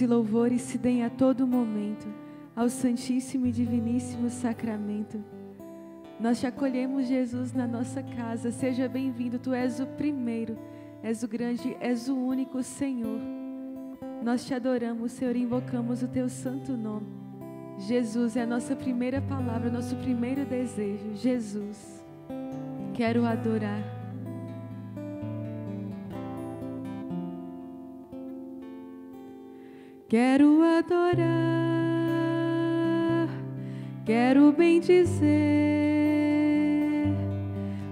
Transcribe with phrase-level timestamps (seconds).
[0.00, 2.06] E louvores se deem a todo momento
[2.56, 5.22] ao Santíssimo e Diviníssimo Sacramento.
[6.18, 8.50] Nós te acolhemos, Jesus, na nossa casa.
[8.50, 9.38] Seja bem-vindo.
[9.38, 10.58] Tu és o primeiro,
[11.02, 13.20] és o grande, és o único Senhor.
[14.22, 17.06] Nós te adoramos, Senhor, e invocamos o teu santo nome.
[17.78, 21.14] Jesus é a nossa primeira palavra, nosso primeiro desejo.
[21.14, 22.04] Jesus,
[22.94, 23.99] quero adorar.
[30.10, 31.28] Quero adorar,
[34.04, 35.30] quero bem dizer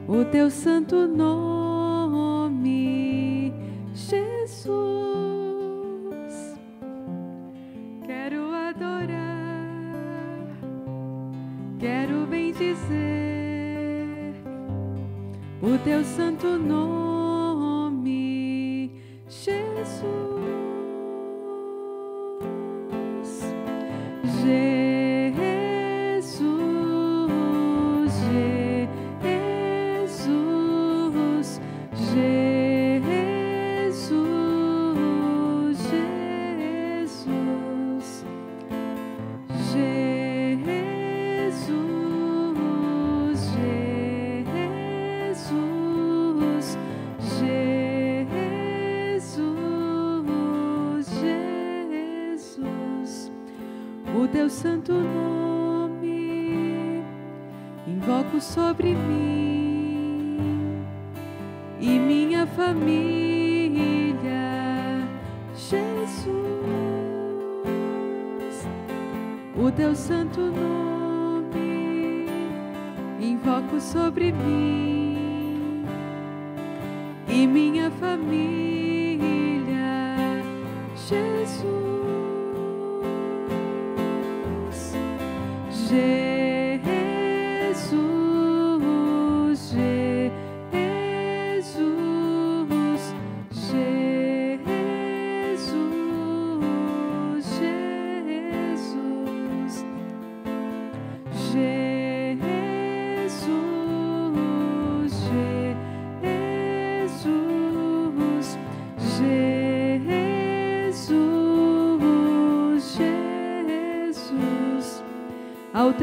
[0.09, 1.58] o teu santo nome,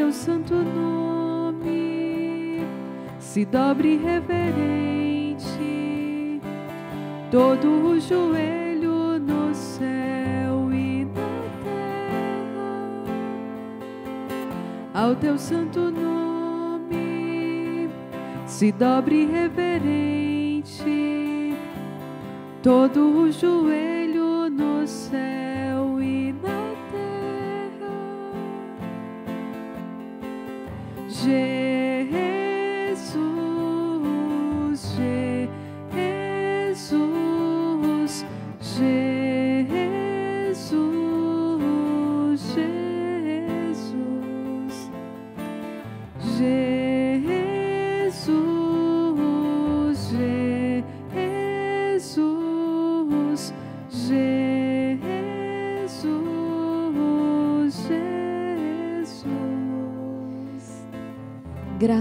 [0.05, 2.61] teu santo nome
[3.17, 5.49] se dobre reverente.
[7.31, 12.91] Todo o joelho no céu e na terra.
[14.93, 17.89] Ao teu santo nome
[18.45, 20.85] se dobre reverente.
[22.61, 23.94] Todo o joelho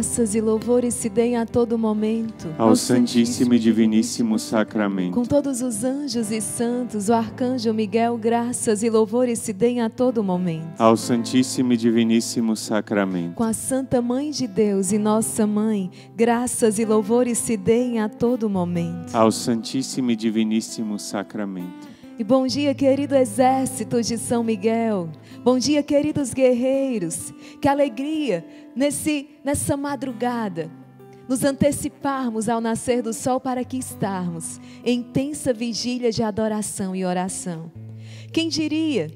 [0.05, 2.47] Graças e louvores se deem a todo momento.
[2.59, 5.15] ao Santíssimo e Diviníssimo Sacramento.
[5.15, 9.89] Com todos os anjos e santos, o arcanjo Miguel, graças e louvores se deem a
[9.89, 10.79] todo momento.
[10.79, 13.35] Ao Santíssimo e Diviníssimo Sacramento.
[13.35, 18.09] Com a Santa Mãe de Deus e Nossa Mãe, graças e louvores se deem a
[18.09, 19.17] todo momento.
[19.17, 21.94] Ao Santíssimo e Diviníssimo Sacramento.
[22.17, 25.11] E bom dia, querido exército de São Miguel.
[25.43, 27.35] Bom dia, queridos guerreiros.
[27.61, 28.47] Que alegria
[28.77, 30.71] nesse nessa madrugada
[31.29, 37.05] nos anteciparmos ao nascer do sol para aqui estarmos em intensa vigília de adoração e
[37.05, 37.73] oração.
[38.33, 39.11] Quem diria?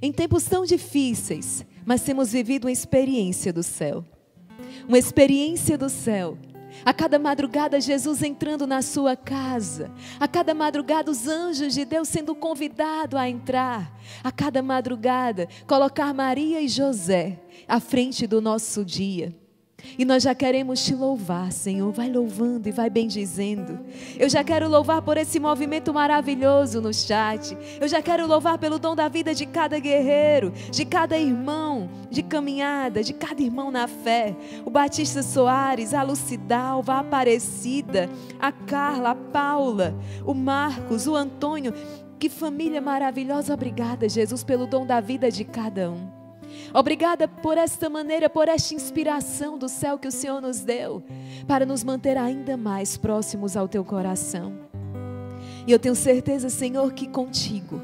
[0.00, 4.02] Em tempos tão difíceis, mas temos vivido uma experiência do céu.
[4.88, 6.38] Uma experiência do céu
[6.84, 9.90] a cada madrugada, Jesus entrando na sua casa.
[10.18, 13.92] A cada madrugada, os anjos de Deus sendo convidados a entrar.
[14.22, 19.34] A cada madrugada, colocar Maria e José à frente do nosso dia.
[19.96, 21.92] E nós já queremos te louvar, Senhor.
[21.92, 23.78] Vai louvando e vai bendizendo.
[24.18, 27.56] Eu já quero louvar por esse movimento maravilhoso no chat.
[27.80, 32.22] Eu já quero louvar pelo dom da vida de cada guerreiro, de cada irmão de
[32.22, 34.34] caminhada, de cada irmão na fé.
[34.64, 38.08] O Batista Soares, a Lucidalva, a Aparecida,
[38.40, 39.94] a Carla, a Paula,
[40.24, 41.72] o Marcos, o Antônio
[42.18, 43.54] Que família maravilhosa.
[43.54, 46.17] Obrigada, Jesus, pelo dom da vida de cada um.
[46.72, 51.02] Obrigada por esta maneira, por esta inspiração do céu que o Senhor nos deu,
[51.46, 54.52] para nos manter ainda mais próximos ao teu coração.
[55.66, 57.80] E eu tenho certeza, Senhor, que contigo,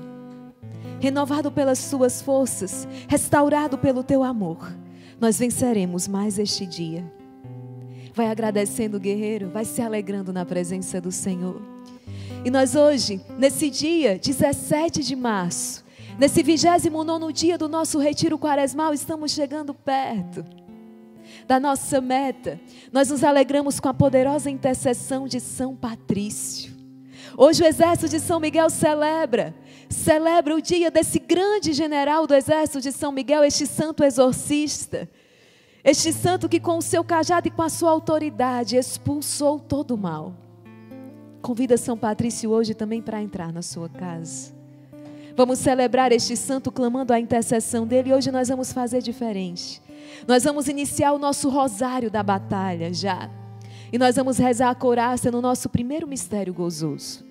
[1.01, 4.73] renovado pelas suas forças, restaurado pelo teu amor,
[5.21, 7.05] nós venceremos mais este dia.
[8.15, 11.61] Vai agradecendo, guerreiro, vai se alegrando na presença do Senhor.
[12.45, 15.84] E nós hoje, nesse dia 17 de março,
[16.19, 20.45] nesse 29 dia do nosso retiro quaresmal, estamos chegando perto
[21.47, 22.61] da nossa meta.
[22.93, 26.75] Nós nos alegramos com a poderosa intercessão de São Patrício.
[27.37, 29.55] Hoje o exército de São Miguel celebra,
[29.89, 35.09] celebra o dia desse grande general do exército de São Miguel, este santo exorcista.
[35.83, 39.99] Este santo que com o seu cajado e com a sua autoridade expulsou todo o
[39.99, 40.33] mal.
[41.43, 44.54] Convida São Patrício hoje também para entrar na sua casa.
[45.37, 49.83] Vamos celebrar este santo clamando a intercessão dele e hoje nós vamos fazer diferente.
[50.29, 53.29] Nós vamos iniciar o nosso rosário da batalha já.
[53.93, 57.25] E nós vamos rezar a couraça no nosso primeiro mistério gozoso.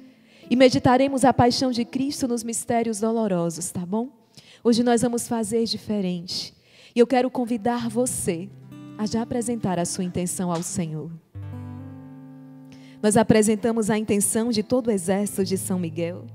[0.49, 4.09] E meditaremos a paixão de Cristo nos mistérios dolorosos, tá bom?
[4.61, 6.53] Hoje nós vamos fazer diferente.
[6.93, 8.49] E eu quero convidar você
[8.97, 11.09] a já apresentar a sua intenção ao Senhor.
[13.01, 16.25] Nós apresentamos a intenção de todo o exército de São Miguel,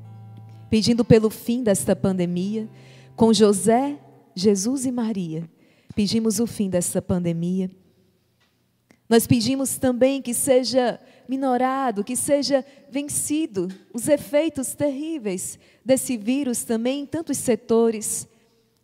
[0.70, 2.68] pedindo pelo fim desta pandemia,
[3.16, 3.98] com José,
[4.34, 5.48] Jesus e Maria.
[5.94, 7.70] Pedimos o fim desta pandemia.
[9.08, 17.00] Nós pedimos também que seja minorado, que seja vencido os efeitos terríveis desse vírus também
[17.00, 18.28] em tantos setores.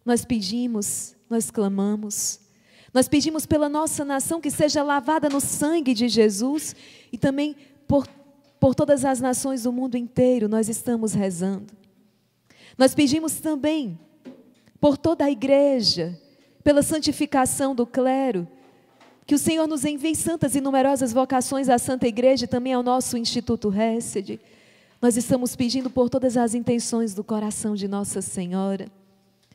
[0.04, 2.40] Nós pedimos, nós clamamos.
[2.92, 6.74] Nós pedimos pela nossa nação que seja lavada no sangue de Jesus
[7.12, 7.54] e também
[7.86, 8.08] por,
[8.64, 11.74] por todas as nações do mundo inteiro nós estamos rezando.
[12.78, 14.00] Nós pedimos também
[14.80, 16.18] por toda a igreja,
[16.62, 18.48] pela santificação do clero,
[19.26, 22.82] que o Senhor nos envie santas e numerosas vocações à Santa Igreja e também ao
[22.82, 24.40] nosso Instituto Hesed.
[24.98, 28.88] Nós estamos pedindo por todas as intenções do coração de Nossa Senhora,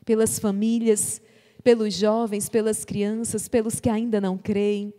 [0.05, 1.19] pelas famílias,
[1.63, 4.93] pelos jovens, pelas crianças, pelos que ainda não creem,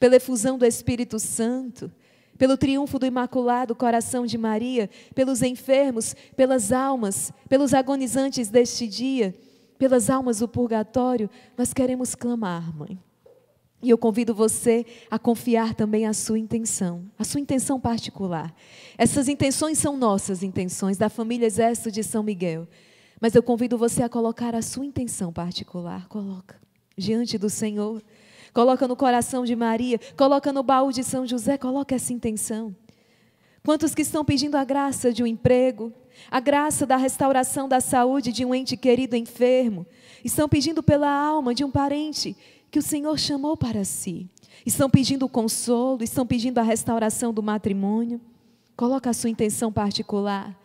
[0.00, 1.88] pela efusão do Espírito Santo,
[2.38, 9.34] pelo triunfo do Imaculado Coração de Maria, pelos enfermos, pelas almas, pelos agonizantes deste dia,
[9.78, 12.98] pelas almas do purgatório, nós queremos clamar, Mãe.
[13.82, 18.54] E eu convido você a confiar também a sua intenção, a sua intenção particular.
[18.96, 22.66] Essas intenções são nossas intenções, da família Exército de São Miguel.
[23.20, 26.08] Mas eu convido você a colocar a sua intenção particular.
[26.08, 26.58] Coloca
[26.96, 28.02] diante do Senhor
[28.54, 32.74] coloca no coração de Maria, coloca no baú de São José, coloca essa intenção.
[33.64, 35.92] Quantos que estão pedindo a graça de um emprego,
[36.30, 39.84] a graça da restauração da saúde de um ente querido enfermo,
[40.24, 42.36] estão pedindo pela alma de um parente
[42.70, 44.30] que o Senhor chamou para si,
[44.64, 48.20] estão pedindo consolo, estão pedindo a restauração do matrimônio.
[48.76, 50.56] Coloca a sua intenção particular.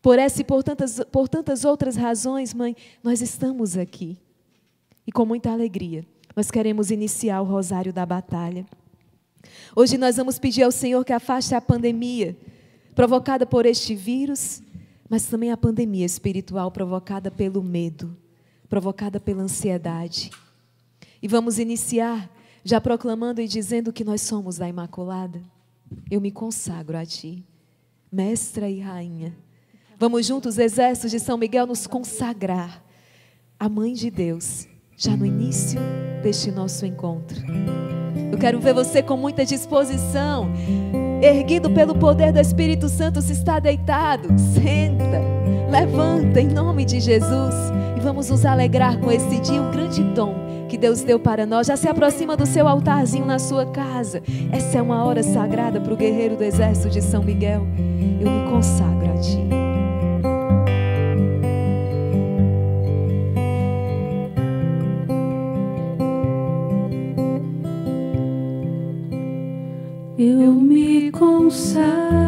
[0.00, 4.18] Por essa e por tantas, por tantas outras razões, mãe, nós estamos aqui.
[5.06, 6.06] E com muita alegria
[6.38, 8.64] nós queremos iniciar o rosário da batalha.
[9.74, 12.36] Hoje nós vamos pedir ao Senhor que afaste a pandemia
[12.94, 14.62] provocada por este vírus,
[15.10, 18.16] mas também a pandemia espiritual provocada pelo medo,
[18.68, 20.30] provocada pela ansiedade.
[21.20, 22.30] E vamos iniciar
[22.62, 25.42] já proclamando e dizendo que nós somos da Imaculada.
[26.08, 27.44] Eu me consagro a Ti,
[28.12, 29.36] Mestra e Rainha.
[29.98, 32.80] Vamos juntos, exércitos de São Miguel, nos consagrar
[33.58, 34.68] à Mãe de Deus
[34.98, 35.80] já no início
[36.24, 37.40] deste nosso encontro.
[38.32, 40.50] Eu quero ver você com muita disposição,
[41.22, 45.22] erguido pelo poder do Espírito Santo, se está deitado, senta,
[45.70, 47.54] levanta em nome de Jesus
[47.96, 50.34] e vamos nos alegrar com esse dia, um grande dom
[50.68, 51.68] que Deus deu para nós.
[51.68, 54.20] Já se aproxima do seu altarzinho na sua casa.
[54.52, 57.66] Essa é uma hora sagrada para o guerreiro do exército de São Miguel.
[58.20, 59.67] Eu me consagro a Ti.
[71.48, 72.27] Consagro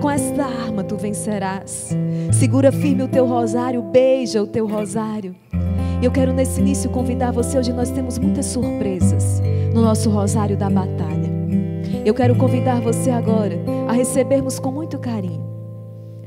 [0.00, 1.90] com esta arma tu vencerás.
[2.32, 5.36] Segura firme o teu rosário, beija o teu rosário.
[6.02, 7.58] Eu quero nesse início convidar você.
[7.58, 9.42] Hoje nós temos muitas surpresas
[9.74, 11.30] no nosso rosário da batalha.
[12.04, 15.50] Eu quero convidar você agora a recebermos com muito carinho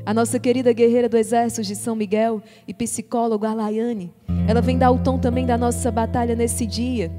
[0.06, 4.12] a nossa querida guerreira do Exército de São Miguel e psicóloga Alaiane.
[4.46, 7.10] Ela vem dar o tom também da nossa batalha nesse dia.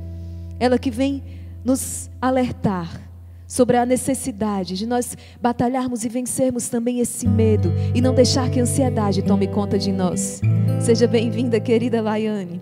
[0.60, 1.24] Ela que vem
[1.64, 3.02] nos alertar
[3.48, 5.15] sobre a necessidade de nós
[5.46, 9.92] batalharmos e vencermos também esse medo e não deixar que a ansiedade tome conta de
[9.92, 10.42] nós.
[10.82, 12.60] Seja bem-vinda, querida Laiane.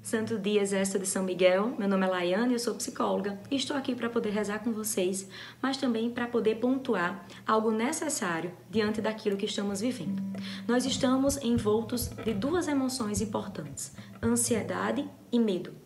[0.00, 1.74] Santo dia, Exército de São Miguel.
[1.76, 5.28] Meu nome é Laiane, eu sou psicóloga e estou aqui para poder rezar com vocês,
[5.60, 10.22] mas também para poder pontuar algo necessário diante daquilo que estamos vivendo.
[10.68, 15.83] Nós estamos envoltos de duas emoções importantes: ansiedade e medo.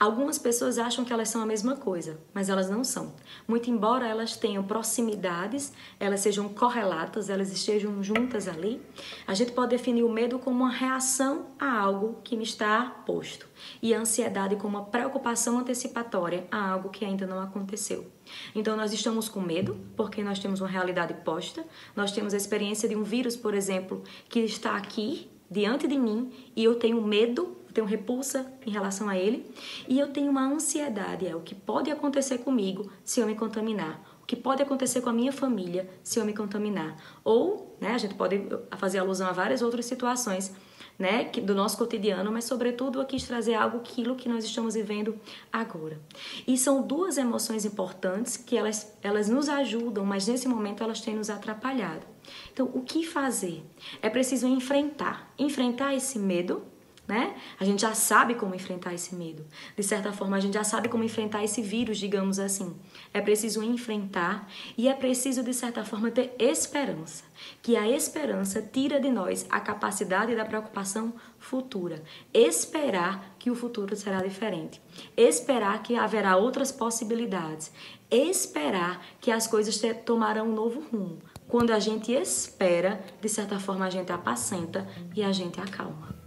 [0.00, 3.12] Algumas pessoas acham que elas são a mesma coisa, mas elas não são.
[3.46, 8.80] Muito embora elas tenham proximidades, elas sejam correlatas, elas estejam juntas ali,
[9.26, 13.46] a gente pode definir o medo como uma reação a algo que me está posto
[13.82, 18.10] e a ansiedade como uma preocupação antecipatória a algo que ainda não aconteceu.
[18.54, 21.62] Então nós estamos com medo porque nós temos uma realidade posta,
[21.94, 26.32] nós temos a experiência de um vírus, por exemplo, que está aqui diante de mim
[26.56, 29.50] e eu tenho medo eu tenho repulsa em relação a ele
[29.88, 34.02] e eu tenho uma ansiedade, é o que pode acontecer comigo se eu me contaminar,
[34.22, 36.96] o que pode acontecer com a minha família se eu me contaminar.
[37.24, 38.42] Ou, né, a gente pode
[38.76, 40.52] fazer alusão a várias outras situações,
[40.98, 45.18] né, do nosso cotidiano, mas sobretudo eu quis trazer algo aquilo que nós estamos vivendo
[45.50, 45.98] agora.
[46.46, 51.16] E são duas emoções importantes que elas elas nos ajudam, mas nesse momento elas têm
[51.16, 52.06] nos atrapalhado.
[52.52, 53.64] Então, o que fazer?
[54.02, 56.62] É preciso enfrentar, enfrentar esse medo,
[57.10, 57.34] né?
[57.58, 59.44] A gente já sabe como enfrentar esse medo.
[59.76, 62.76] De certa forma, a gente já sabe como enfrentar esse vírus, digamos assim.
[63.12, 64.48] É preciso enfrentar
[64.78, 67.24] e é preciso, de certa forma, ter esperança.
[67.60, 72.00] Que a esperança tira de nós a capacidade da preocupação futura.
[72.32, 74.80] Esperar que o futuro será diferente.
[75.16, 77.72] Esperar que haverá outras possibilidades.
[78.08, 81.18] Esperar que as coisas tomarão um novo rumo.
[81.48, 84.86] Quando a gente espera, de certa forma, a gente apacenta
[85.16, 86.19] e a gente acalma.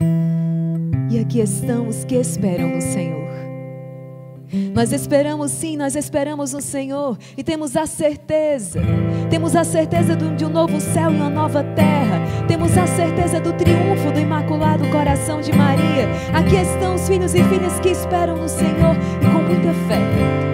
[0.00, 3.26] E aqui estão os que esperam no Senhor.
[4.74, 8.80] Nós esperamos sim, nós esperamos no Senhor e temos a certeza,
[9.28, 13.52] temos a certeza de um novo céu e uma nova terra, temos a certeza do
[13.54, 16.08] triunfo do Imaculado Coração de Maria.
[16.32, 19.98] Aqui estão os filhos e filhas que esperam no Senhor e com muita fé.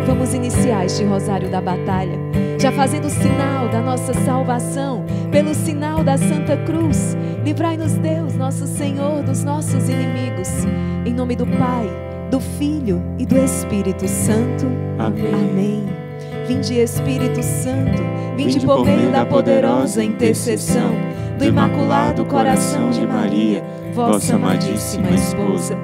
[0.06, 2.18] Vamos iniciar este rosário da batalha,
[2.58, 7.16] já fazendo o sinal da nossa salvação, pelo sinal da Santa Cruz.
[7.44, 10.48] Livrai-nos, Deus, nosso Senhor, dos nossos inimigos.
[11.04, 14.66] Em nome do Pai do Filho e do Espírito Santo.
[14.98, 15.34] Amém.
[15.34, 15.86] Amém.
[16.48, 18.02] Vinde Espírito Santo,
[18.36, 20.90] vinde por meio da poderosa intercessão
[21.38, 23.62] do Imaculado Coração de Maria,
[23.94, 25.76] vossa amadíssima esposa.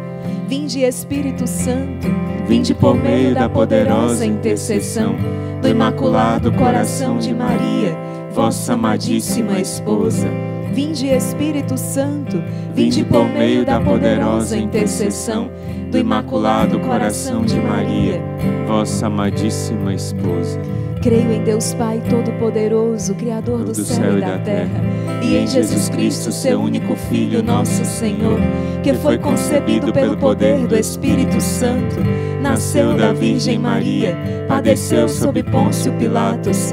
[0.49, 2.09] Vinde Espírito Santo,
[2.49, 5.17] vinde por meio da poderosa intercessão
[5.61, 7.95] do Imaculado Coração de Maria,
[8.33, 10.48] vossa amadíssima esposa.
[10.79, 12.41] Vinde Espírito Santo,
[12.73, 15.51] vinde por meio da poderosa intercessão
[15.91, 18.23] do Imaculado Coração de Maria,
[18.65, 20.61] vossa amadíssima esposa.
[21.03, 24.81] Creio em Deus Pai Todo-Poderoso, Criador do, céu e da terra,
[25.21, 28.39] e em Jesus Cristo, seu único Filho, nosso Senhor,
[28.81, 31.97] que foi concebido pelo poder do Espírito Santo,
[32.41, 36.73] nasceu da Virgem Maria, padeceu sob Pôncio Pilatos,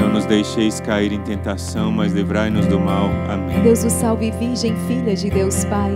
[0.00, 3.10] Não nos deixeis cair em tentação, mas livrai-nos do mal.
[3.28, 3.60] Amém.
[3.62, 5.92] Deus o salve, Virgem, filha de Deus Pai.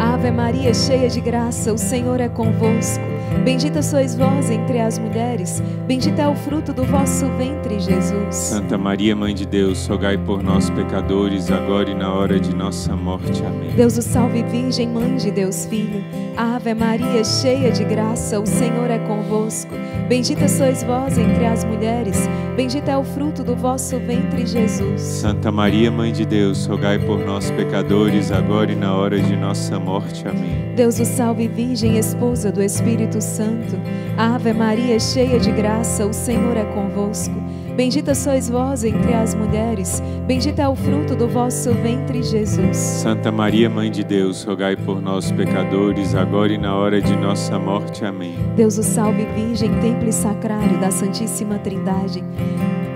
[0.00, 3.13] Ave Maria, cheia de graça, o Senhor é convosco.
[3.42, 8.34] Bendita sois vós entre as mulheres, bendito é o fruto do vosso ventre, Jesus.
[8.34, 12.96] Santa Maria, Mãe de Deus, rogai por nós, pecadores, agora e na hora de nossa
[12.96, 13.44] morte.
[13.44, 13.74] Amém.
[13.74, 16.02] Deus o salve, Virgem, Mãe de Deus Filho.
[16.36, 19.74] Ave Maria, cheia de graça, o Senhor é convosco.
[20.08, 25.00] Bendita sois vós entre as mulheres, bendito é o fruto do vosso ventre, Jesus.
[25.00, 29.78] Santa Maria, Mãe de Deus, rogai por nós, pecadores, agora e na hora de nossa
[29.78, 30.26] morte.
[30.26, 30.74] Amém.
[30.74, 33.76] Deus o salve, Virgem, esposa do Espírito Santo.
[34.16, 37.34] Ave Maria, cheia de graça, o Senhor é convosco.
[37.76, 42.76] Bendita sois vós entre as mulheres, bendito é o fruto do vosso ventre, Jesus.
[42.76, 47.58] Santa Maria, Mãe de Deus, rogai por nós, pecadores, agora e na hora de nossa
[47.58, 48.04] morte.
[48.04, 48.36] Amém.
[48.54, 52.22] Deus o salve, Virgem, templo e sacrário da Santíssima Trindade.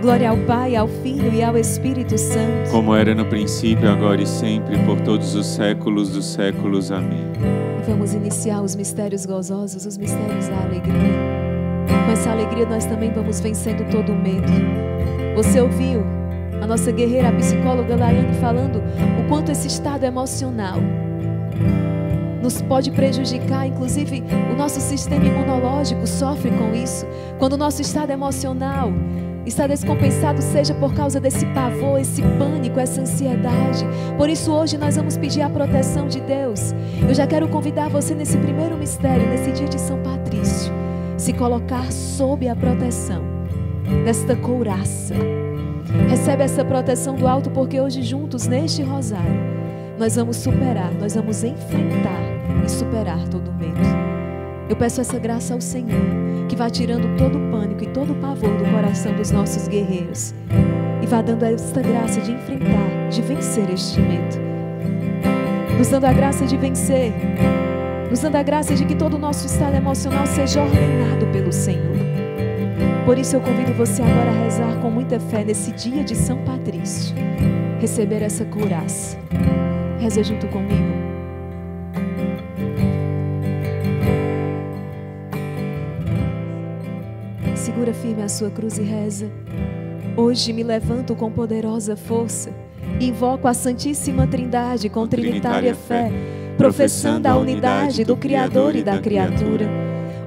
[0.01, 2.71] Glória ao Pai, ao Filho e ao Espírito Santo.
[2.71, 6.93] Como era no princípio, agora e sempre, por todos os séculos dos séculos.
[6.93, 7.58] Amém.
[7.89, 10.95] Vamos iniciar os mistérios gozosos, os mistérios da alegria.
[12.05, 14.53] Com essa alegria nós também vamos vencendo todo o medo.
[15.35, 16.05] Você ouviu
[16.61, 20.79] a nossa guerreira, a psicóloga Laiane falando o quanto esse estado emocional
[22.43, 24.23] nos pode prejudicar, inclusive
[24.53, 27.07] o nosso sistema imunológico sofre com isso.
[27.39, 28.93] Quando o nosso estado emocional
[29.47, 33.87] está descompensado, seja por causa desse pavor, esse pânico, essa ansiedade.
[34.17, 36.75] Por isso, hoje nós vamos pedir a proteção de Deus.
[37.09, 40.73] Eu já quero convidar você nesse primeiro mistério, nesse dia de São Patrício,
[41.17, 43.23] se colocar sob a proteção
[44.05, 45.15] desta couraça.
[46.09, 49.41] Recebe essa proteção do alto, porque hoje, juntos neste rosário,
[49.99, 52.21] nós vamos superar, nós vamos enfrentar
[52.65, 54.08] e superar todo o medo.
[54.69, 58.17] Eu peço essa graça ao Senhor, que vá tirando todo o pânico e todo o
[58.17, 60.35] pavor do coração dos nossos guerreiros
[61.03, 64.37] e vá dando esta graça de enfrentar, de vencer este medo.
[65.79, 67.13] Nos dando a graça de vencer,
[68.11, 71.97] nos dando a graça de que todo o nosso estado emocional seja ordenado pelo Senhor.
[73.05, 76.39] Por isso eu convido você agora a rezar com muita fé nesse dia de São
[76.45, 77.15] Patrício,
[77.81, 79.17] receber essa couraça.
[79.99, 80.98] Reza junto comigo.
[87.79, 89.31] Segura firme a sua cruz e reza.
[90.17, 92.51] Hoje me levanto com poderosa força.
[92.99, 96.11] Invoco a Santíssima Trindade com trinitária fé,
[96.57, 99.69] professando a unidade do Criador e da criatura.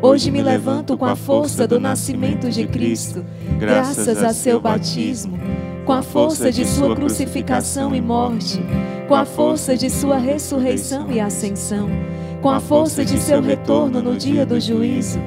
[0.01, 3.25] Hoje me levanto com a força do nascimento de Cristo,
[3.59, 5.37] graças a seu batismo.
[5.85, 8.63] com a força de sua crucificação e morte,
[9.09, 11.89] com a força de sua ressurreição e ascensão,
[12.41, 15.19] com a força de seu retorno no dia do juízo.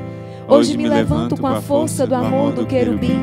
[0.46, 3.18] Hoje me levanto com a força do amor do querubim,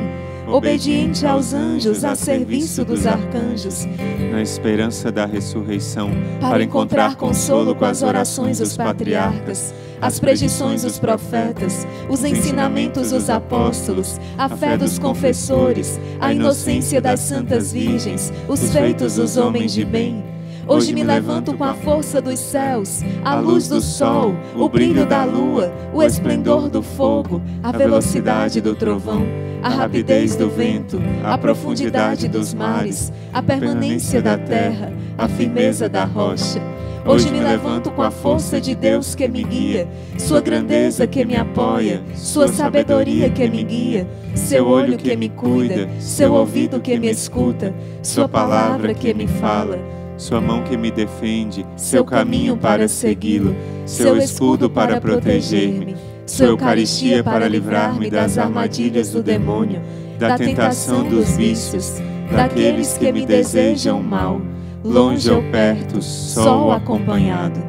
[0.48, 3.88] obediente aos anjos, a serviço dos arcanjos,
[4.32, 10.98] na esperança da ressurreição, para encontrar consolo com as orações dos patriarcas, as predições dos
[10.98, 18.72] profetas, os ensinamentos dos apóstolos, a fé dos confessores, a inocência das santas virgens, os
[18.74, 20.31] feitos dos homens de bem.
[20.72, 25.26] Hoje me levanto com a força dos céus, a luz do sol, o brilho da
[25.26, 29.26] lua, o esplendor do fogo, a velocidade do trovão,
[29.62, 36.06] a rapidez do vento, a profundidade dos mares, a permanência da terra, a firmeza da
[36.06, 36.62] rocha.
[37.06, 41.36] Hoje me levanto com a força de Deus que me guia, Sua grandeza que me
[41.36, 47.10] apoia, Sua sabedoria que me guia, Seu olho que me cuida, Seu ouvido que me
[47.10, 50.01] escuta, Sua palavra que me fala.
[50.22, 53.56] Sua mão que me defende, seu caminho para segui-lo,
[53.88, 55.96] seu escudo para proteger-me,
[56.28, 59.82] sua Eucaristia para livrar-me das armadilhas do demônio,
[60.20, 61.96] da tentação dos vícios,
[62.32, 64.40] daqueles que me desejam mal,
[64.84, 67.60] longe ou perto, só acompanhado.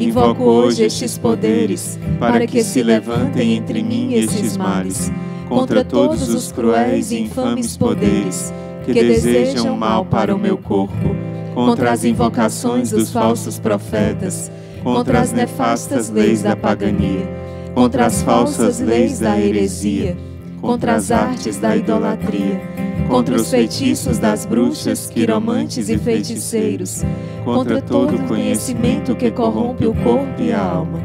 [0.00, 5.12] Invoco hoje estes poderes para que se levantem entre mim e estes males,
[5.46, 8.50] contra todos os cruéis e infames poderes
[8.86, 14.48] que desejam mal para o meu corpo contra as invocações dos falsos profetas,
[14.84, 17.28] contra as nefastas leis da pagania,
[17.74, 20.16] contra as falsas leis da heresia,
[20.60, 22.60] contra as artes da idolatria,
[23.08, 27.02] contra os feitiços das bruxas, quiromantes e feiticeiros,
[27.44, 31.00] contra todo o conhecimento que corrompe o corpo e a alma.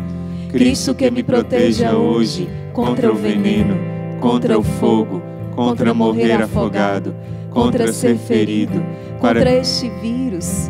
[0.51, 3.75] Cristo que me proteja hoje contra o veneno,
[4.19, 5.19] contra o fogo,
[5.55, 7.15] contra morrer afogado,
[7.49, 8.83] contra ser ferido,
[9.23, 10.69] contra este vírus,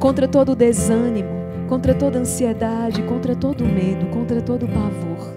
[0.00, 1.30] contra todo desânimo,
[1.68, 5.32] contra toda ansiedade, contra todo medo, contra todo pavor,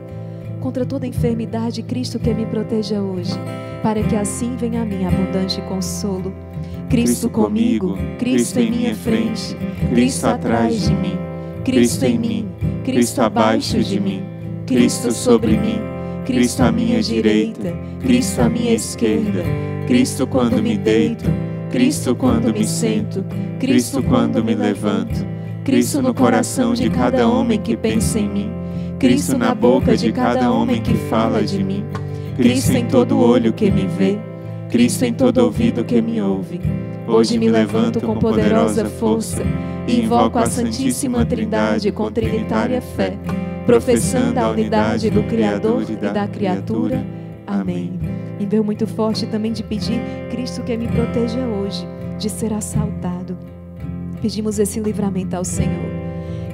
[0.59, 3.35] contra toda enfermidade, Cristo que me proteja hoje,
[3.83, 6.33] para que assim venha a mim abundante consolo.
[6.89, 9.55] Cristo comigo, Cristo em minha frente,
[9.91, 11.17] Cristo atrás de mim,
[11.63, 12.49] Cristo em mim,
[12.83, 14.23] Cristo abaixo de mim,
[14.65, 15.79] Cristo sobre mim,
[16.25, 19.43] Cristo à minha direita, Cristo à minha esquerda,
[19.85, 21.25] Cristo quando me deito,
[21.73, 23.25] Cristo quando me sento,
[23.59, 25.25] Cristo quando me levanto,
[25.65, 28.51] Cristo no coração de cada homem que pensa em mim,
[28.99, 31.83] Cristo na boca de cada homem que fala de mim,
[32.37, 34.19] Cristo em todo olho que me vê,
[34.69, 36.61] Cristo em todo ouvido que me ouve.
[37.07, 39.41] Hoje me levanto com poderosa força
[39.87, 43.17] e invoco a Santíssima Trindade com trinitária fé,
[43.65, 47.03] professando a unidade do Criador e da criatura.
[47.47, 48.12] Amém.
[48.39, 51.85] E veio muito forte também de pedir, Cristo que me proteja hoje
[52.17, 53.37] de ser assaltado.
[54.21, 55.91] Pedimos esse livramento ao Senhor.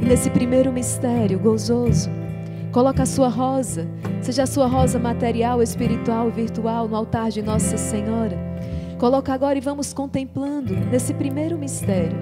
[0.01, 2.09] E nesse primeiro mistério gozoso,
[2.71, 3.87] coloca a sua rosa,
[4.21, 8.37] seja a sua rosa material, espiritual, virtual, no altar de Nossa Senhora.
[8.97, 12.17] Coloca agora e vamos contemplando nesse primeiro mistério.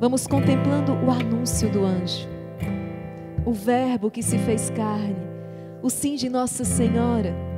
[0.00, 2.28] Vamos contemplando o anúncio do anjo,
[3.44, 5.16] o Verbo que se fez carne,
[5.82, 7.53] o sim de Nossa Senhora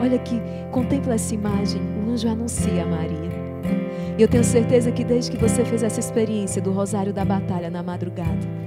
[0.00, 0.40] Olha aqui,
[0.70, 1.80] contempla essa imagem.
[2.04, 3.30] O anjo anuncia a Maria.
[4.18, 7.70] E eu tenho certeza que desde que você fez essa experiência do Rosário da Batalha
[7.70, 8.58] na madrugada,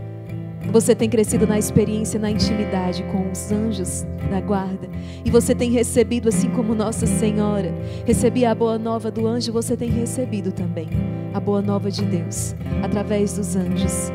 [0.72, 4.88] você tem crescido na experiência, na intimidade com os anjos da guarda.
[5.26, 7.74] E você tem recebido, assim como Nossa Senhora
[8.06, 10.88] recebia a boa nova do anjo, você tem recebido também
[11.34, 14.12] a boa nova de Deus através dos anjos.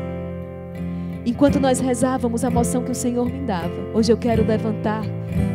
[1.25, 5.03] Enquanto nós rezávamos a moção que o Senhor me dava, hoje eu quero levantar,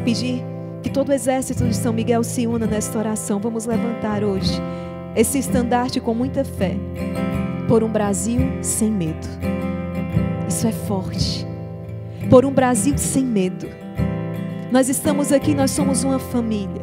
[0.05, 0.45] pedir
[0.83, 3.39] que todo o exército de São Miguel se una nesta oração.
[3.39, 4.61] Vamos levantar hoje
[5.15, 6.77] esse estandarte com muita fé
[7.69, 9.29] por um Brasil sem medo.
[10.49, 11.47] Isso é forte.
[12.29, 13.69] Por um Brasil sem medo.
[14.71, 16.83] Nós estamos aqui, nós somos uma família.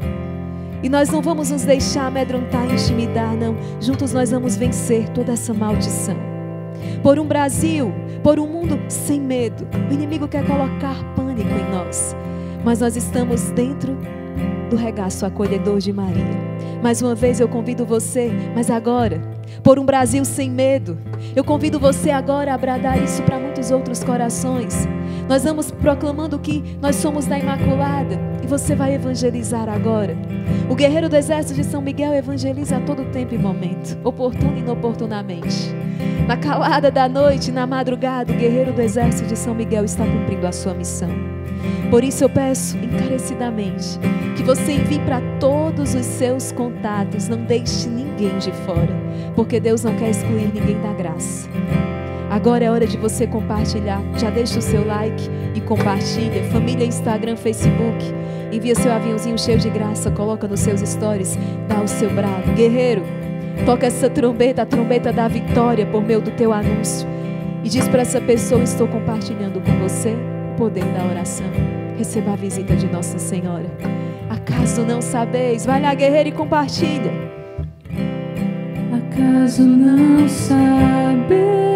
[0.81, 3.57] E nós não vamos nos deixar amedrontar e intimidar, não.
[3.81, 6.15] Juntos nós vamos vencer toda essa maldição.
[7.03, 7.91] Por um Brasil,
[8.23, 9.67] por um mundo sem medo.
[9.89, 12.15] O inimigo quer colocar pânico em nós
[12.63, 13.97] mas nós estamos dentro
[14.69, 16.49] do regaço acolhedor de Maria.
[16.81, 19.21] Mais uma vez eu convido você, mas agora,
[19.63, 20.97] por um Brasil sem medo,
[21.35, 24.87] eu convido você agora a bradar isso para muitos outros corações.
[25.27, 30.15] Nós vamos proclamando que nós somos da Imaculada e você vai evangelizar agora.
[30.69, 34.59] O guerreiro do exército de São Miguel evangeliza a todo tempo e momento, oportuno e
[34.59, 35.78] inoportunamente.
[36.27, 40.45] Na calada da noite, na madrugada, o guerreiro do exército de São Miguel está cumprindo
[40.45, 41.09] a sua missão.
[41.89, 43.99] Por isso eu peço encarecidamente
[44.37, 48.93] que você envie para todos os seus contatos, não deixe ninguém de fora,
[49.35, 51.49] porque Deus não quer excluir ninguém da graça.
[52.29, 54.01] Agora é hora de você compartilhar.
[54.15, 56.43] Já deixa o seu like e compartilha.
[56.51, 58.05] Família, Instagram, Facebook.
[58.51, 62.51] Envia seu aviãozinho cheio de graça, coloca nos seus stories, dá o seu brado.
[62.53, 63.03] Guerreiro,
[63.65, 67.07] toca essa trombeta, a trombeta da vitória por meio do teu anúncio.
[67.63, 70.15] E diz para essa pessoa: Estou compartilhando com você
[70.53, 71.47] o poder da oração.
[71.97, 73.69] Receba a visita de Nossa Senhora.
[74.29, 75.65] Acaso não sabeis?
[75.65, 77.11] Vai lá, guerreiro, e compartilha.
[78.93, 81.69] Acaso não sabeis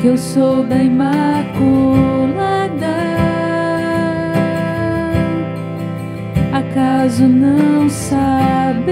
[0.00, 2.51] que eu sou da Imaculada?
[6.72, 8.88] Acaso não sabeis?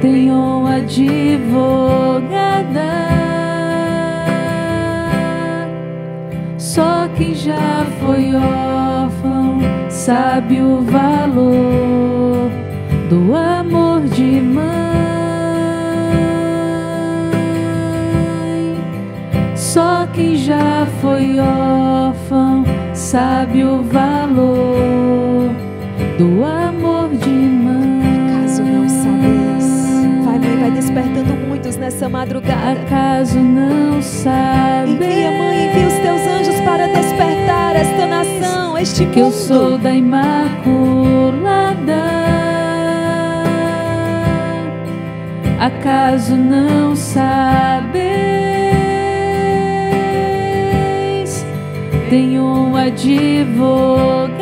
[0.00, 0.96] Tenho advogada.
[6.56, 9.60] Só quem já foi órfão
[9.90, 12.50] sabe o valor
[13.10, 14.64] do amor de mãe.
[19.54, 22.45] Só quem já foi órfão
[23.06, 25.54] sabe o valor
[26.18, 28.02] do amor de mãe.
[28.26, 30.24] Acaso não sabeis?
[30.24, 32.72] Vai, mãe, vai despertando muitos nessa madrugada.
[32.72, 34.90] Acaso não sabe?
[34.90, 39.36] Envia, mãe, envia os teus anjos para despertar esta nação, este que eu mundo.
[39.36, 41.06] sou da Imaculada.
[45.60, 48.35] Acaso não sabeis?
[52.08, 54.36] Tenho uma advogada.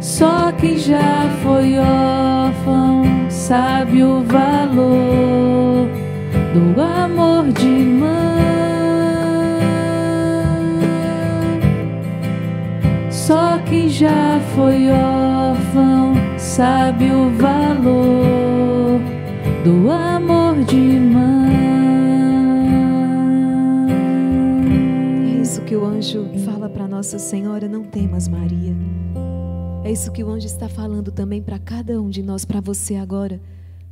[0.00, 5.88] Só quem já foi órfão sabe o valor
[6.54, 8.14] do amor de mãe.
[13.10, 19.00] Só quem já foi órfão sabe o valor
[19.64, 20.03] do amor
[27.04, 28.74] Nossa Senhora, não temas, Maria.
[29.84, 32.94] É isso que o anjo está falando também para cada um de nós, para você
[32.94, 33.38] agora.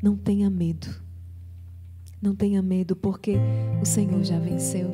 [0.02, 0.88] Não tenha medo.
[2.22, 3.36] Não tenha medo, porque
[3.82, 4.90] o Senhor já venceu.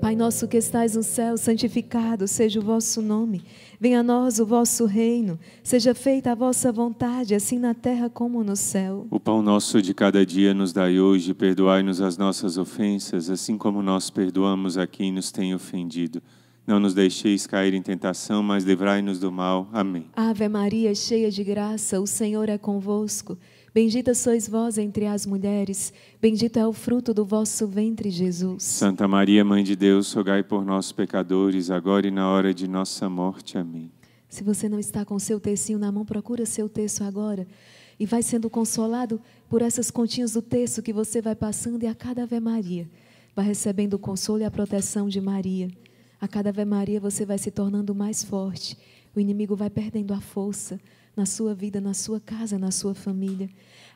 [0.00, 3.42] Pai nosso que estais no céu, santificado seja o vosso nome.
[3.78, 5.38] Venha a nós o vosso reino.
[5.62, 9.06] Seja feita a vossa vontade, assim na terra como no céu.
[9.10, 13.82] O pão nosso de cada dia nos dai hoje, perdoai-nos as nossas ofensas, assim como
[13.82, 16.22] nós perdoamos a quem nos tem ofendido.
[16.66, 19.68] Não nos deixeis cair em tentação, mas livrai-nos do mal.
[19.72, 20.06] Amém.
[20.14, 23.36] Ave Maria, cheia de graça, o Senhor é convosco.
[23.72, 28.64] Bendita sois vós entre as mulheres, bendito é o fruto do vosso ventre, Jesus.
[28.64, 33.08] Santa Maria, Mãe de Deus, rogai por nós, pecadores, agora e na hora de nossa
[33.08, 33.56] morte.
[33.56, 33.90] Amém.
[34.28, 37.46] Se você não está com seu textinho na mão, procura seu texto agora
[37.98, 41.94] e vai sendo consolado por essas continhas do texto que você vai passando e a
[41.94, 42.88] cada Ave Maria
[43.34, 45.68] vai recebendo o consolo e a proteção de Maria.
[46.20, 48.76] A cada Ave Maria você vai se tornando mais forte.
[49.16, 50.78] O inimigo vai perdendo a força
[51.16, 53.48] na sua vida, na sua casa, na sua família.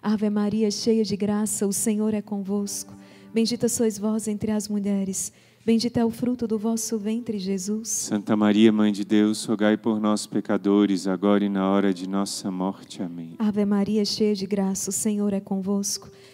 [0.02, 2.94] Ave Maria, cheia de graça, o Senhor é convosco.
[3.32, 5.32] Bendita sois vós entre as mulheres.
[5.66, 7.88] Bendito é o fruto do vosso ventre, Jesus.
[7.88, 12.50] Santa Maria, Mãe de Deus, rogai por nós, pecadores, agora e na hora de nossa
[12.50, 13.02] morte.
[13.02, 13.34] Amém.
[13.38, 16.10] Ave Maria, cheia de graça, o Senhor é convosco.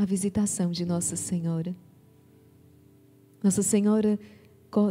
[0.00, 1.76] a visitação de Nossa Senhora.
[3.44, 4.18] Nossa Senhora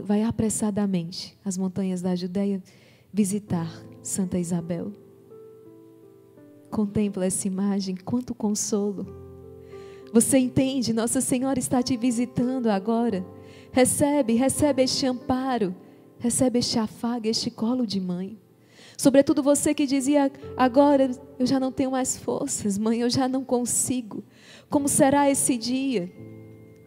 [0.04, 2.62] vai apressadamente às montanhas da Judéia
[3.12, 3.68] visitar
[4.04, 4.94] Santa Isabel.
[6.70, 9.08] Contempla essa imagem, quanto consolo.
[10.14, 10.94] Você entende?
[10.94, 13.26] Nossa Senhora está te visitando agora.
[13.72, 15.76] Recebe, recebe este amparo,
[16.20, 18.38] recebe este afago, este colo de mãe.
[19.00, 21.10] Sobretudo você que dizia: agora
[21.40, 24.26] eu já não tenho mais forças, mãe, eu já não consigo.
[24.70, 26.12] Como será esse dia?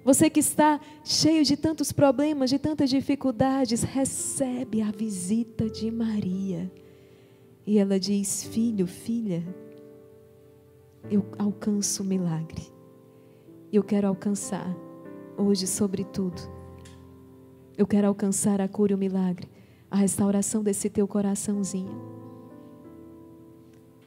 [0.05, 6.70] Você que está cheio de tantos problemas, de tantas dificuldades, recebe a visita de Maria.
[7.66, 9.42] E ela diz: Filho, filha,
[11.11, 12.70] eu alcanço o milagre.
[13.72, 14.77] Eu quero alcançar
[15.35, 16.42] hoje, sobretudo.
[17.75, 19.48] Eu quero alcançar a cura e o milagre,
[19.92, 22.00] a restauração desse teu coraçãozinho.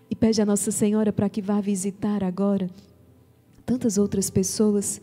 [0.10, 2.68] E pede a Nossa Senhora para que vá visitar agora
[3.64, 5.00] tantas outras pessoas.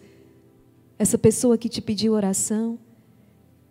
[0.99, 2.81] Essa pessoa que te pediu oração,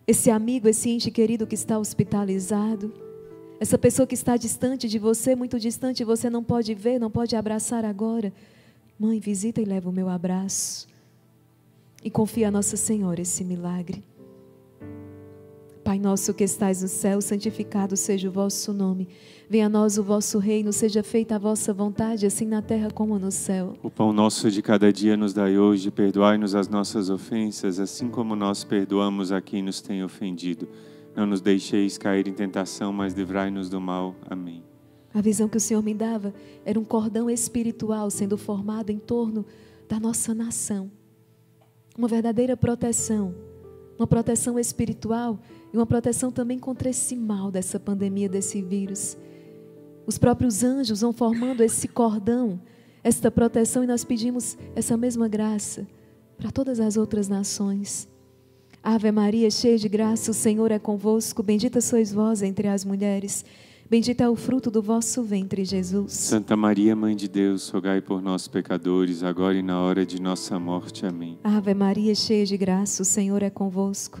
[0.06, 2.90] esse amigo, esse ente querido que está hospitalizado,
[3.60, 7.36] essa pessoa que está distante de você, muito distante, você não pode ver, não pode
[7.36, 8.32] abraçar agora.
[8.98, 10.88] Mãe, visita e leva o meu abraço.
[12.02, 14.02] E confia a Nossa Senhora esse milagre.
[15.84, 19.08] Pai nosso que estais no céu, santificado seja o vosso nome.
[19.50, 23.18] Venha a nós o vosso reino, seja feita a vossa vontade, assim na terra como
[23.18, 23.74] no céu.
[23.82, 28.36] O pão nosso de cada dia nos dai hoje, perdoai-nos as nossas ofensas, assim como
[28.36, 30.68] nós perdoamos a quem nos tem ofendido.
[31.16, 34.14] Não nos deixeis cair em tentação, mas livrai-nos do mal.
[34.30, 34.62] Amém.
[35.12, 36.32] A visão que o Senhor me dava
[36.64, 39.44] era um cordão espiritual sendo formado em torno
[39.88, 40.90] da nossa nação.
[41.98, 43.34] Uma verdadeira proteção,
[43.98, 45.38] uma proteção espiritual
[45.72, 49.16] e uma proteção também contra esse mal dessa pandemia, desse vírus.
[50.06, 52.60] Os próprios anjos vão formando esse cordão,
[53.02, 55.86] esta proteção, e nós pedimos essa mesma graça
[56.36, 58.08] para todas as outras nações.
[58.82, 61.42] Ave Maria, cheia de graça, o Senhor é convosco.
[61.42, 63.44] Bendita sois vós entre as mulheres.
[63.88, 66.12] Bendito é o fruto do vosso ventre, Jesus.
[66.12, 70.58] Santa Maria, Mãe de Deus, rogai por nós, pecadores, agora e na hora de nossa
[70.58, 71.06] morte.
[71.06, 71.38] Amém.
[71.44, 74.20] Ave Maria, cheia de graça, o Senhor é convosco.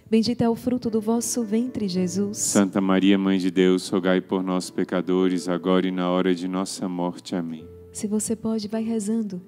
[0.39, 2.37] é o fruto do vosso ventre, Jesus.
[2.37, 6.89] Santa Maria, Mãe de Deus, rogai por nós, pecadores, agora e na hora de nossa
[6.89, 7.33] morte.
[7.33, 7.65] Amém.
[7.93, 9.41] Se você pode, vai rezando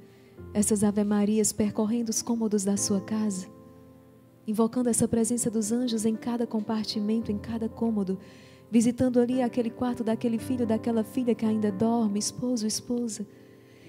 [0.54, 3.48] essas Ave-Marias, percorrendo os cômodos da sua casa,
[4.48, 8.18] invocando essa presença dos anjos em cada compartimento, em cada cômodo,
[8.72, 13.28] visitando ali aquele quarto daquele filho, daquela filha que ainda dorme, esposo, esposa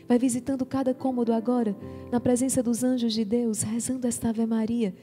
[0.06, 1.74] Vai visitando cada cômodo agora,
[2.12, 4.94] na presença dos anjos de Deus, rezando esta Ave Maria.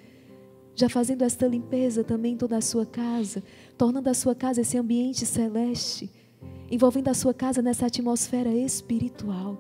[0.75, 3.43] Já fazendo esta limpeza também em toda a sua casa,
[3.77, 6.09] tornando a sua casa esse ambiente celeste,
[6.69, 9.57] envolvendo a sua casa nessa atmosfera espiritual.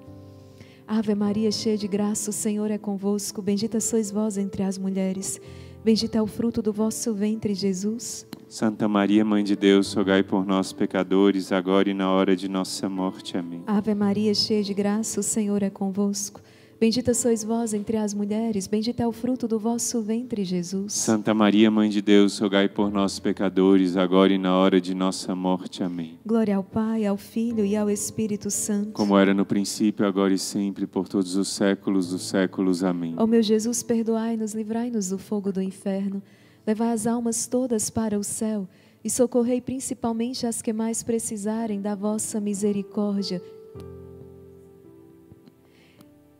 [0.87, 3.41] Ave Maria, cheia de graça, o Senhor é convosco.
[3.41, 5.39] Bendita sois vós entre as mulheres.
[5.83, 8.27] Bendito é o fruto do vosso ventre, Jesus.
[8.47, 12.89] Santa Maria, Mãe de Deus, rogai por nós, pecadores, agora e na hora de nossa
[12.89, 13.37] morte.
[13.37, 13.63] Amém.
[13.65, 16.41] Ave Maria, cheia de graça, o Senhor é convosco.
[16.81, 20.93] Bendita sois vós entre as mulheres, bendito é o fruto do vosso ventre, Jesus.
[20.93, 25.35] Santa Maria, Mãe de Deus, rogai por nós, pecadores, agora e na hora de nossa
[25.35, 25.83] morte.
[25.83, 26.17] Amém.
[26.25, 28.93] Glória ao Pai, ao Filho e ao Espírito Santo.
[28.93, 32.83] Como era no princípio, agora e sempre, por todos os séculos dos séculos.
[32.83, 33.13] Amém.
[33.15, 36.19] Ó meu Jesus, perdoai-nos, livrai-nos do fogo do inferno.
[36.65, 38.67] Levai as almas todas para o céu
[39.03, 43.39] e socorrei principalmente as que mais precisarem da vossa misericórdia.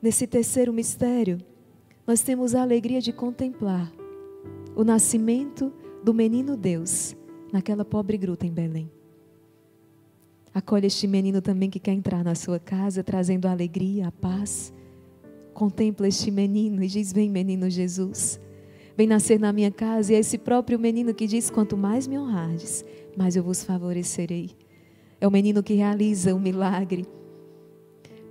[0.01, 1.37] Nesse terceiro mistério,
[2.07, 3.91] nós temos a alegria de contemplar
[4.75, 5.71] o nascimento
[6.03, 7.15] do menino Deus
[7.53, 8.89] naquela pobre gruta em Belém.
[10.53, 14.73] Acolhe este menino também que quer entrar na sua casa, trazendo a alegria, a paz.
[15.53, 18.39] Contempla este menino e diz: Vem, menino Jesus
[18.97, 22.17] vem nascer na minha casa, e é esse próprio menino que diz: Quanto mais me
[22.17, 22.83] honrardes,
[23.15, 24.51] mais eu vos favorecerei.
[25.19, 27.05] É o menino que realiza o milagre.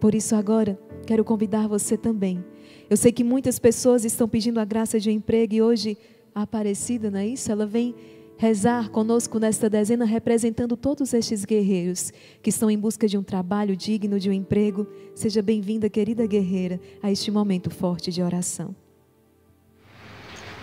[0.01, 2.43] Por isso, agora, quero convidar você também.
[2.89, 5.99] Eu sei que muitas pessoas estão pedindo a graça de um emprego e hoje
[6.35, 7.53] a Aparecida, não é isso?
[7.53, 7.95] Ela vem
[8.39, 12.11] rezar conosco nesta dezena, representando todos estes guerreiros
[12.43, 14.87] que estão em busca de um trabalho digno, de um emprego.
[15.15, 18.75] Seja bem-vinda, querida guerreira, a este momento forte de oração.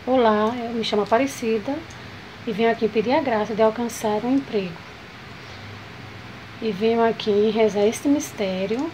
[0.08, 1.78] Olá, eu me chamo Aparecida
[2.48, 4.74] e venho aqui pedir a graça de alcançar um emprego.
[6.60, 8.90] E venho aqui rezar este mistério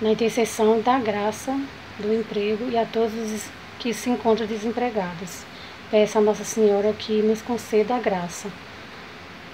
[0.00, 1.58] na intercessão da graça
[1.98, 5.44] do emprego e a todos os que se encontram desempregados.
[5.90, 8.50] Peço a Nossa Senhora que nos conceda a graça.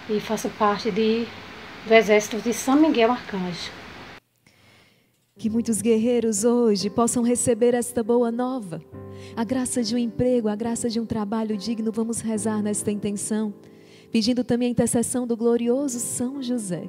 [0.08, 1.26] E faço parte de,
[1.86, 3.70] do exército de São Miguel Arcanjo.
[5.38, 8.82] Que muitos guerreiros hoje possam receber esta boa nova
[9.36, 13.54] a graça de um emprego, a graça de um trabalho digno, vamos rezar nesta intenção,
[14.10, 16.88] pedindo também a intercessão do glorioso São José.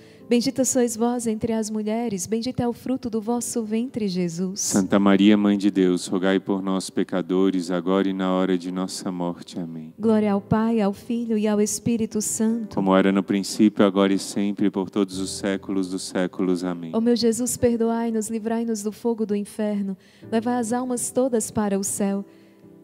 [0.29, 4.61] Bendita sois vós entre as mulheres, bendito é o fruto do vosso ventre, Jesus.
[4.61, 9.11] Santa Maria, Mãe de Deus, rogai por nós, pecadores, agora e na hora de nossa
[9.11, 9.59] morte.
[9.59, 9.93] Amém.
[9.99, 12.75] Glória ao Pai, ao Filho e ao Espírito Santo.
[12.75, 16.63] Como era no princípio, agora e sempre, por todos os séculos dos séculos.
[16.63, 16.91] Amém.
[16.93, 19.97] Ó meu Jesus, perdoai-nos, livrai-nos do fogo do inferno,
[20.31, 22.23] levai as almas todas para o céu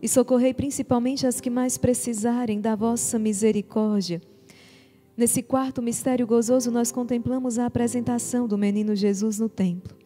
[0.02, 4.22] e socorrei principalmente as que mais precisarem da vossa misericórdia.
[5.18, 9.98] Nesse quarto mistério gozoso, nós contemplamos a apresentação do menino Jesus no templo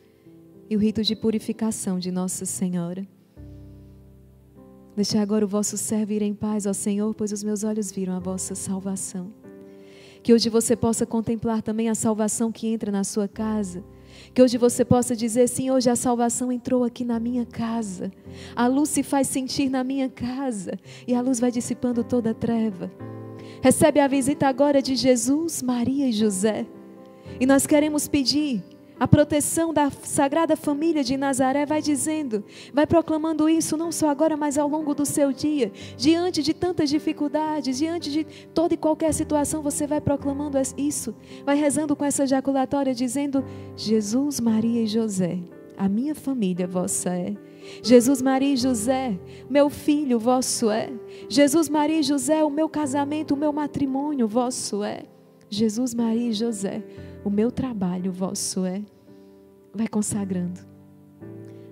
[0.70, 3.06] e o rito de purificação de Nossa Senhora.
[4.96, 8.14] Deixai agora o vosso servo ir em paz, ó Senhor, pois os meus olhos viram
[8.14, 9.34] a vossa salvação.
[10.24, 13.84] Que hoje você possa contemplar também a salvação que entra na sua casa.
[14.34, 18.14] Que hoje você possa dizer: sim, hoje a salvação entrou aqui na minha casa.
[18.56, 22.34] A luz se faz sentir na minha casa e a luz vai dissipando toda a
[22.34, 22.90] treva.
[23.62, 26.66] Recebe a visita agora de Jesus, Maria e José.
[27.40, 28.64] E nós queremos pedir
[29.00, 31.64] a proteção da Sagrada Família de Nazaré.
[31.64, 32.44] Vai dizendo,
[32.74, 35.72] vai proclamando isso, não só agora, mas ao longo do seu dia.
[35.96, 41.16] Diante de tantas dificuldades, diante de toda e qualquer situação, você vai proclamando isso.
[41.46, 43.46] Vai rezando com essa ejaculatória, dizendo:
[43.78, 45.38] Jesus, Maria e José,
[45.78, 47.36] a minha família vossa é.
[47.84, 50.92] Jesus, Maria e José, meu filho vosso é.
[51.30, 55.04] Jesus, Maria e José, o meu casamento, o meu matrimônio vosso é.
[55.50, 56.84] Jesus, Maria e José,
[57.24, 58.82] o meu trabalho vosso é.
[59.74, 60.60] Vai consagrando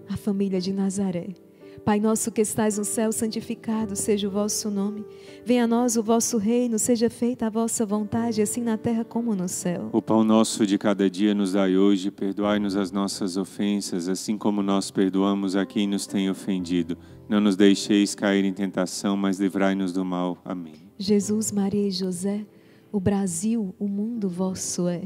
[0.07, 1.48] a família de Nazaré.
[1.79, 5.05] Pai nosso que estais no céu, santificado seja o vosso nome.
[5.45, 9.35] Venha a nós o vosso reino, seja feita a vossa vontade, assim na terra como
[9.35, 9.89] no céu.
[9.91, 14.61] O pão nosso de cada dia nos dai hoje, perdoai-nos as nossas ofensas, assim como
[14.61, 16.97] nós perdoamos a quem nos tem ofendido.
[17.27, 20.37] Não nos deixeis cair em tentação, mas livrai-nos do mal.
[20.43, 20.73] Amém.
[20.97, 22.45] Jesus, Maria e José,
[22.91, 25.03] o Brasil, o mundo vosso é.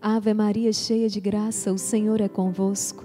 [0.00, 3.04] Ave Maria, cheia de graça, o Senhor é convosco.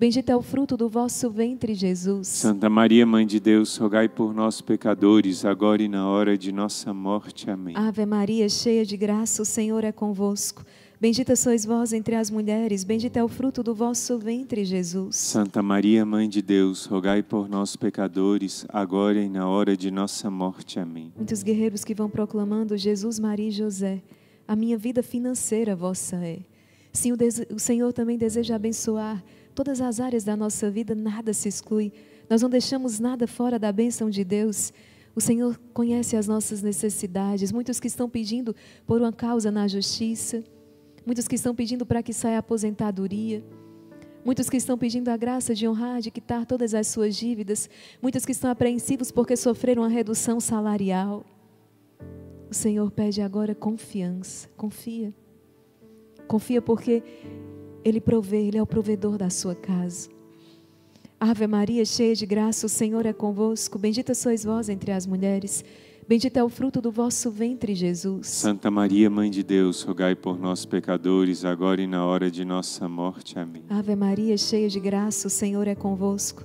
[0.00, 2.26] bendito é o fruto do vosso ventre, Jesus.
[2.26, 6.94] Santa Maria, Mãe de Deus, rogai por nós, pecadores, agora e na hora de nossa
[6.94, 7.50] morte.
[7.50, 7.76] Amém.
[7.76, 10.64] Ave Maria, cheia de graça, o Senhor é convosco.
[10.98, 15.16] Bendita sois vós entre as mulheres, bendito é o fruto do vosso ventre, Jesus.
[15.16, 20.30] Santa Maria, Mãe de Deus, rogai por nós, pecadores, agora e na hora de nossa
[20.30, 20.80] morte.
[20.80, 21.12] Amém.
[21.14, 24.02] Muitos guerreiros que vão proclamando Jesus, Maria e José,
[24.48, 26.38] a minha vida financeira vossa é.
[26.90, 27.16] Sim, o,
[27.54, 29.22] o Senhor também deseja abençoar
[29.60, 31.92] todas as áreas da nossa vida, nada se exclui.
[32.30, 34.72] Nós não deixamos nada fora da bênção de Deus.
[35.14, 37.52] O Senhor conhece as nossas necessidades.
[37.52, 38.56] Muitos que estão pedindo
[38.86, 40.42] por uma causa na justiça,
[41.04, 43.44] muitos que estão pedindo para que saia a aposentadoria.
[44.24, 47.68] Muitos que estão pedindo a graça de honrar, de quitar todas as suas dívidas.
[48.00, 51.22] Muitos que estão apreensivos porque sofreram uma redução salarial.
[52.50, 54.48] O Senhor pede agora confiança.
[54.56, 55.12] Confia.
[56.26, 57.02] Confia porque
[57.84, 60.08] Ele provê, Ele é o provedor da sua casa.
[61.18, 63.78] Ave Maria, cheia de graça, o Senhor é convosco.
[63.78, 65.62] Bendita sois vós entre as mulheres.
[66.08, 68.26] Bendito é o fruto do vosso ventre, Jesus.
[68.26, 72.88] Santa Maria, Mãe de Deus, rogai por nós, pecadores, agora e na hora de nossa
[72.88, 73.38] morte.
[73.38, 73.62] Amém.
[73.68, 76.44] Ave Maria, cheia de graça, o Senhor é convosco.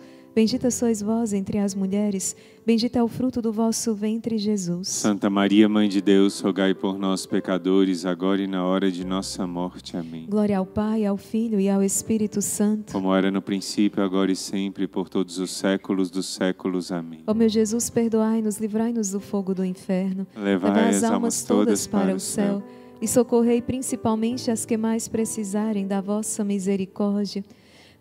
[0.33, 4.87] Bendita sois vós entre as mulheres, bendito é o fruto do vosso ventre, Jesus.
[4.87, 9.45] Santa Maria, Mãe de Deus, rogai por nós, pecadores, agora e na hora de nossa
[9.45, 9.97] morte.
[9.97, 10.27] Amém.
[10.29, 12.93] Glória ao Pai, ao Filho e ao Espírito Santo.
[12.93, 16.93] Como era no princípio, agora e sempre, por todos os séculos dos séculos.
[16.93, 17.23] Amém.
[17.27, 20.25] Ó meu Jesus, perdoai-nos, livrai-nos do fogo do inferno.
[20.33, 22.63] Levai as almas todas para o céu
[23.01, 27.43] e socorrei principalmente as que mais precisarem da vossa misericórdia.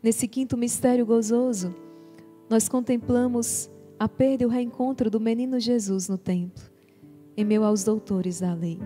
[0.00, 1.74] Nesse quinto mistério gozoso,
[2.50, 6.64] nós contemplamos a perda e o reencontro do menino Jesus no templo,
[7.36, 8.76] em meio aos doutores da lei.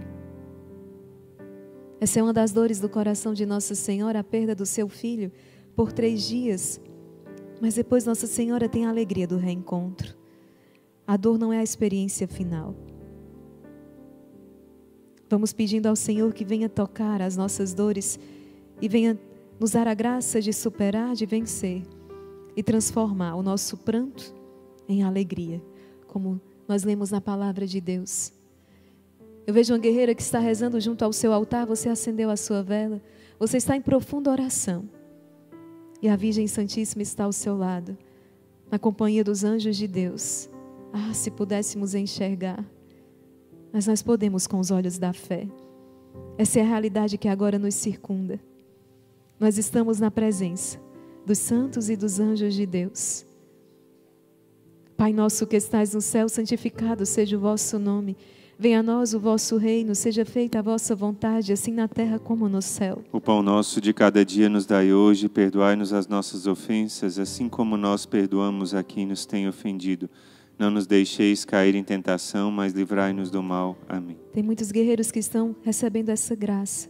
[1.98, 5.32] Essa é uma das dores do coração de Nossa Senhora, a perda do seu filho
[5.74, 6.78] por três dias.
[7.58, 10.14] Mas depois Nossa Senhora tem a alegria do reencontro.
[11.06, 12.74] A dor não é a experiência final.
[15.30, 18.18] Vamos pedindo ao Senhor que venha tocar as nossas dores
[18.78, 19.18] e venha
[19.58, 21.82] nos dar a graça de superar, de vencer
[22.57, 24.34] e transformar o nosso pranto
[24.88, 25.62] em alegria,
[26.07, 28.32] como nós lemos na palavra de Deus.
[29.46, 32.62] Eu vejo uma guerreira que está rezando junto ao seu altar, você acendeu a sua
[32.62, 33.00] vela,
[33.38, 34.88] você está em profunda oração.
[36.00, 37.96] E a Virgem Santíssima está ao seu lado,
[38.70, 40.48] na companhia dos anjos de Deus.
[40.92, 42.64] Ah, se pudéssemos enxergar.
[43.72, 45.48] Mas nós podemos com os olhos da fé.
[46.38, 48.38] Essa é a realidade que agora nos circunda.
[49.38, 50.84] Nós estamos na presença
[51.24, 53.24] dos santos e dos anjos de Deus.
[54.96, 58.16] Pai nosso que estais no céu, santificado seja o vosso nome.
[58.56, 62.48] Venha a nós o vosso reino, seja feita a vossa vontade, assim na terra como
[62.48, 63.02] no céu.
[63.10, 67.76] O pão nosso de cada dia nos dai hoje, perdoai-nos as nossas ofensas, assim como
[67.76, 70.08] nós perdoamos a quem nos tem ofendido.
[70.56, 73.76] Não nos deixeis cair em tentação, mas livrai-nos do mal.
[73.88, 74.16] Amém.
[74.32, 76.88] Tem muitos guerreiros que estão recebendo essa graça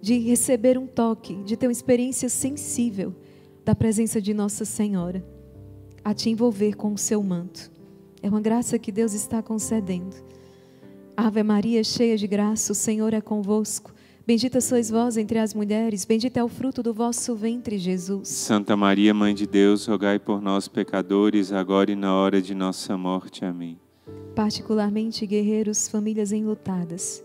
[0.00, 3.14] de receber um toque, de ter uma experiência sensível
[3.64, 5.24] da presença de Nossa Senhora,
[6.04, 7.70] a te envolver com o seu manto.
[8.22, 10.16] É uma graça que Deus está concedendo.
[11.16, 13.92] Ave Maria, cheia de graça, o Senhor é convosco.
[14.26, 18.28] Bendita sois vós entre as mulheres, bendito é o fruto do vosso ventre, Jesus.
[18.28, 22.96] Santa Maria, Mãe de Deus, rogai por nós, pecadores, agora e na hora de nossa
[22.96, 23.44] morte.
[23.44, 23.78] Amém.
[24.34, 27.24] Particularmente guerreiros, famílias enlutadas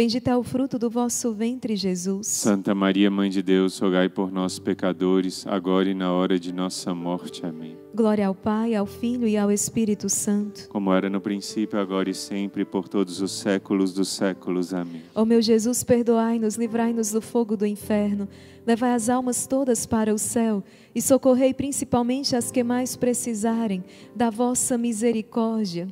[0.00, 2.26] Bendito é o fruto do vosso ventre, Jesus.
[2.26, 6.94] Santa Maria, Mãe de Deus, rogai por nós, pecadores, agora e na hora de nossa
[6.94, 7.44] morte.
[7.44, 7.76] Amém.
[7.94, 10.70] Glória ao Pai, ao Filho e ao Espírito Santo.
[10.70, 14.72] Como era no princípio, agora e sempre, por todos os séculos dos séculos.
[14.72, 15.02] Amém.
[15.14, 18.26] Ó meu Jesus, perdoai-nos, livrai-nos do fogo do inferno,
[18.66, 23.84] levai as almas todas para o céu e socorrei principalmente as que mais precisarem
[24.16, 25.88] da vossa misericórdia.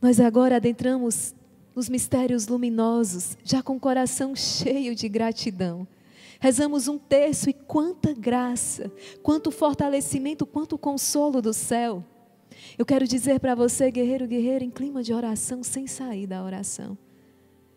[0.00, 1.34] Nós agora adentramos
[1.74, 5.86] nos mistérios luminosos, já com o coração cheio de gratidão.
[6.40, 8.90] Rezamos um terço e quanta graça,
[9.22, 12.04] quanto fortalecimento, quanto consolo do céu.
[12.78, 16.96] Eu quero dizer para você, guerreiro, guerreira, em clima de oração, sem sair da oração.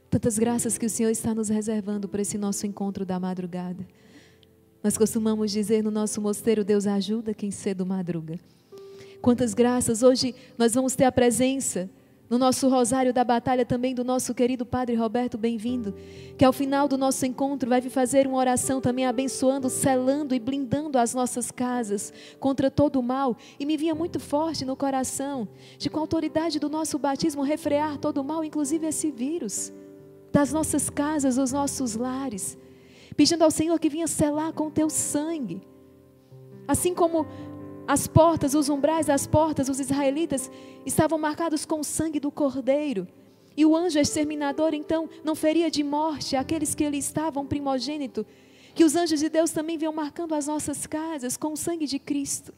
[0.09, 3.85] Tantas graças que o Senhor está nos reservando para esse nosso encontro da madrugada.
[4.83, 8.39] Nós costumamos dizer no nosso mosteiro: Deus ajuda quem cedo madruga.
[9.21, 10.03] Quantas graças!
[10.03, 11.89] Hoje nós vamos ter a presença
[12.34, 15.93] no nosso rosário da batalha também do nosso querido Padre Roberto, bem-vindo,
[16.36, 20.97] que ao final do nosso encontro vai fazer uma oração também abençoando, selando e blindando
[20.97, 23.38] as nossas casas contra todo o mal.
[23.59, 27.99] E me vinha muito forte no coração de com a autoridade do nosso batismo refrear
[27.99, 29.71] todo o mal, inclusive esse vírus,
[30.31, 32.57] das nossas casas, dos nossos lares,
[33.15, 35.61] pedindo ao Senhor que vinha selar com o teu sangue.
[36.67, 37.27] Assim como
[37.88, 40.49] as portas, os umbrais das portas, os israelitas
[40.86, 43.07] estavam marcados com o sangue do cordeiro.
[43.55, 48.25] E o anjo exterminador, então, não feria de morte aqueles que ali estavam primogênito.
[48.73, 51.99] Que os anjos de Deus também venham marcando as nossas casas com o sangue de
[51.99, 52.53] Cristo.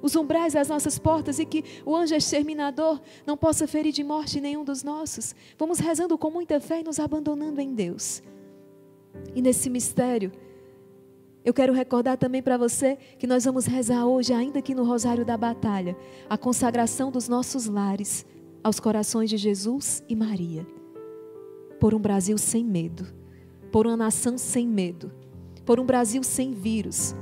[0.00, 4.40] Os umbrais das nossas portas e que o anjo exterminador não possa ferir de morte
[4.40, 5.34] nenhum dos nossos.
[5.58, 8.22] Vamos rezando com muita fé e nos abandonando em Deus.
[9.34, 10.30] E nesse mistério,
[11.44, 15.24] eu quero recordar também para você que nós vamos rezar hoje, ainda aqui no Rosário
[15.24, 15.96] da Batalha,
[16.28, 18.26] a consagração dos nossos lares
[18.62, 20.66] aos corações de Jesus e Maria.
[21.78, 23.06] Por um Brasil sem medo,
[23.72, 25.10] por uma nação sem medo,
[25.64, 27.14] por um Brasil sem vírus,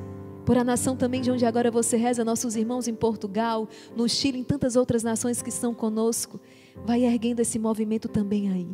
[0.44, 4.38] por a nação também de onde agora você reza, nossos irmãos em Portugal, no Chile,
[4.38, 6.40] em tantas outras nações que estão conosco.
[6.84, 8.68] Vai erguendo esse movimento também aí.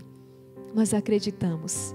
[0.72, 1.94] Nós acreditamos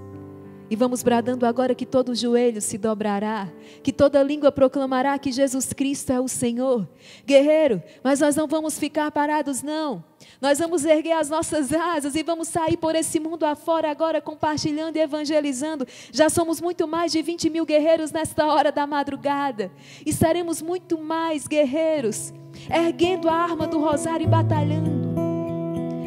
[0.70, 3.48] e vamos bradando agora que todo joelho se dobrará,
[3.82, 6.88] que toda língua proclamará que Jesus Cristo é o Senhor.
[7.26, 10.04] Guerreiro, mas nós não vamos ficar parados, não.
[10.40, 14.96] Nós vamos erguer as nossas asas e vamos sair por esse mundo afora agora, compartilhando
[14.96, 15.86] e evangelizando.
[16.12, 19.72] Já somos muito mais de 20 mil guerreiros nesta hora da madrugada.
[20.06, 22.32] E seremos muito mais guerreiros,
[22.70, 25.29] erguendo a arma do rosário e batalhando.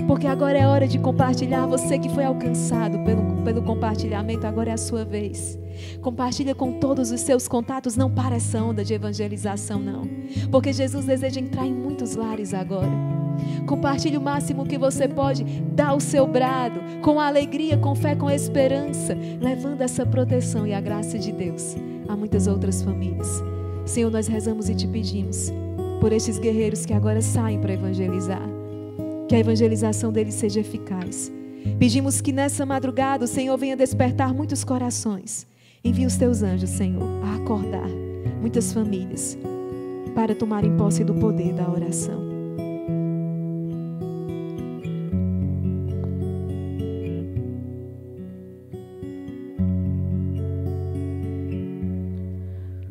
[0.07, 1.65] Porque agora é hora de compartilhar.
[1.65, 5.57] Você que foi alcançado pelo, pelo compartilhamento, agora é a sua vez.
[6.01, 7.95] Compartilha com todos os seus contatos.
[7.95, 10.07] Não para essa onda de evangelização, não.
[10.51, 12.91] Porque Jesus deseja entrar em muitos lares agora.
[13.65, 15.43] Compartilhe o máximo que você pode.
[15.43, 20.81] Dá o seu brado com alegria, com fé, com esperança, levando essa proteção e a
[20.81, 21.75] graça de Deus
[22.07, 23.41] a muitas outras famílias.
[23.85, 25.51] Senhor, nós rezamos e te pedimos
[25.99, 28.52] por estes guerreiros que agora saem para evangelizar
[29.27, 31.31] que a evangelização deles seja eficaz.
[31.79, 35.47] Pedimos que nessa madrugada o Senhor venha despertar muitos corações.
[35.83, 37.89] Envie os teus anjos, Senhor, a acordar
[38.39, 39.37] muitas famílias
[40.13, 42.21] para tomarem posse do poder da oração.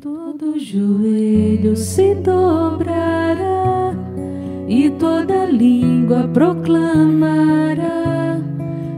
[0.00, 3.71] Todo joelho se dobrará
[4.72, 8.40] e toda língua proclamará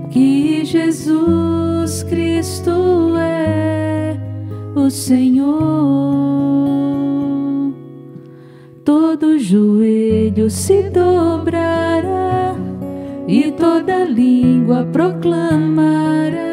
[0.09, 4.17] que Jesus Cristo é
[4.77, 5.53] o Senhor.
[8.85, 12.55] Todo joelho se dobrará
[13.27, 16.44] e toda língua proclamará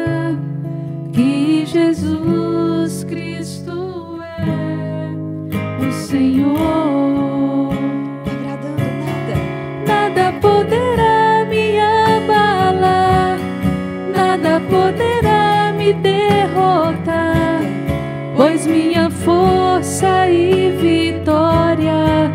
[18.42, 22.28] pois minha força e vitória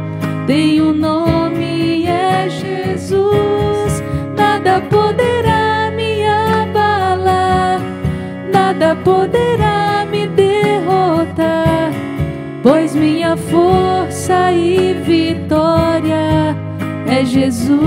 [0.48, 4.02] tem o um nome é Jesus.
[4.38, 7.82] Nada poderá me abalar,
[8.54, 11.92] nada poderá me derrotar,
[12.64, 16.56] pois minha força e vitória
[17.06, 17.82] é Jesus.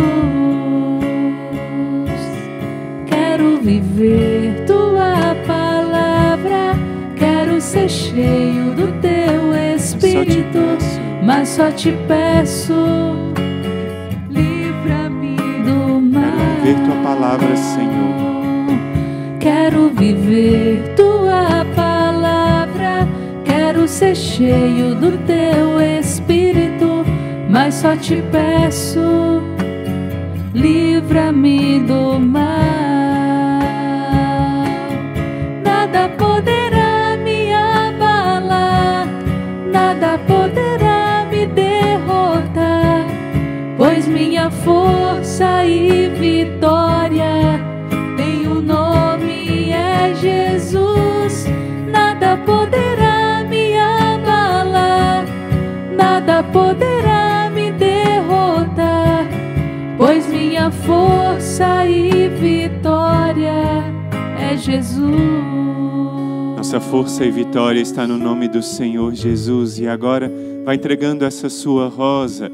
[3.07, 4.91] Quero viver tua
[5.47, 5.50] quero
[7.71, 10.59] ser cheio do teu espírito,
[11.23, 12.75] mas só te peço,
[14.29, 16.23] livra-me do mal.
[16.63, 19.39] Quero viver tua palavra, Senhor.
[19.39, 23.09] Quero viver tua palavra,
[23.45, 26.91] quero ser cheio do teu espírito
[27.51, 29.43] mas só te peço,
[30.55, 32.41] livra-me do mal.
[35.65, 36.70] Nada poderá
[43.81, 47.59] pois minha força e vitória
[48.15, 51.47] tem o um nome é Jesus.
[51.91, 55.25] Nada poderá me abalar,
[55.97, 56.91] nada poderá
[59.97, 63.85] pois minha força e vitória
[64.57, 65.11] Jesus.
[66.57, 69.79] Nossa força e vitória está no nome do Senhor Jesus.
[69.79, 70.31] E agora
[70.65, 72.53] vai entregando essa sua rosa,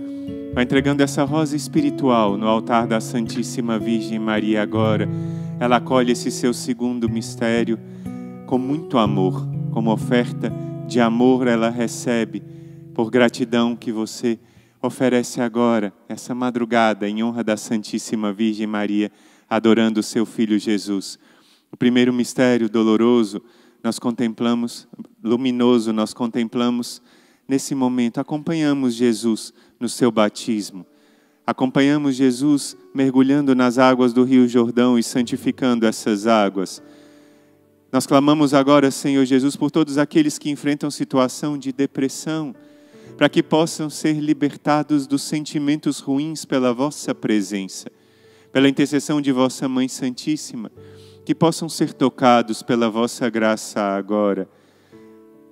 [0.57, 5.07] vai entregando essa rosa espiritual no altar da Santíssima Virgem Maria agora.
[5.61, 7.78] Ela acolhe esse seu segundo mistério
[8.46, 10.50] com muito amor, como oferta
[10.86, 12.42] de amor ela recebe
[12.94, 14.38] por gratidão que você
[14.80, 19.12] oferece agora, essa madrugada, em honra da Santíssima Virgem Maria,
[19.50, 21.18] adorando o seu Filho Jesus.
[21.70, 23.42] O primeiro mistério doloroso,
[23.84, 24.88] nós contemplamos,
[25.22, 27.02] luminoso, nós contemplamos
[27.46, 30.87] nesse momento, acompanhamos Jesus no seu batismo.
[31.47, 36.83] Acompanhamos Jesus mergulhando nas águas do Rio Jordão e santificando essas águas.
[37.93, 42.55] Nós clamamos agora, Senhor Jesus, por todos aqueles que enfrentam situação de depressão,
[43.16, 47.91] para que possam ser libertados dos sentimentos ruins pela vossa presença,
[48.53, 50.70] pela intercessão de vossa Mãe Santíssima,
[51.24, 54.49] que possam ser tocados pela vossa graça agora.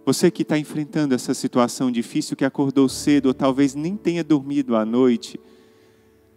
[0.04, 4.76] Você que está enfrentando essa situação difícil, que acordou cedo ou talvez nem tenha dormido
[4.76, 5.40] à noite,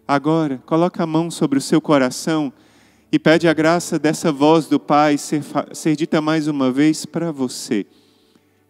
[0.07, 2.53] agora coloca a mão sobre o seu coração
[3.11, 5.41] e pede a graça dessa voz do Pai ser,
[5.74, 7.86] ser dita mais uma vez para você.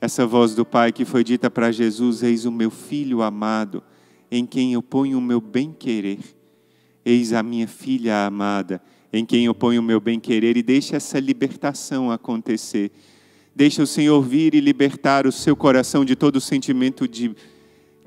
[0.01, 3.83] Essa voz do Pai que foi dita para Jesus: Eis o meu filho amado,
[4.31, 6.19] em quem eu ponho o meu bem-querer.
[7.05, 8.81] Eis a minha filha amada,
[9.13, 12.91] em quem eu ponho o meu bem-querer, e deixe essa libertação acontecer.
[13.58, 17.36] Deixa o Senhor vir e libertar o seu coração de todo sentimento de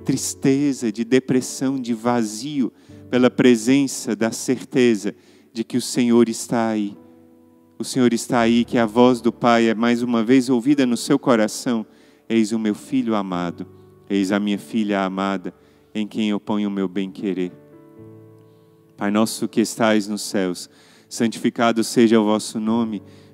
[0.05, 2.73] tristeza, de depressão, de vazio,
[3.11, 5.13] pela presença da certeza
[5.53, 6.97] de que o Senhor está aí.
[7.77, 10.97] O Senhor está aí, que a voz do Pai é mais uma vez ouvida no
[10.97, 11.85] seu coração.
[12.29, 13.67] Eis o meu filho amado,
[14.09, 15.53] eis a minha filha amada,
[15.93, 17.51] em quem eu ponho o meu bem-querer.
[18.97, 20.71] Pai nosso que estais nos céus,
[21.09, 23.03] santificado seja o vosso nome.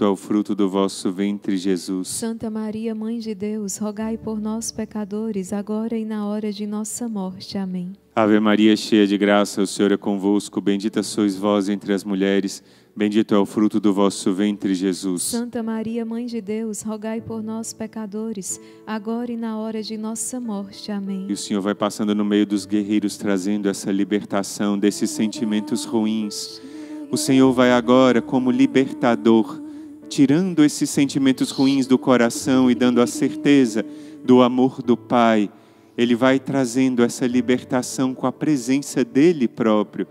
[0.00, 2.08] é o fruto do vosso ventre, Jesus.
[2.08, 7.08] Santa Maria, Mãe de Deus, rogai por nós, pecadores, agora e na hora de nossa
[7.08, 7.56] morte.
[7.56, 7.92] Amém.
[8.14, 10.60] Ave Maria, cheia de graça, o Senhor é convosco.
[10.60, 12.62] Bendita sois vós entre as mulheres,
[12.96, 15.22] bendito é o fruto do vosso ventre, Jesus.
[15.22, 20.40] Santa Maria, Mãe de Deus, rogai por nós, pecadores, agora e na hora de nossa
[20.40, 20.90] morte.
[20.90, 21.26] Amém.
[21.28, 26.60] E o Senhor vai passando no meio dos guerreiros, trazendo essa libertação desses sentimentos ruins.
[27.10, 29.67] O Senhor vai agora, como libertador,
[30.08, 33.84] tirando esses sentimentos ruins do coração e dando a certeza
[34.24, 35.50] do amor do Pai.
[35.96, 40.06] Ele vai trazendo essa libertação com a presença dele próprio.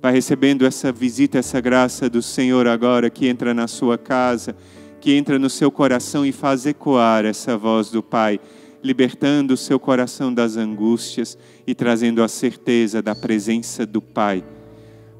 [0.00, 4.54] Vai recebendo essa visita, essa graça do Senhor agora que entra na sua casa,
[5.00, 8.40] que entra no seu coração e faz ecoar essa voz do Pai,
[8.82, 14.44] libertando o seu coração das angústias e trazendo a certeza da presença do Pai.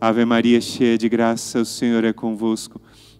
[0.01, 2.81] Ave Maria, cheia de graça, o Senhor é convosco.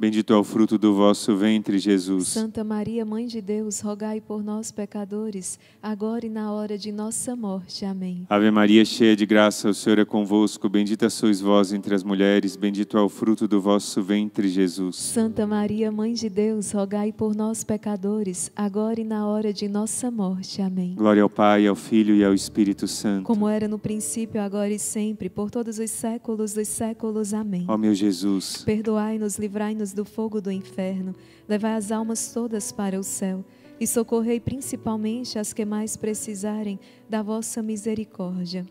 [0.00, 2.28] é o fruto do vosso ventre, Jesus.
[2.28, 7.34] Santa Maria, Mãe de Deus, rogai por nós, pecadores, agora e na hora de nossa
[7.34, 7.84] morte.
[7.84, 8.24] Amém.
[8.30, 10.68] Ave Maria, cheia de graça, o Senhor é convosco.
[10.68, 14.96] Bendita sois vós entre as mulheres, bendito é o fruto do vosso ventre, Jesus.
[14.96, 20.10] Santa Maria, Mãe de Deus, rogai por nós, pecadores, agora e na hora de nossa
[20.10, 20.62] morte.
[20.62, 20.94] Amém.
[20.94, 23.24] Glória ao Pai, ao Filho e ao Espírito Santo.
[23.24, 27.34] Como era no princípio, agora e sempre, por todos os séculos dos séculos.
[27.34, 27.64] Amém.
[27.66, 31.14] Ó meu Jesus, Perdoai-nos, livrai-nos do fogo do inferno,
[31.48, 33.44] levai as almas todas para o céu
[33.80, 36.78] e socorrei principalmente as que mais precisarem
[37.08, 38.66] da vossa misericórdia.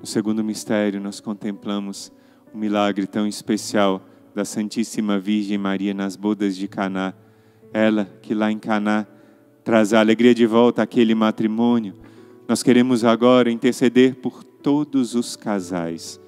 [0.00, 2.12] no segundo mistério, nós contemplamos
[2.54, 4.02] um milagre tão especial
[4.34, 7.12] da Santíssima Virgem Maria nas bodas de Caná.
[7.72, 9.06] Ela que lá em Caná
[9.64, 11.94] traz a alegria de volta àquele matrimônio.
[12.48, 16.20] Nós queremos agora interceder por todos os casais,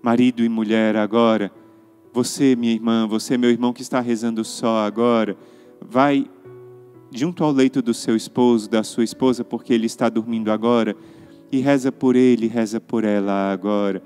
[0.00, 1.50] marido e mulher agora.
[2.18, 5.36] Você, minha irmã, você, meu irmão que está rezando só agora,
[5.80, 6.26] vai
[7.12, 10.96] junto ao leito do seu esposo, da sua esposa, porque ele está dormindo agora,
[11.52, 14.02] e reza por ele, reza por ela agora.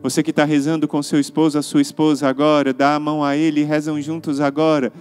[0.00, 3.36] Você que está rezando com seu esposo, a sua esposa agora, dá a mão a
[3.36, 4.92] ele e rezam juntos agora.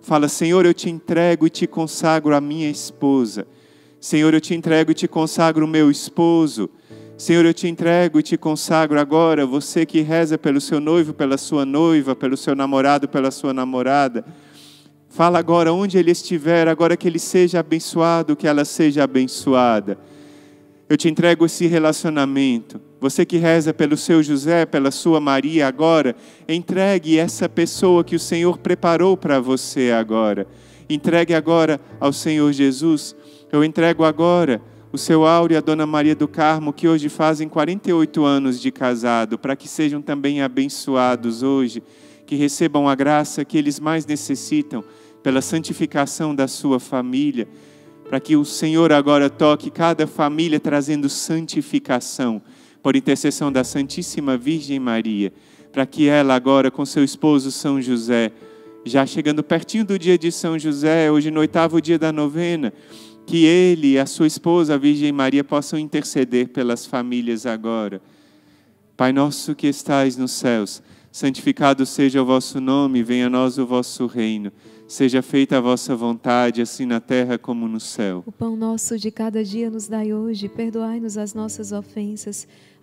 [0.00, 3.46] Fala, Senhor, eu te entrego e te consagro a minha esposa.
[4.00, 6.70] Senhor, eu te entrego e te consagro o meu esposo.
[7.18, 11.38] Senhor, eu te entrego e te consagro agora, você que reza pelo seu noivo, pela
[11.38, 14.22] sua noiva, pelo seu namorado, pela sua namorada.
[15.08, 19.96] Fala agora onde ele estiver, agora que ele seja abençoado, que ela seja abençoada.
[20.90, 22.78] Eu te entrego esse relacionamento.
[23.00, 26.14] Você que reza pelo seu José, pela sua Maria agora,
[26.46, 30.46] entregue essa pessoa que o Senhor preparou para você agora.
[30.88, 33.16] Entregue agora ao Senhor Jesus.
[33.50, 34.60] Eu entrego agora
[34.92, 38.70] o seu Áureo e a Dona Maria do Carmo, que hoje fazem 48 anos de
[38.70, 41.82] casado, para que sejam também abençoados hoje,
[42.26, 44.84] que recebam a graça que eles mais necessitam
[45.22, 47.48] pela santificação da sua família,
[48.08, 52.40] para que o Senhor agora toque cada família trazendo santificação,
[52.82, 55.32] por intercessão da Santíssima Virgem Maria,
[55.72, 58.30] para que ela agora com seu esposo São José,
[58.84, 62.72] já chegando pertinho do dia de São José, hoje no oitavo dia da novena,
[63.26, 68.00] que ele e a sua esposa, a Virgem Maria, possam interceder pelas famílias agora.
[68.96, 73.66] Pai nosso que estais nos céus, santificado seja o vosso nome, venha a nós o
[73.66, 74.52] vosso reino.
[74.88, 78.22] Seja feita a vossa vontade, assim na terra como no céu.
[78.24, 82.46] O pão nosso de cada dia nos dai hoje, perdoai-nos as nossas ofensas,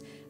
[0.00, 0.21] place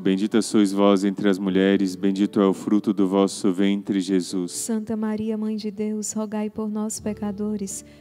[0.00, 4.52] Bendita sois vós entre as mulheres, bendito é o fruto do vosso ventre, Jesus.
[4.52, 7.84] Santa Maria, Mãe de Deus, rogai por nós, pecadores,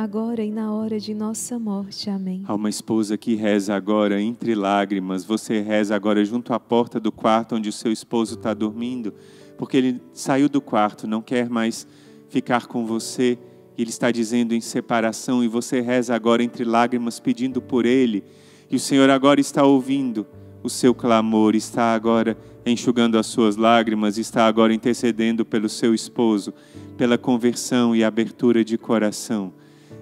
[0.00, 2.08] agora e na hora de nossa morte.
[2.08, 2.42] Amém.
[2.46, 5.24] Há uma esposa que reza agora entre lágrimas.
[5.24, 9.12] Você reza agora junto à porta do quarto onde o seu esposo está dormindo,
[9.58, 11.86] porque ele saiu do quarto, não quer mais
[12.30, 13.38] ficar com você.
[13.76, 18.24] Ele está dizendo em separação e você reza agora entre lágrimas pedindo por ele.
[18.70, 20.26] E o Senhor agora está ouvindo
[20.62, 26.54] o seu clamor, está agora enxugando as suas lágrimas, está agora intercedendo pelo seu esposo,
[26.96, 29.52] pela conversão e abertura de coração.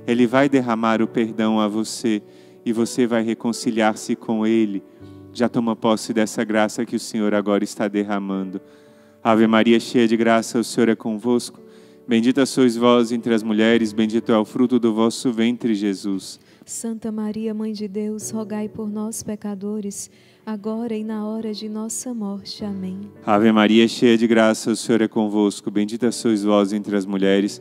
[0.08, 2.22] Ele vai derramar o perdão a você
[2.64, 4.82] e você vai reconciliar-se com Ele.
[5.34, 8.58] Já toma posse dessa graça que o Senhor agora está derramando.
[9.22, 11.60] Ave Maria, cheia de graça, o Senhor é convosco.
[12.08, 16.40] Bendita sois vós entre as mulheres, bendito é o fruto do vosso ventre, Jesus.
[16.64, 20.10] Santa Maria, Mãe de Deus, rogai por nós, pecadores,
[20.46, 22.64] agora e na hora de nossa morte.
[22.64, 22.98] Amém.
[23.26, 25.70] Ave Maria, cheia de graça, o Senhor é convosco.
[25.70, 27.60] Bendita sois vós entre as mulheres,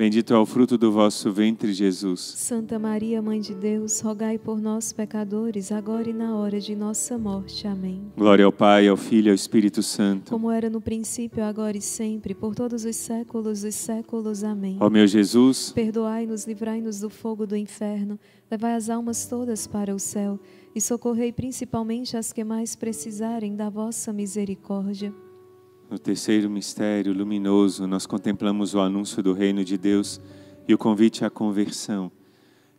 [0.00, 2.20] bendito é o fruto do vosso ventre, Jesus.
[2.20, 7.18] Santa Maria, Mãe de Deus, rogai por nós, pecadores, agora e na hora de nossa
[7.18, 7.66] morte.
[7.66, 8.10] Amém.
[8.16, 10.30] Glória ao Pai, ao Filho e ao Espírito Santo.
[10.30, 14.42] Como era no princípio, agora e sempre, por todos os séculos dos séculos.
[14.42, 14.78] Amém.
[14.80, 18.18] Ó meu Jesus, Perdoai-nos, livrai-nos do fogo do inferno,
[18.50, 20.40] levai as almas todas para o céu
[20.74, 25.12] e socorrei principalmente as que mais precisarem da vossa misericórdia.
[25.90, 30.20] No terceiro mistério luminoso, nós contemplamos o anúncio do reino de Deus
[30.68, 32.12] e o convite à conversão.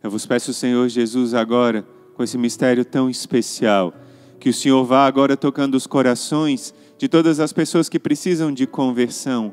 [0.02, 3.92] Eu vos peço, Senhor Jesus, agora, com esse mistério tão especial,
[4.40, 8.66] que o Senhor vá agora tocando os corações de todas as pessoas que precisam de
[8.66, 9.52] conversão.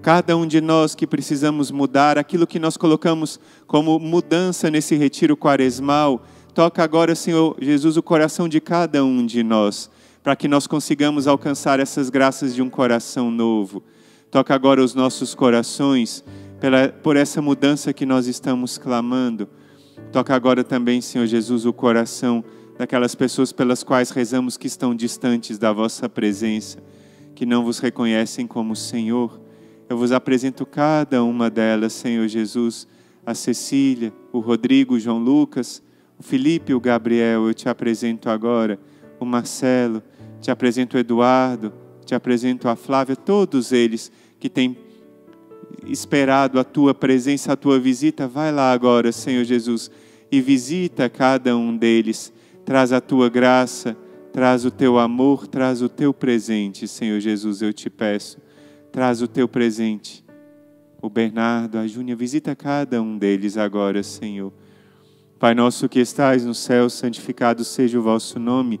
[0.00, 5.36] Cada um de nós que precisamos mudar aquilo que nós colocamos como mudança nesse retiro
[5.36, 9.90] quaresmal, toca agora, Senhor Jesus, o coração de cada um de nós,
[10.22, 13.82] para que nós consigamos alcançar essas graças de um coração novo.
[14.30, 16.22] Toca agora os nossos corações
[16.60, 19.48] pela, por essa mudança que nós estamos clamando.
[20.12, 22.44] Toca agora também, Senhor Jesus, o coração
[22.78, 26.82] daquelas pessoas pelas quais rezamos que estão distantes da vossa presença,
[27.34, 29.40] que não vos reconhecem como Senhor.
[29.88, 32.86] Eu vos apresento cada uma delas, Senhor Jesus,
[33.24, 35.82] a Cecília, o Rodrigo, o João Lucas,
[36.18, 37.46] o Felipe o Gabriel.
[37.46, 38.78] Eu te apresento agora
[39.20, 40.02] o Marcelo,
[40.40, 41.72] te apresento o Eduardo,
[42.04, 44.10] te apresento a Flávia, todos eles
[44.40, 44.76] que têm
[45.86, 48.26] esperado a tua presença, a tua visita.
[48.26, 49.90] Vai lá agora, Senhor Jesus,
[50.32, 52.32] e visita cada um deles.
[52.64, 53.96] Traz a tua graça,
[54.32, 58.38] traz o teu amor, traz o teu presente, Senhor Jesus, eu te peço.
[58.90, 60.24] Traz o teu presente.
[61.00, 64.52] O Bernardo, a Júnia, visita cada um deles agora, Senhor.
[65.38, 68.80] Pai nosso que estais no céu, santificado seja o vosso nome.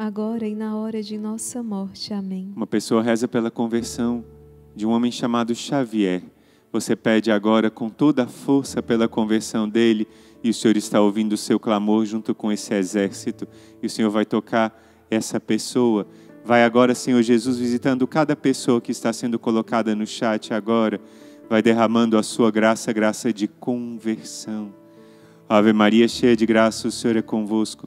[0.00, 2.14] agora e na hora de nossa morte.
[2.14, 2.50] Amém.
[2.56, 4.24] Uma pessoa reza pela conversão
[4.74, 6.22] de um homem chamado Xavier.
[6.72, 10.08] Você pede agora com toda a força pela conversão dele
[10.42, 13.46] e o Senhor está ouvindo o seu clamor junto com esse exército
[13.82, 14.74] e o Senhor vai tocar
[15.10, 16.06] essa pessoa.
[16.46, 20.98] Vai agora, Senhor Jesus, visitando cada pessoa que está sendo colocada no chat agora.
[21.46, 24.72] Vai derramando a sua graça, graça de conversão.
[25.46, 27.86] Ave Maria, cheia de graça, o Senhor é convosco.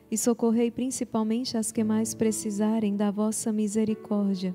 [0.11, 4.53] e socorrei principalmente as que mais precisarem da vossa misericórdia.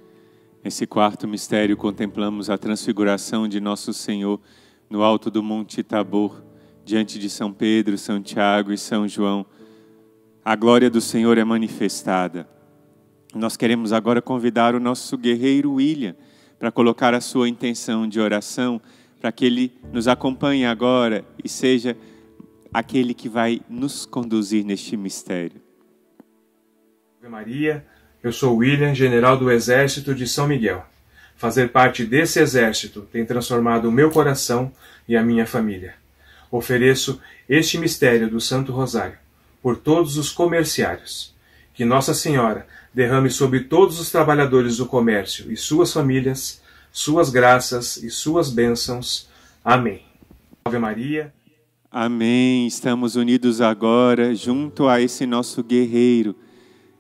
[0.62, 4.38] nesse quarto mistério contemplamos a transfiguração de nosso Senhor
[4.90, 6.44] no alto do Monte Tabor,
[6.84, 9.46] diante de São Pedro, São Tiago e São João.
[10.44, 12.46] A glória do Senhor é manifestada.
[13.34, 16.14] Nós queremos agora convidar o nosso guerreiro William
[16.58, 18.80] para colocar a sua intenção de oração,
[19.20, 21.96] para que ele nos acompanhe agora e seja
[22.76, 25.62] aquele que vai nos conduzir neste mistério.
[27.26, 27.84] Maria,
[28.22, 30.84] eu sou William, general do Exército de São Miguel.
[31.36, 34.70] Fazer parte desse exército tem transformado o meu coração
[35.08, 35.94] e a minha família.
[36.50, 39.18] Ofereço este mistério do Santo Rosário
[39.62, 41.34] por todos os comerciários.
[41.74, 46.62] Que Nossa Senhora derrame sobre todos os trabalhadores do comércio e suas famílias
[46.92, 49.28] suas graças e suas bênçãos.
[49.62, 50.02] Amém.
[50.64, 51.32] Ave Maria,
[51.90, 52.66] Amém.
[52.66, 56.34] Estamos unidos agora junto a esse nosso guerreiro,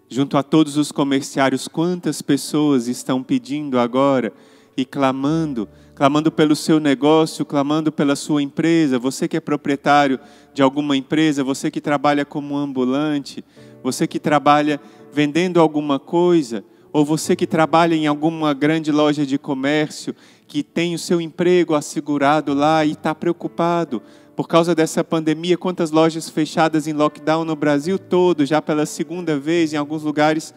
[0.08, 1.66] junto a todos os comerciários.
[1.66, 4.32] Quantas pessoas estão pedindo agora
[4.76, 8.98] e clamando, clamando pelo seu negócio, clamando pela sua empresa.
[8.98, 10.20] Você que é proprietário
[10.54, 13.44] de alguma empresa, você que trabalha como ambulante,
[13.82, 14.80] você que trabalha
[15.12, 20.14] vendendo alguma coisa, ou você que trabalha em alguma grande loja de comércio,
[20.46, 24.00] que tem o seu emprego assegurado lá e está preocupado
[24.36, 29.38] por causa dessa pandemia, quantas lojas fechadas em lockdown no Brasil todo, já pela segunda
[29.38, 30.52] vez, em alguns lugares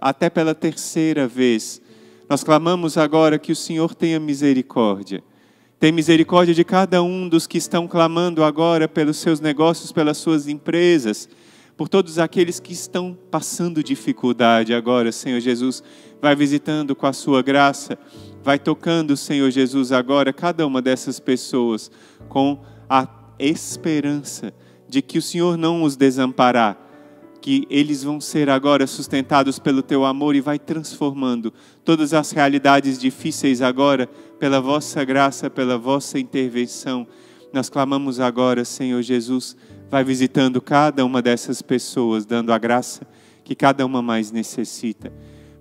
[0.00, 1.80] até pela terceira vez.
[2.28, 5.22] Nós clamamos agora que o Senhor tenha misericórdia.
[5.78, 10.48] Tem misericórdia de cada um dos que estão clamando agora pelos seus negócios, pelas suas
[10.48, 11.28] empresas,
[11.76, 15.82] por todos aqueles que estão passando dificuldade agora, Senhor Jesus.
[16.20, 17.96] Vai visitando com a sua graça,
[18.42, 21.90] vai tocando, Senhor Jesus, agora cada uma dessas pessoas
[22.28, 24.52] com a esperança
[24.88, 26.76] de que o Senhor não os desamparará,
[27.40, 31.52] que eles vão ser agora sustentados pelo teu amor e vai transformando
[31.84, 34.06] todas as realidades difíceis agora
[34.38, 37.06] pela vossa graça, pela vossa intervenção.
[37.52, 39.56] Nós clamamos agora, Senhor Jesus,
[39.88, 43.06] vai visitando cada uma dessas pessoas, dando a graça
[43.42, 45.12] que cada uma mais necessita.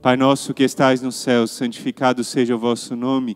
[0.02, 3.36] Pai nosso que estais no céu, santificado seja o vosso nome.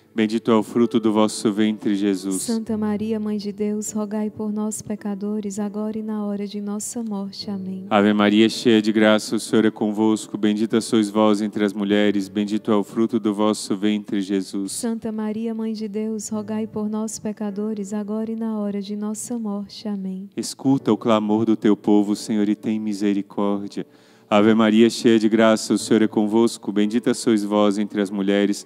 [0.13, 2.41] bendito é o fruto do vosso ventre, Jesus.
[2.41, 7.03] Santa Maria, Mãe de Deus, rogai por nós, pecadores, agora e na hora de nossa
[7.03, 7.49] morte.
[7.49, 7.85] Amém.
[7.89, 10.37] Ave Maria, cheia de graça, o Senhor é convosco.
[10.37, 14.71] Bendita sois vós entre as mulheres, bendito é o fruto do vosso ventre, Jesus.
[14.71, 19.37] Santa Maria, Mãe de Deus, rogai por nós, pecadores, agora e na hora de nossa
[19.39, 19.87] morte.
[19.87, 20.29] Amém.
[20.35, 23.85] Escuta o clamor do teu povo, Senhor, e tem misericórdia.
[24.29, 26.71] Ave Maria, cheia de graça, o Senhor é convosco.
[26.71, 28.65] Bendita sois vós entre as mulheres,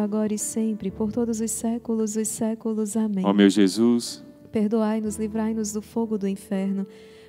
[0.01, 2.97] agora e sempre, por todos os séculos dos séculos.
[2.97, 3.25] Amém.
[3.25, 6.85] Ó meu Jesus, Perdoai-nos, livrai-nos do fogo do inferno,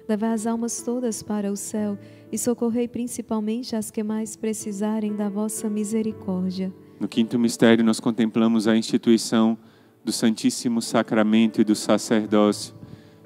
[0.08, 1.96] levai as almas todas para o céu
[2.32, 6.72] e socorrei principalmente as que mais precisarem da vossa misericórdia.
[6.98, 9.56] no quinto mistério nós contemplamos a instituição
[10.04, 12.74] do Santíssimo Sacramento e do sacerdócio.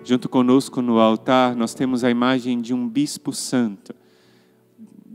[0.04, 3.94] Junto conosco no altar nós temos a imagem de um bispo santo,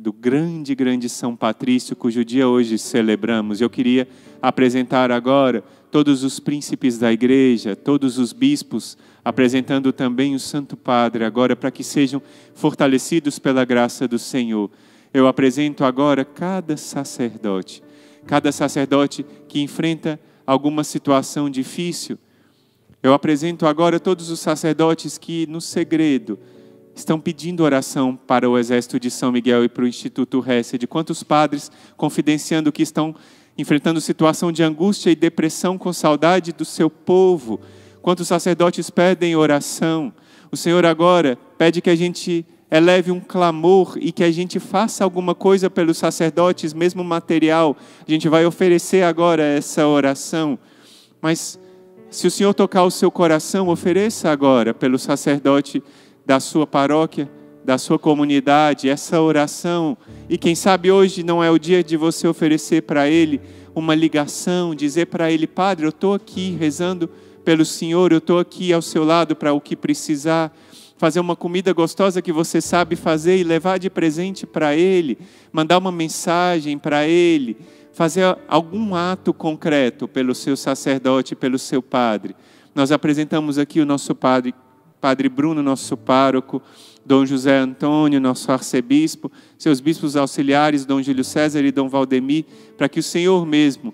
[0.02, 3.62] do grande, grande São Patrício, cujo dia hoje celebramos.
[3.62, 4.08] Eu queria
[4.42, 11.24] apresentar agora todos os príncipes da igreja, todos os bispos, apresentando também o Santo Padre,
[11.24, 12.20] agora para que sejam
[12.56, 14.72] fortalecidos pela graça do Senhor.
[15.14, 17.84] Eu apresento agora cada sacerdote,
[18.26, 22.18] cada sacerdote que enfrenta alguma situação difícil.
[23.04, 26.40] Eu apresento agora todos os sacerdotes que, no segredo,
[26.96, 30.86] estão pedindo oração para o Exército de São Miguel e para o Instituto Hesed.
[30.88, 33.16] Quantos padres confidenciando que estão
[33.58, 37.60] enfrentando situação de angústia e depressão com saudade do seu povo.
[38.02, 40.14] Quantos sacerdotes pedem oração.
[40.52, 45.04] O Senhor agora pede que a gente eleve um clamor e que a gente faça
[45.04, 47.76] alguma coisa pelos sacerdotes, mesmo material.
[48.08, 50.58] A gente vai oferecer agora essa oração.
[51.22, 51.60] Mas
[52.10, 55.84] se o Senhor tocar o seu coração, ofereça agora pelo sacerdote
[56.26, 57.30] da sua paróquia,
[57.64, 59.98] da sua comunidade, essa oração.
[60.30, 63.42] E quem sabe hoje não é o dia de você oferecer para ele
[63.76, 67.10] uma ligação, dizer para ele: Padre, eu estou aqui rezando
[67.44, 70.56] pelo Senhor, eu estou aqui ao seu lado para o que precisar.
[70.98, 75.18] Fazer uma comida gostosa que você sabe fazer e levar de presente para ele,
[75.52, 77.58] mandar uma mensagem para ele,
[77.92, 82.36] fazer algum ato concreto pelo seu sacerdote, pelo seu padre.
[82.76, 84.54] Nós apresentamos aqui o nosso padre,
[85.02, 86.62] Padre Bruno, nosso pároco,
[87.04, 92.46] Dom José Antônio, nosso arcebispo, seus bispos auxiliares, Dom Júlio César e Dom Valdemir,
[92.78, 93.94] para que o Senhor mesmo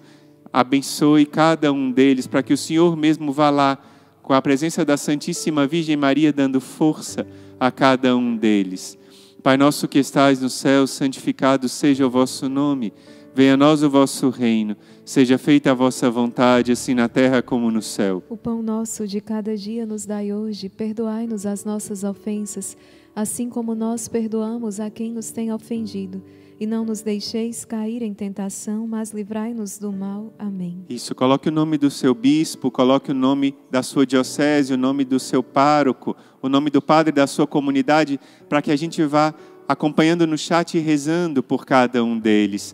[0.51, 3.77] abençoe cada um deles, para que o Senhor mesmo vá lá
[4.21, 7.25] com a presença da Santíssima Virgem Maria dando força
[7.57, 8.97] a cada um deles.
[9.41, 12.91] Pai nosso que estais no céu, santificado seja o vosso nome.
[13.37, 14.75] Venha a nós o vosso reino.
[15.05, 18.23] Seja feita a vossa vontade, assim na terra como no céu.
[18.27, 22.75] O pão nosso de cada dia nos dai hoje, perdoai-nos as nossas ofensas,
[23.15, 26.23] assim como nós perdoamos a quem nos tem ofendido.
[26.59, 30.33] E não nos deixeis cair em tentação, mas livrai-nos do mal.
[30.39, 30.83] Amém.
[30.89, 35.05] Isso, coloque o nome do seu bispo, coloque o nome da sua diocese, o nome
[35.05, 38.19] do seu pároco, o nome do padre da sua comunidade,
[38.49, 39.31] para que a gente vá
[39.67, 42.73] acompanhando no chat e rezando por cada um deles.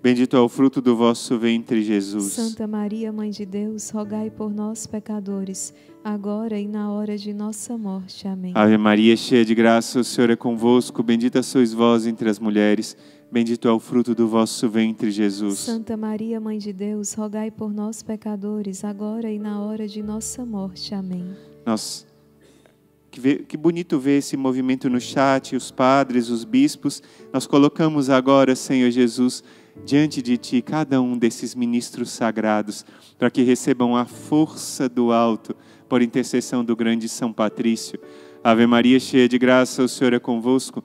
[0.00, 2.32] Bendito é o fruto do vosso ventre, Jesus.
[2.32, 7.76] Santa Maria, Mãe de Deus, rogai por nós, pecadores, agora e na hora de nossa
[7.76, 8.28] morte.
[8.28, 8.52] Amém.
[8.54, 12.96] Ave Maria, cheia de graça, o Senhor é convosco, bendita sois vós entre as mulheres.
[13.30, 15.58] Bendito é o fruto do vosso ventre, Jesus.
[15.58, 20.46] Santa Maria, Mãe de Deus, rogai por nós, pecadores, agora e na hora de nossa
[20.46, 20.94] morte.
[20.94, 21.26] Amém.
[21.66, 22.06] Nós
[23.46, 27.02] que, bonito ver esse movimento no chat, os padres, os bispos.
[27.32, 29.42] Nós colocamos agora, Senhor Jesus,
[29.84, 32.84] diante de Ti cada um desses ministros sagrados,
[33.18, 35.56] para que recebam a força do alto
[35.88, 37.98] por intercessão do grande São Patrício.
[38.42, 40.84] Ave Maria, cheia de graça, o Senhor é convosco.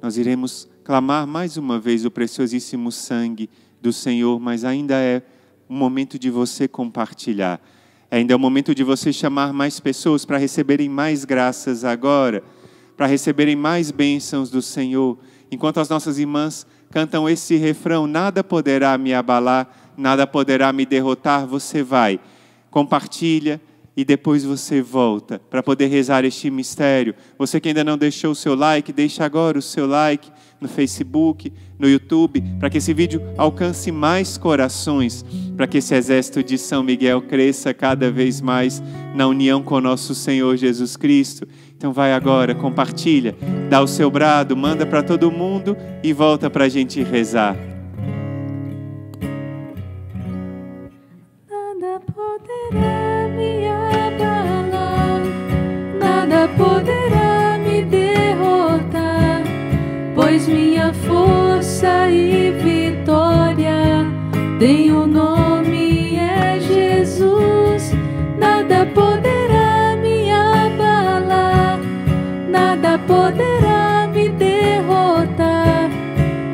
[0.00, 3.50] nós iremos clamar mais uma vez o preciosíssimo sangue
[3.80, 5.22] do Senhor, mas ainda é
[5.68, 7.60] um momento de você compartilhar.
[8.10, 12.42] Ainda é o momento de você chamar mais pessoas para receberem mais graças agora,
[12.96, 15.18] para receberem mais bênçãos do Senhor.
[15.50, 21.46] Enquanto as nossas irmãs cantam esse refrão: Nada poderá me abalar, nada poderá me derrotar,
[21.46, 22.18] você vai,
[22.70, 23.60] compartilha
[23.98, 27.16] e depois você volta para poder rezar este mistério.
[27.36, 30.30] Você que ainda não deixou o seu like, deixa agora o seu like
[30.60, 35.24] no Facebook, no YouTube, para que esse vídeo alcance mais corações,
[35.56, 38.80] para que esse exército de São Miguel cresça cada vez mais
[39.16, 41.48] na união com nosso Senhor Jesus Cristo.
[41.76, 43.34] Então vai agora, compartilha,
[43.68, 47.77] dá o seu brado, manda para todo mundo e volta para a gente rezar.
[62.10, 64.06] E vitória
[64.58, 67.92] tem o nome é Jesus.
[68.38, 71.78] Nada poderá me abalar,
[72.48, 75.90] nada poderá me derrotar,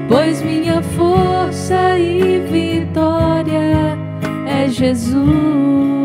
[0.09, 3.99] pois minha força e vitória
[4.47, 4.69] é.
[4.69, 6.04] Jesus.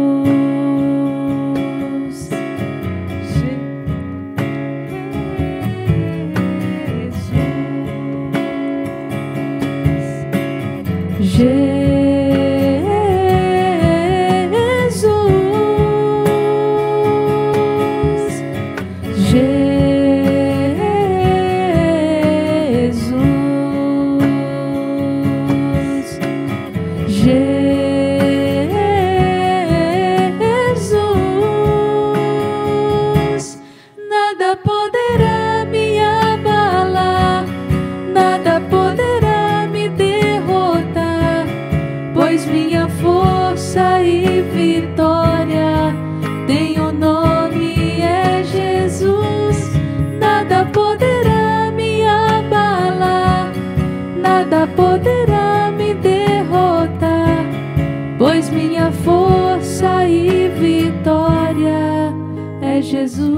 [62.99, 63.31] Jesus.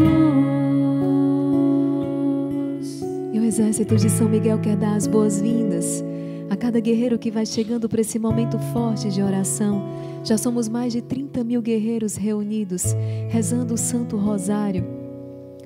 [3.32, 6.04] E o exército de São Miguel quer dar as boas-vindas
[6.50, 9.84] a cada guerreiro que vai chegando para esse momento forte de oração.
[10.24, 12.96] Já somos mais de 30 mil guerreiros reunidos,
[13.30, 14.84] rezando o Santo Rosário,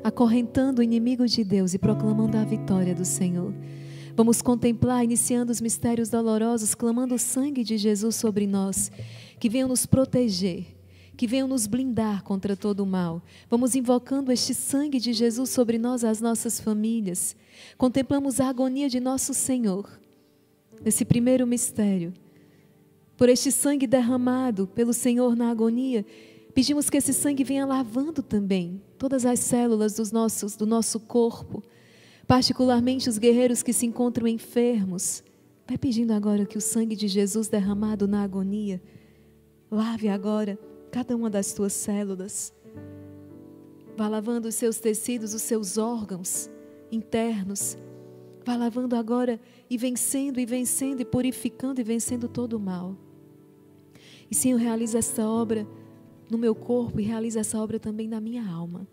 [0.03, 3.53] acorrentando o inimigo de Deus e proclamando a vitória do Senhor.
[4.15, 8.91] Vamos contemplar, iniciando os mistérios dolorosos, clamando o sangue de Jesus sobre nós,
[9.39, 10.74] que venham nos proteger,
[11.16, 13.22] que venham nos blindar contra todo o mal.
[13.50, 17.36] Vamos invocando este sangue de Jesus sobre nós, as nossas famílias.
[17.78, 19.90] Contemplamos a agonia de nosso Senhor,
[20.84, 22.14] nesse primeiro mistério.
[23.18, 26.06] Por este sangue derramado pelo Senhor na agonia,
[26.54, 31.64] pedimos que esse sangue venha lavando também todas as células dos nossos, do nosso corpo,
[32.28, 35.24] particularmente os guerreiros que se encontram enfermos.
[35.68, 38.82] Vai pedindo agora que o sangue de Jesus derramado na agonia
[39.72, 40.60] lave agora
[40.95, 42.53] cada uma das tuas células.
[43.97, 46.49] Vá lavando os seus tecidos, os seus órgãos
[46.89, 47.77] internos.
[48.45, 49.38] Vá lavando agora
[49.69, 52.95] e vencendo, e vencendo, e purificando, e vencendo todo o mal.
[54.31, 55.67] E Senhor, realiza essa obra
[56.31, 58.88] no meu corpo e realiza essa obra também na minha alma.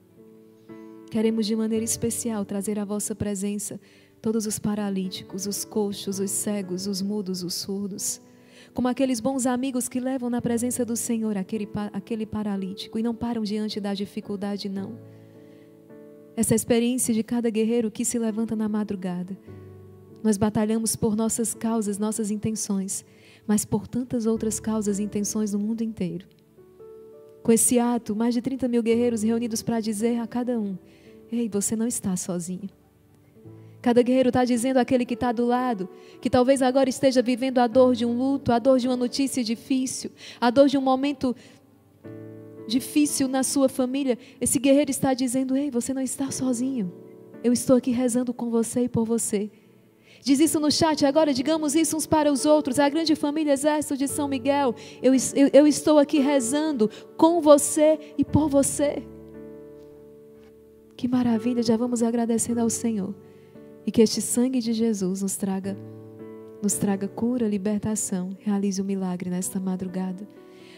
[1.08, 3.80] Queremos de maneira especial trazer à vossa presença
[4.20, 8.20] todos os paralíticos, os coxos, os cegos, os mudos, os surdos.
[8.74, 13.14] Como aqueles bons amigos que levam na presença do Senhor aquele, aquele paralítico e não
[13.14, 14.98] param diante da dificuldade, não.
[16.34, 19.36] Essa experiência de cada guerreiro que se levanta na madrugada.
[20.22, 23.04] Nós batalhamos por nossas causas, nossas intenções,
[23.46, 26.26] mas por tantas outras causas e intenções no mundo inteiro.
[27.42, 30.78] Com esse ato, mais de 30 mil guerreiros reunidos para dizer a cada um:
[31.30, 32.70] Ei, você não está sozinho.
[33.82, 35.88] Cada guerreiro está dizendo àquele que está do lado,
[36.20, 39.42] que talvez agora esteja vivendo a dor de um luto, a dor de uma notícia
[39.42, 41.34] difícil, a dor de um momento
[42.68, 44.16] difícil na sua família.
[44.40, 46.92] Esse guerreiro está dizendo: Ei, você não está sozinho.
[47.42, 49.50] Eu estou aqui rezando com você e por você.
[50.22, 52.78] Diz isso no chat agora, digamos isso uns para os outros.
[52.78, 57.98] A grande família Exército de São Miguel, eu, eu, eu estou aqui rezando com você
[58.16, 59.02] e por você.
[60.96, 63.12] Que maravilha, já vamos agradecendo ao Senhor.
[63.86, 65.76] E que este sangue de Jesus nos traga,
[66.62, 68.30] nos traga cura, libertação.
[68.40, 70.26] Realize o um milagre nesta madrugada.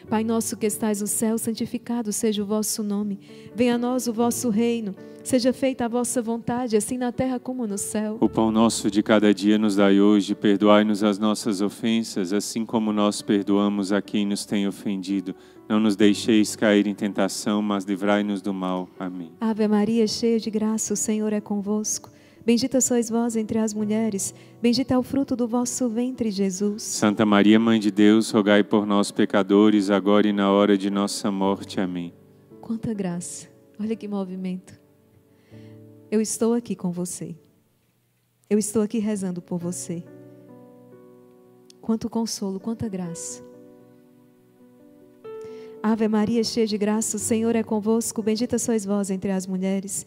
[0.08, 3.18] Pai nosso que estais no céu, santificado seja o vosso nome.
[3.54, 4.94] Venha a nós o vosso reino.
[5.22, 8.18] Seja feita a vossa vontade, assim na terra como no céu.
[8.20, 10.34] O pão nosso de cada dia nos dai hoje.
[10.34, 15.34] Perdoai-nos as nossas ofensas, assim como nós perdoamos a quem nos tem ofendido.
[15.66, 18.86] Não nos deixeis cair em tentação, mas livrai-nos do mal.
[18.98, 19.32] Amém.
[19.40, 22.10] Ave Maria, cheia de graça, o Senhor é convosco.
[22.44, 26.82] Bendita sois vós entre as mulheres, bendito é o fruto do vosso ventre, Jesus.
[26.82, 31.30] Santa Maria, Mãe de Deus, rogai por nós, pecadores, agora e na hora de nossa
[31.30, 31.80] morte.
[31.80, 32.12] Amém.
[32.60, 33.48] Quanta graça!
[33.80, 34.78] Olha que movimento.
[36.10, 37.34] Eu estou aqui com você.
[38.48, 40.04] Eu estou aqui rezando por você.
[41.80, 43.42] Quanto consolo, quanta graça.
[45.82, 48.22] Ave Maria, cheia de graça, o Senhor é convosco.
[48.22, 50.06] Bendita sois vós entre as mulheres.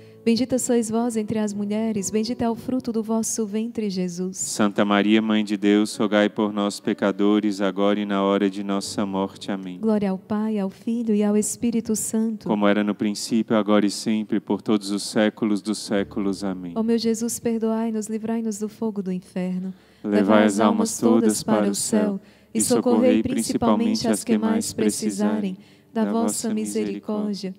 [0.23, 4.37] Bendita sois vós entre as mulheres, bendito é o fruto do vosso ventre, Jesus.
[4.37, 9.03] Santa Maria, Mãe de Deus, rogai por nós, pecadores, agora e na hora de nossa
[9.03, 9.51] morte.
[9.51, 9.79] Amém.
[9.79, 12.47] Glória ao Pai, ao Filho e ao Espírito Santo.
[12.47, 16.43] Como era no princípio, agora e sempre, por todos os séculos dos séculos.
[16.43, 16.73] Amém.
[16.75, 19.73] Ó meu Jesus, perdoai-nos, livrai-nos do fogo do inferno.
[20.03, 22.19] Levai as almas todas para o céu
[22.53, 25.57] e socorrei principalmente as que mais precisarem
[25.91, 27.55] da vossa misericórdia.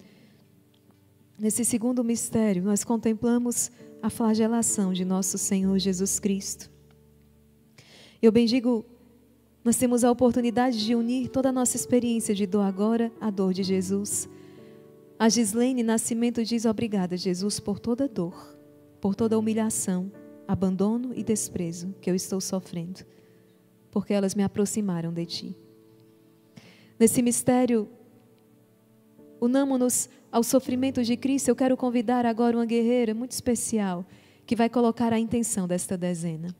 [1.39, 3.71] Nesse segundo mistério, nós contemplamos
[4.03, 6.71] a flagelação de nosso Senhor Jesus Cristo.
[8.21, 8.85] Eu bendigo,
[9.65, 13.53] nós temos a oportunidade de unir toda a nossa experiência de dor agora à dor
[13.53, 14.29] de Jesus.
[15.19, 18.57] A Gislene Nascimento diz obrigada, Jesus, por toda dor,
[19.01, 20.11] por toda humilhação,
[20.47, 23.01] abandono e desprezo que eu estou sofrendo,
[23.91, 25.57] porque elas me aproximaram de Ti.
[26.99, 27.89] Nesse mistério,
[29.41, 34.05] unamos-nos ao sofrimento de Cristo, eu quero convidar agora uma guerreira muito especial
[34.47, 36.57] que vai colocar a intenção desta dezena.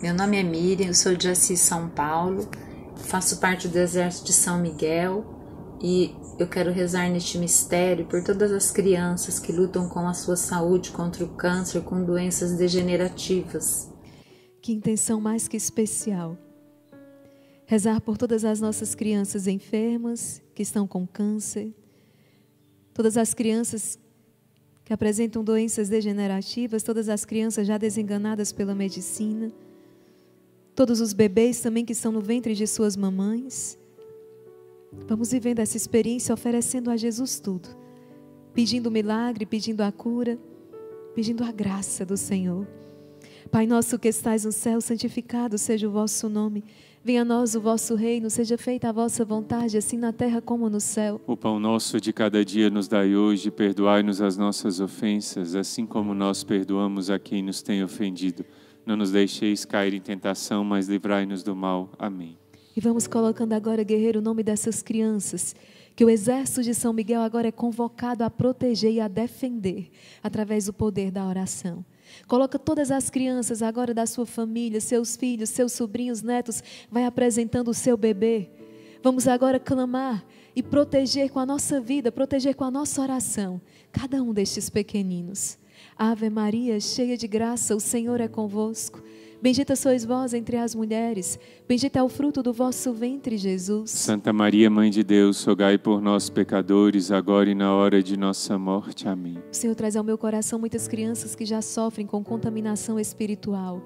[0.00, 2.48] Meu nome é Miriam, eu sou de Assis, São Paulo,
[2.94, 5.24] faço parte do Exército de São Miguel
[5.82, 10.36] e eu quero rezar neste mistério por todas as crianças que lutam com a sua
[10.36, 13.90] saúde contra o câncer, com doenças degenerativas.
[14.62, 16.36] Que intenção mais que especial
[17.66, 21.74] rezar por todas as nossas crianças enfermas que estão com câncer,
[22.94, 23.98] todas as crianças
[24.84, 29.52] que apresentam doenças degenerativas, todas as crianças já desenganadas pela medicina,
[30.76, 33.76] todos os bebês também que estão no ventre de suas mamães.
[35.08, 37.68] Vamos vivendo essa experiência oferecendo a Jesus tudo,
[38.54, 40.38] pedindo o milagre, pedindo a cura,
[41.16, 42.64] pedindo a graça do Senhor.
[43.50, 46.62] Pai nosso que estais no céu, santificado seja o vosso nome.
[47.06, 50.68] Venha a nós o vosso reino, seja feita a vossa vontade, assim na terra como
[50.68, 51.20] no céu.
[51.24, 56.12] O pão nosso de cada dia nos dai hoje, perdoai-nos as nossas ofensas, assim como
[56.14, 58.44] nós perdoamos a quem nos tem ofendido.
[58.84, 61.92] Não nos deixeis cair em tentação, mas livrai-nos do mal.
[61.96, 62.36] Amém.
[62.76, 65.54] E vamos colocando agora, guerreiro, o nome dessas crianças,
[65.94, 69.92] que o exército de São Miguel agora é convocado a proteger e a defender
[70.24, 71.84] através do poder da oração.
[72.26, 77.68] Coloca todas as crianças agora da sua família, seus filhos, seus sobrinhos, netos, vai apresentando
[77.68, 78.50] o seu bebê.
[79.02, 80.24] Vamos agora clamar
[80.54, 83.60] e proteger com a nossa vida, proteger com a nossa oração
[83.92, 85.58] cada um destes pequeninos.
[85.96, 89.02] Ave Maria, cheia de graça, o Senhor é convosco.
[89.40, 91.38] Bendita sois vós entre as mulheres,
[91.68, 93.90] bendito é o fruto do vosso ventre, Jesus.
[93.90, 98.58] Santa Maria, Mãe de Deus, rogai por nós, pecadores, agora e na hora de nossa
[98.58, 99.06] morte.
[99.06, 99.36] Amém.
[99.52, 103.82] O Senhor traz ao meu coração muitas crianças que já sofrem com contaminação espiritual.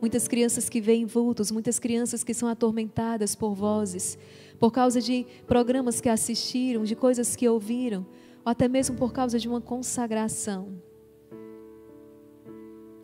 [0.00, 4.18] Muitas crianças que veem vultos, muitas crianças que são atormentadas por vozes,
[4.58, 8.04] por causa de programas que assistiram, de coisas que ouviram,
[8.44, 10.87] ou até mesmo por causa de uma consagração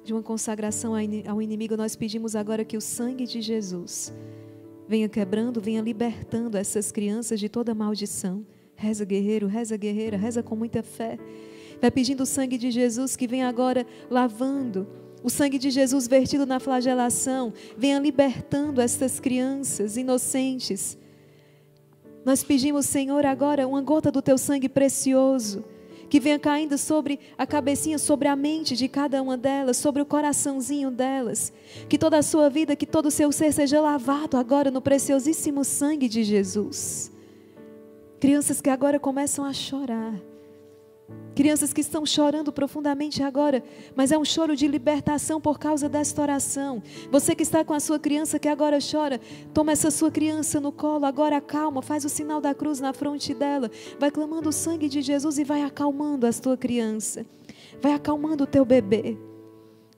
[0.04, 0.92] de uma consagração
[1.26, 4.12] ao inimigo, nós pedimos agora que o sangue de Jesus
[4.86, 8.46] venha quebrando, venha libertando essas crianças de toda maldição.
[8.76, 11.18] Reza, guerreiro, reza, guerreira, reza com muita fé.
[11.80, 14.86] Vai pedindo o sangue de Jesus que venha agora lavando.
[15.22, 20.98] O sangue de Jesus vertido na flagelação, venha libertando essas crianças inocentes.
[22.26, 25.64] Nós pedimos, Senhor, agora uma gota do teu sangue precioso
[26.14, 30.06] que venha caindo sobre a cabecinha, sobre a mente de cada uma delas, sobre o
[30.06, 31.52] coraçãozinho delas.
[31.88, 35.64] Que toda a sua vida, que todo o seu ser seja lavado agora no preciosíssimo
[35.64, 37.10] sangue de Jesus.
[38.20, 40.14] Crianças que agora começam a chorar
[41.34, 43.62] Crianças que estão chorando profundamente agora,
[43.96, 46.80] mas é um choro de libertação por causa desta oração.
[47.10, 49.20] Você que está com a sua criança que agora chora,
[49.52, 53.34] toma essa sua criança no colo, agora calma, faz o sinal da cruz na fronte
[53.34, 53.68] dela,
[53.98, 57.26] vai clamando o sangue de Jesus e vai acalmando a tua criança,
[57.82, 59.18] vai acalmando o teu bebê,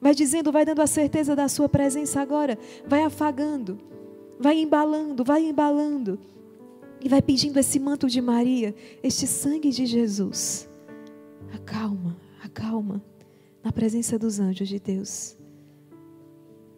[0.01, 3.79] vai dizendo, vai dando a certeza da sua presença agora, vai afagando,
[4.41, 6.19] vai embalando, vai embalando.
[6.99, 10.67] E vai pedindo esse manto de Maria, este sangue de Jesus
[11.53, 13.03] Acalma, acalma,
[13.63, 15.37] na presença dos anjos de Deus.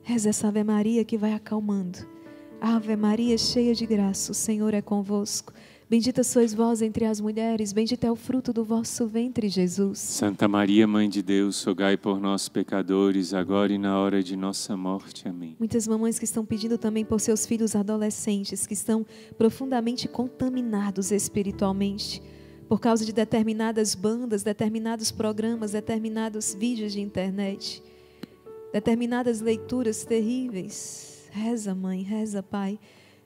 [0.03, 1.99] Reza essa Ave Maria que vai acalmando.
[2.61, 5.53] Ave Maria, cheia de graça, o Senhor é convosco.
[5.89, 9.99] Bendita sois vós entre as mulheres, bendito é o fruto do vosso ventre, Jesus.
[9.99, 14.77] Santa Maria, Mãe de Deus, rogai por nós, pecadores, agora e na hora de nossa
[14.77, 15.27] morte.
[15.27, 15.57] Amém.
[15.59, 19.07] Muitas mamães que estão pedindo também por seus filhos adolescentes, que estão
[19.39, 22.21] profundamente contaminados espiritualmente
[22.69, 27.83] por causa de determinadas bandas, determinados programas, determinados vídeos de internet,
[28.73, 31.29] determinadas leituras terríveis.
[31.31, 32.79] Reza, mãe, reza, pai.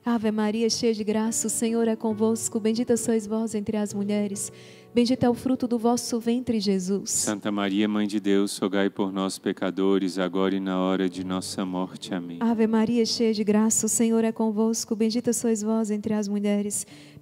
[0.05, 2.59] Ave Maria, cheia de graça, o Senhor é convosco.
[2.59, 4.51] Bendita sois vós entre as mulheres.
[4.93, 7.09] Bendito é o fruto do vosso ventre, Jesus.
[7.09, 11.65] Santa Maria, Mãe de Deus, rogai por nós, pecadores, agora e na hora de nossa
[11.65, 12.13] morte.
[12.13, 12.37] Amém.
[12.41, 14.93] Ave Maria, cheia de graça, o Senhor é convosco.
[14.93, 16.85] Bendita sois vós entre as mulheres.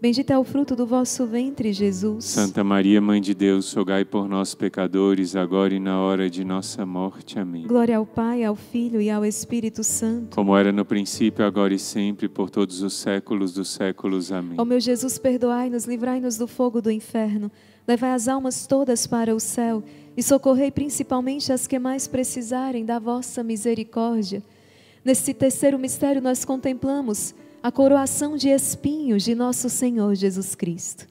[0.00, 2.24] bendito é o fruto do vosso ventre, Jesus.
[2.24, 6.86] Santa Maria, Mãe de Deus, rogai por nós, pecadores, agora e na hora de nossa
[6.86, 7.38] morte.
[7.38, 7.66] Amém.
[7.66, 10.34] Glória ao Pai, ao Filho e ao Espírito Santo.
[10.34, 14.32] Como era no princípio, agora e sempre, por todos os séculos dos séculos.
[14.32, 14.56] Amém.
[14.58, 17.50] Ó meu Jesus, perdoai-nos, livrai-nos do fogo do inferno,
[17.86, 19.82] levai as almas todas para o céu
[20.16, 24.42] e socorrei principalmente as que mais precisarem da vossa misericórdia.
[25.04, 31.06] Nesse terceiro mistério, nós contemplamos a coroação de espinhos de nosso Senhor Jesus Cristo.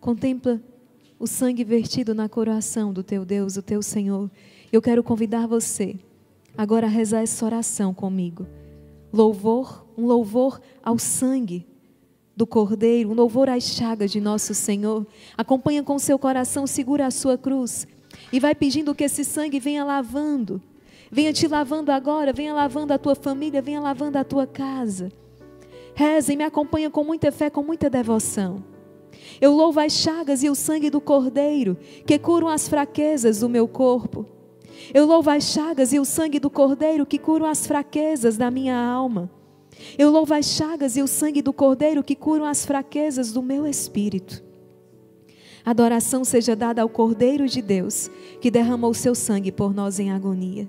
[0.00, 0.60] Contempla
[1.18, 4.30] o sangue vertido na coroação do teu Deus, o teu Senhor.
[4.72, 5.96] Eu quero convidar você
[6.56, 8.46] agora a rezar essa oração comigo.
[9.12, 11.66] Louvor, um louvor ao sangue
[12.34, 15.06] do Cordeiro, um louvor às chagas de nosso Senhor.
[15.36, 17.86] Acompanha com seu coração, segura a sua cruz
[18.32, 20.62] e vai pedindo que esse sangue venha lavando.
[21.10, 25.12] Venha te lavando agora, venha lavando a tua família, venha lavando a tua casa.
[25.94, 28.64] Reza e me acompanha com muita fé, com muita devoção.
[29.40, 33.68] Eu louvo as chagas e o sangue do Cordeiro, que curam as fraquezas do meu
[33.68, 34.26] corpo.
[34.92, 38.76] Eu louvo as chagas e o sangue do Cordeiro, que curam as fraquezas da minha
[38.76, 39.30] alma.
[39.98, 43.66] Eu louvo as chagas e o sangue do Cordeiro, que curam as fraquezas do meu
[43.66, 44.42] espírito.
[45.64, 48.10] Adoração seja dada ao Cordeiro de Deus,
[48.40, 50.68] que derramou seu sangue por nós em agonia.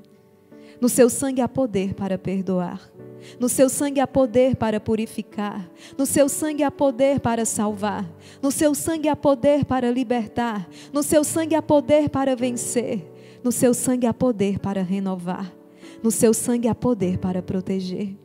[0.83, 2.91] No seu sangue há poder para perdoar.
[3.39, 5.71] No seu sangue há poder para purificar.
[5.97, 8.05] No seu sangue há poder para salvar.
[8.41, 10.67] No seu sangue há poder para libertar.
[10.91, 13.09] No seu sangue há poder para vencer.
[13.41, 15.55] No seu sangue há poder para renovar.
[16.03, 18.17] No seu sangue há poder para proteger.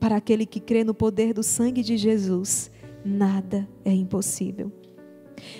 [0.00, 2.72] Para aquele que crê no poder do sangue de Jesus,
[3.04, 4.72] nada é impossível.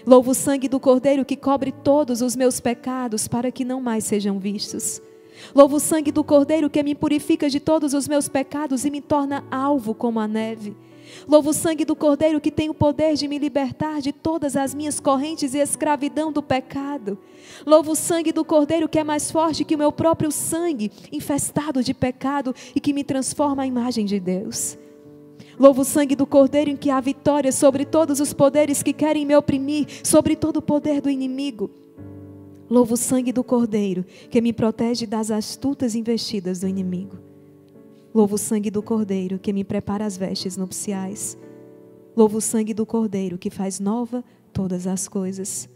[0.05, 4.03] Louvo o sangue do Cordeiro que cobre todos os meus pecados para que não mais
[4.03, 5.01] sejam vistos.
[5.55, 9.01] Louvo o sangue do Cordeiro que me purifica de todos os meus pecados e me
[9.01, 10.77] torna alvo como a neve.
[11.29, 14.75] Louvo o sangue do Cordeiro que tem o poder de me libertar de todas as
[14.75, 17.19] minhas correntes e escravidão do pecado.
[17.67, 21.83] Louvo o sangue do Cordeiro que é mais forte que o meu próprio sangue, infestado
[21.83, 24.79] de pecado e que me transforma à imagem de Deus.
[25.59, 29.25] Louvo o sangue do Cordeiro em que há vitória sobre todos os poderes que querem
[29.25, 31.71] me oprimir, sobre todo o poder do inimigo.
[32.69, 37.19] Louvo o sangue do Cordeiro, que me protege das astutas investidas do inimigo.
[38.15, 41.37] Louvo o sangue do Cordeiro, que me prepara as vestes nupciais.
[42.17, 45.69] Louvo o sangue do Cordeiro, que faz nova todas as coisas.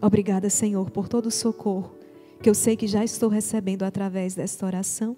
[0.00, 2.00] Obrigada, Senhor, por todo o socorro
[2.42, 5.16] que eu sei que já estou recebendo através desta oração.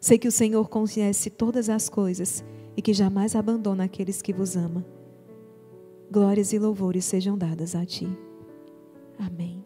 [0.00, 2.44] Sei que o Senhor conhece todas as coisas
[2.76, 4.84] e que jamais abandona aqueles que vos ama.
[6.10, 8.08] Glórias e louvores sejam dadas a ti.
[9.18, 9.65] Amém.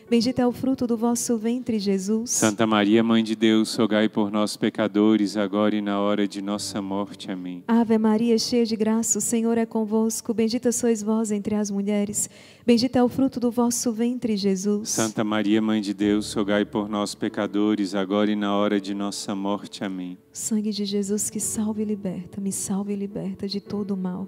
[0.11, 2.31] Bendito é o fruto do vosso ventre, Jesus.
[2.31, 6.81] Santa Maria, Mãe de Deus, rogai por nós, pecadores, agora e na hora de nossa
[6.81, 7.31] morte.
[7.31, 7.63] Amém.
[7.65, 10.33] Ave Maria, cheia de graça, o Senhor é convosco.
[10.33, 12.29] Bendita sois vós entre as mulheres.
[12.65, 14.89] Bendito é o fruto do vosso ventre, Jesus.
[14.89, 19.33] Santa Maria, Mãe de Deus, rogai por nós, pecadores, agora e na hora de nossa
[19.33, 19.81] morte.
[19.81, 20.17] Amém.
[20.33, 24.27] Sangue de Jesus que salve e liberta, me salve e liberta de todo o mal.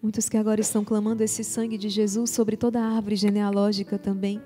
[0.00, 4.40] Muitos que agora estão clamando esse sangue de Jesus sobre toda a árvore genealógica também,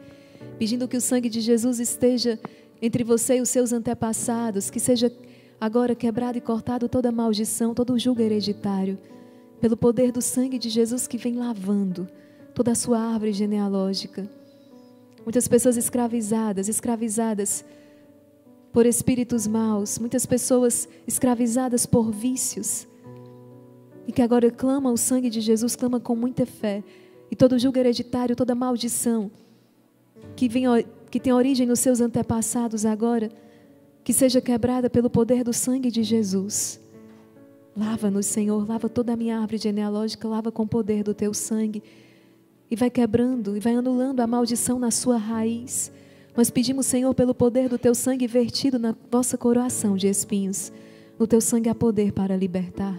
[0.58, 2.40] pedindo que o sangue de Jesus esteja
[2.80, 5.12] entre você e os seus antepassados, que seja
[5.60, 8.98] agora quebrado e cortado toda maldição, todo julgo hereditário,
[9.60, 12.08] pelo poder do sangue de Jesus que vem lavando
[12.54, 14.28] toda a sua árvore genealógica.
[15.22, 17.64] Muitas pessoas escravizadas, escravizadas
[18.72, 22.88] por espíritos maus, muitas pessoas escravizadas por vícios,
[24.06, 26.82] e que agora clama o sangue de Jesus, clama com muita fé.
[27.30, 29.30] E todo julgo hereditário, toda maldição
[30.36, 30.64] que, vem,
[31.10, 33.30] que tem origem nos seus antepassados agora,
[34.04, 36.80] que seja quebrada pelo poder do sangue de Jesus.
[37.76, 41.82] Lava-nos, Senhor, lava toda a minha árvore genealógica, lava com o poder do teu sangue.
[42.70, 45.92] E vai quebrando e vai anulando a maldição na sua raiz.
[46.36, 50.72] Nós pedimos, Senhor, pelo poder do teu sangue vertido na vossa coroação de espinhos.
[51.18, 52.98] No teu sangue há poder para libertar.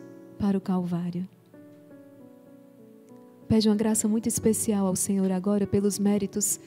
[0.41, 1.29] para o Calvário.
[3.47, 6.59] Pede uma graça muito especial ao Senhor agora pelos méritos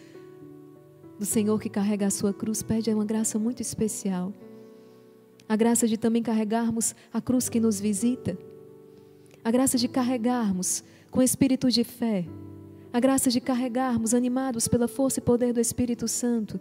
[1.19, 2.63] do Senhor que carrega a sua cruz.
[2.63, 4.33] Pede uma graça muito especial.
[5.49, 8.39] A graça de também carregarmos a cruz que nos visita.
[9.45, 12.25] A graça de carregarmos com espírito de fé.
[12.93, 16.61] A graça de carregarmos animados pela força e poder do Espírito Santo.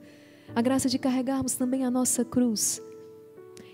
[0.56, 2.82] A graça de carregarmos também a nossa cruz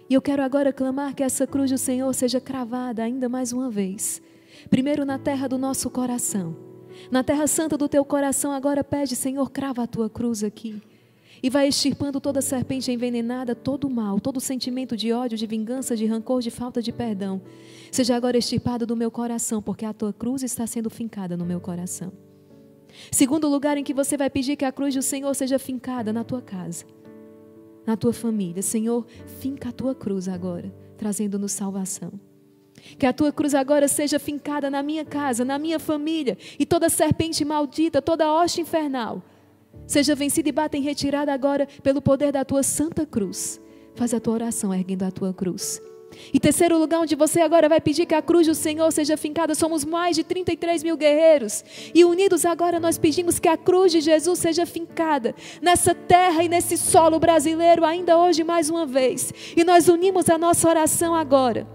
[0.09, 3.69] e eu quero agora clamar que essa cruz do Senhor seja cravada ainda mais uma
[3.69, 4.19] vez.
[4.67, 6.57] Primeiro na terra do nosso coração.
[7.11, 10.81] Na terra santa do teu coração, agora pede, Senhor, crava a tua cruz aqui.
[11.43, 15.95] E vai extirpando toda serpente envenenada, todo o mal, todo sentimento de ódio, de vingança,
[15.95, 17.39] de rancor, de falta de perdão.
[17.91, 21.61] Seja agora extirpado do meu coração, porque a tua cruz está sendo fincada no meu
[21.61, 22.11] coração.
[23.11, 26.23] Segundo lugar em que você vai pedir que a cruz do Senhor seja fincada na
[26.23, 26.83] tua casa
[27.85, 28.61] na tua família.
[28.61, 29.05] Senhor,
[29.39, 32.11] finca a tua cruz agora, trazendo-nos salvação.
[32.97, 36.89] Que a tua cruz agora seja fincada na minha casa, na minha família, e toda
[36.89, 39.21] serpente maldita, toda hoste infernal,
[39.85, 43.59] seja vencida e bata em retirada agora pelo poder da tua santa cruz.
[43.95, 45.81] Faz a tua oração erguendo a tua cruz.
[46.33, 49.55] E terceiro lugar, onde você agora vai pedir que a cruz do Senhor seja fincada,
[49.55, 51.63] somos mais de 33 mil guerreiros.
[51.93, 56.49] E unidos agora nós pedimos que a cruz de Jesus seja fincada nessa terra e
[56.49, 59.33] nesse solo brasileiro, ainda hoje mais uma vez.
[59.55, 61.67] E nós unimos a nossa oração agora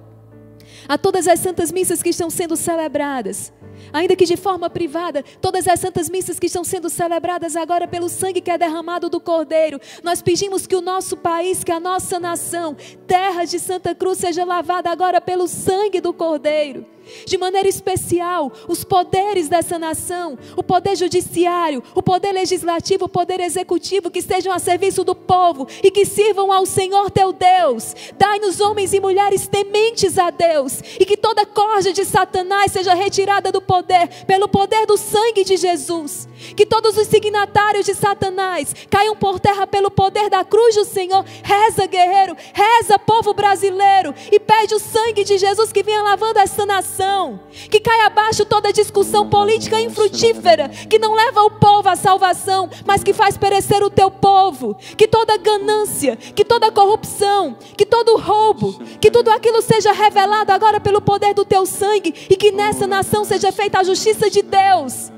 [0.89, 3.53] a todas as santas missas que estão sendo celebradas
[3.93, 8.09] ainda que de forma privada, todas as santas missas que estão sendo celebradas agora pelo
[8.09, 12.19] sangue que é derramado do Cordeiro, nós pedimos que o nosso país, que a nossa
[12.19, 16.95] nação, terra de Santa Cruz, seja lavada agora pelo sangue do Cordeiro
[17.27, 23.41] de maneira especial os poderes dessa nação, o poder judiciário, o poder legislativo, o poder
[23.41, 27.95] executivo, que estejam a serviço do povo e que sirvam ao Senhor teu Deus.
[28.17, 33.53] Dai-nos homens e mulheres tementes a Deus e que toda corja de Satanás seja retirada
[33.53, 36.29] do poder pelo poder do sangue de Jesus.
[36.57, 41.25] Que todos os signatários de Satanás caiam por terra pelo poder da cruz do Senhor.
[41.43, 46.65] Reza, guerreiro, reza, povo brasileiro, e pede o sangue de Jesus que venha lavando esta
[46.65, 47.41] nação.
[47.71, 53.03] Que caia abaixo toda discussão política infrutífera, que não leva o povo à salvação, mas
[53.03, 54.77] que faz perecer o teu povo.
[54.97, 60.79] Que toda ganância, que toda corrupção, que todo roubo, que tudo aquilo seja revelado agora
[60.79, 65.13] pelo poder do teu sangue e que nessa nação seja feita a justiça de Deus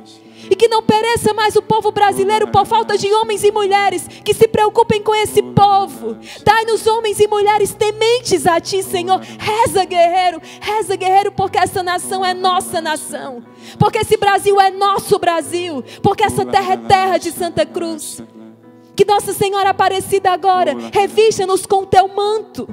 [0.51, 4.35] e que não pereça mais o povo brasileiro por falta de homens e mulheres que
[4.35, 6.17] se preocupem com esse povo.
[6.45, 9.21] Dai-nos homens e mulheres tementes a Ti, Senhor.
[9.21, 13.43] Reza, guerreiro, reza, guerreiro, porque essa nação é nossa nação,
[13.79, 18.23] porque esse Brasil é nosso Brasil, porque essa terra é terra de Santa Cruz.
[18.95, 22.67] Que Nossa Senhora Aparecida agora revista-nos com o teu manto.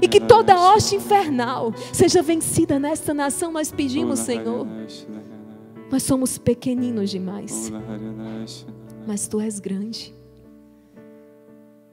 [0.00, 4.66] E que toda hoste infernal seja vencida nesta nação, nós pedimos, Senhor.
[5.90, 7.70] Nós somos pequeninos demais,
[9.06, 10.14] mas tu és grande.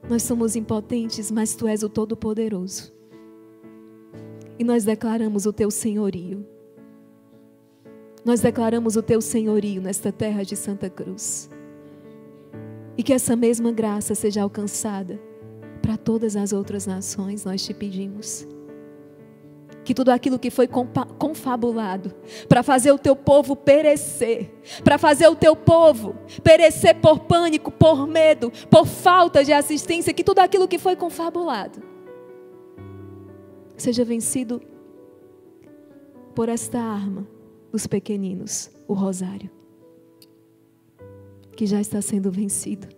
[0.08, 2.92] Nós somos impotentes, mas tu és o Todo-Poderoso.
[4.58, 6.46] E nós declaramos o teu senhorio.
[8.24, 11.50] Nós declaramos o teu senhorio nesta terra de Santa Cruz.
[12.96, 15.20] E que essa mesma graça seja alcançada
[15.88, 18.46] para todas as outras nações, nós te pedimos.
[19.82, 22.14] Que tudo aquilo que foi confabulado
[22.46, 24.52] para fazer o teu povo perecer,
[24.84, 30.22] para fazer o teu povo perecer por pânico, por medo, por falta de assistência, que
[30.22, 31.82] tudo aquilo que foi confabulado
[33.78, 34.60] seja vencido
[36.34, 37.26] por esta arma
[37.72, 39.50] dos pequeninos, o rosário,
[41.56, 42.97] que já está sendo vencido.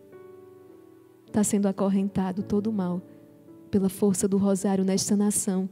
[1.30, 3.00] Está sendo acorrentado todo o mal
[3.70, 5.70] pela força do rosário nesta nação,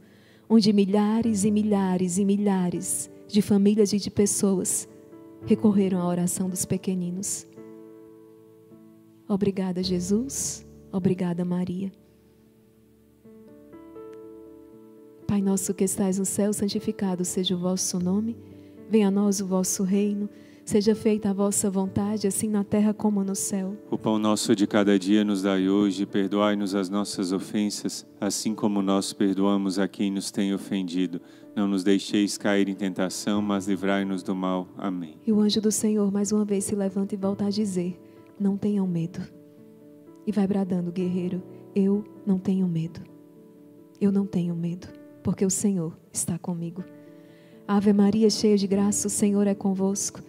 [0.49, 4.87] onde milhares e milhares e milhares de famílias e de pessoas
[5.45, 7.45] recorreram à oração dos pequeninos.
[9.27, 10.65] Obrigada, Jesus.
[10.93, 11.91] Obrigada, Maria.
[15.27, 18.37] Pai nosso que estais no céu, santificado seja o vosso nome.
[18.89, 20.29] Venha a nós o vosso reino.
[20.69, 23.75] Seja feita a vossa vontade, assim na terra como no céu.
[23.89, 28.79] O pão nosso de cada dia nos dai hoje, perdoai-nos as nossas ofensas, assim como
[28.79, 31.19] nós perdoamos a quem nos tem ofendido.
[31.55, 34.67] Não nos deixeis cair em tentação, mas livrai-nos do mal.
[34.77, 35.15] Amém.
[35.25, 37.99] E o anjo do Senhor mais uma vez se levanta e volta a dizer:
[38.39, 39.21] Não tenham medo.
[40.27, 41.41] E vai bradando, guerreiro:
[41.73, 43.01] Eu não tenho medo.
[43.99, 44.87] Eu não tenho medo,
[45.23, 46.83] porque o Senhor está comigo.
[47.67, 50.28] Ave Maria, cheia de graça, o Senhor é convosco.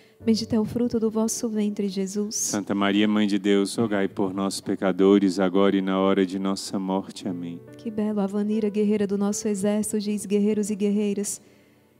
[0.23, 2.35] bendito é o fruto do vosso ventre, Jesus.
[2.35, 6.77] Santa Maria, Mãe de Deus, rogai por nós, pecadores, agora e na hora de nossa
[6.77, 7.27] morte.
[7.27, 7.59] Amém.
[7.77, 11.41] Que belo, a Vanira, guerreira do nosso exército, diz guerreiros e guerreiras.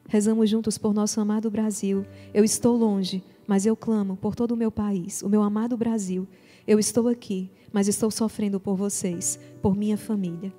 [0.08, 2.06] Rezamos juntos por nosso amado Brasil.
[2.34, 6.28] Eu estou longe, mas eu clamo por todo o meu país, o meu amado Brasil.
[6.68, 10.54] Eu estou aqui, mas estou sofrendo por vocês, por minha família.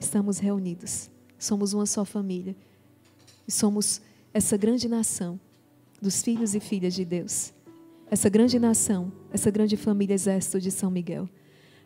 [0.00, 2.56] Estamos reunidos, somos uma só família.
[3.46, 4.00] Somos
[4.32, 5.38] essa grande nação
[6.02, 7.54] dos filhos e filhas de Deus.
[8.10, 11.28] Essa grande nação, essa grande família exército de São Miguel.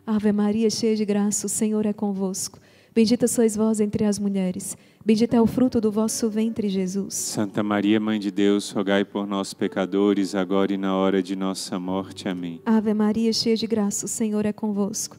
[0.06, 2.58] Ave Maria, cheia de graça, o Senhor é convosco.
[2.94, 4.74] Bendita sois vós entre as mulheres.
[5.04, 7.14] Bendito é o fruto do vosso ventre, Jesus.
[7.14, 11.78] Santa Maria, Mãe de Deus, rogai por nós, pecadores, agora e na hora de nossa
[11.78, 12.26] morte.
[12.26, 12.62] Amém.
[12.64, 15.18] Ave Maria, cheia de graça, o Senhor é convosco.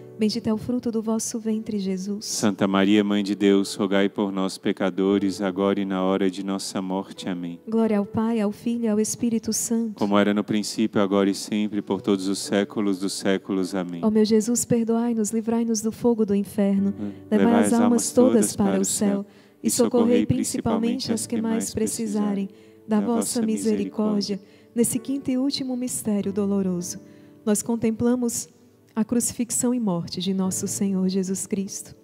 [0.21, 2.25] Bendito é o fruto do vosso ventre, Jesus.
[2.25, 6.79] Santa Maria, Mãe de Deus, rogai por nós, pecadores, agora e na hora de nossa
[6.79, 7.27] morte.
[7.27, 7.59] Amém.
[7.67, 9.95] Glória ao Pai, ao Filho e ao Espírito Santo.
[9.95, 13.73] Como era no princípio, agora e sempre, por todos os séculos dos séculos.
[13.73, 14.01] Amém.
[14.03, 16.93] Ó meu Jesus, perdoai-nos, livrai-nos do fogo do inferno.
[17.31, 19.25] Levai as almas todas para o céu
[19.63, 22.47] e socorrei principalmente as que mais precisarem
[22.87, 24.39] da vossa misericórdia
[24.75, 26.99] nesse quinto e último mistério doloroso.
[27.43, 28.47] Nós contemplamos
[28.95, 31.95] a crucifixão e morte de nosso Senhor Jesus Cristo.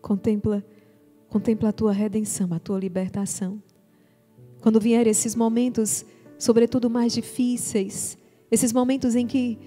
[0.00, 0.64] Contempla,
[1.28, 3.62] contempla a tua redenção, a tua libertação.
[4.60, 6.04] Quando vier esses momentos,
[6.38, 8.16] sobretudo mais difíceis,
[8.50, 9.58] esses momentos em que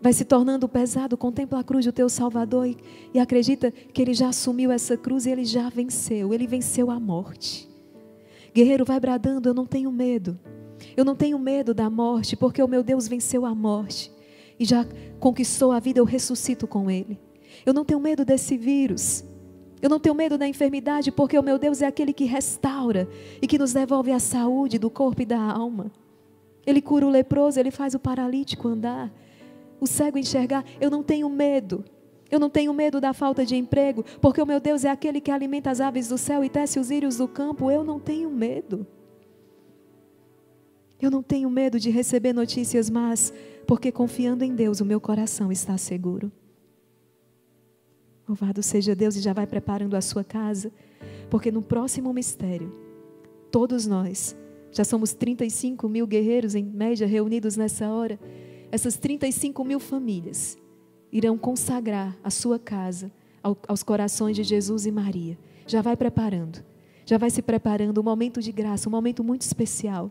[0.00, 2.76] vai se tornando pesado, contempla a cruz do teu Salvador e,
[3.12, 6.98] e acredita que ele já assumiu essa cruz e ele já venceu, ele venceu a
[6.98, 7.68] morte.
[8.54, 10.38] Guerreiro, vai bradando: Eu não tenho medo.
[10.96, 14.13] Eu não tenho medo da morte, porque o meu Deus venceu a morte
[14.58, 14.86] e já
[15.18, 17.18] conquistou a vida, eu ressuscito com ele.
[17.64, 19.24] Eu não tenho medo desse vírus.
[19.80, 23.08] Eu não tenho medo da enfermidade, porque o meu Deus é aquele que restaura
[23.40, 25.92] e que nos devolve a saúde do corpo e da alma.
[26.66, 29.12] Ele cura o leproso, ele faz o paralítico andar
[29.80, 30.64] o cego enxergar.
[30.80, 31.84] Eu não tenho medo.
[32.30, 35.30] Eu não tenho medo da falta de emprego, porque o meu Deus é aquele que
[35.30, 37.70] alimenta as aves do céu e tece os írios do campo.
[37.70, 38.86] Eu não tenho medo.
[41.00, 43.32] Eu não tenho medo de receber notícias más,
[43.66, 46.30] porque confiando em Deus, o meu coração está seguro.
[48.26, 50.72] Louvado seja Deus e já vai preparando a sua casa,
[51.28, 52.72] porque no próximo mistério,
[53.50, 54.36] todos nós,
[54.72, 58.18] já somos 35 mil guerreiros em média reunidos nessa hora,
[58.72, 60.58] essas 35 mil famílias
[61.12, 63.12] irão consagrar a sua casa
[63.68, 65.38] aos corações de Jesus e Maria.
[65.66, 66.64] Já vai preparando,
[67.06, 70.10] já vai se preparando um momento de graça, um momento muito especial.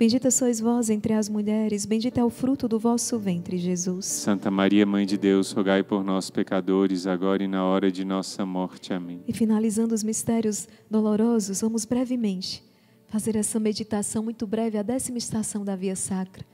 [0.00, 4.06] Bendita sois vós entre as mulheres, bendito é o fruto do vosso ventre, Jesus.
[4.06, 8.46] Santa Maria, Mãe de Deus, rogai por nós, pecadores, agora e na hora de nossa
[8.46, 8.94] morte.
[8.94, 9.22] Amém.
[9.28, 12.64] E finalizando os mistérios dolorosos, vamos brevemente
[13.08, 16.46] fazer essa meditação muito breve, a décima estação da via sacra.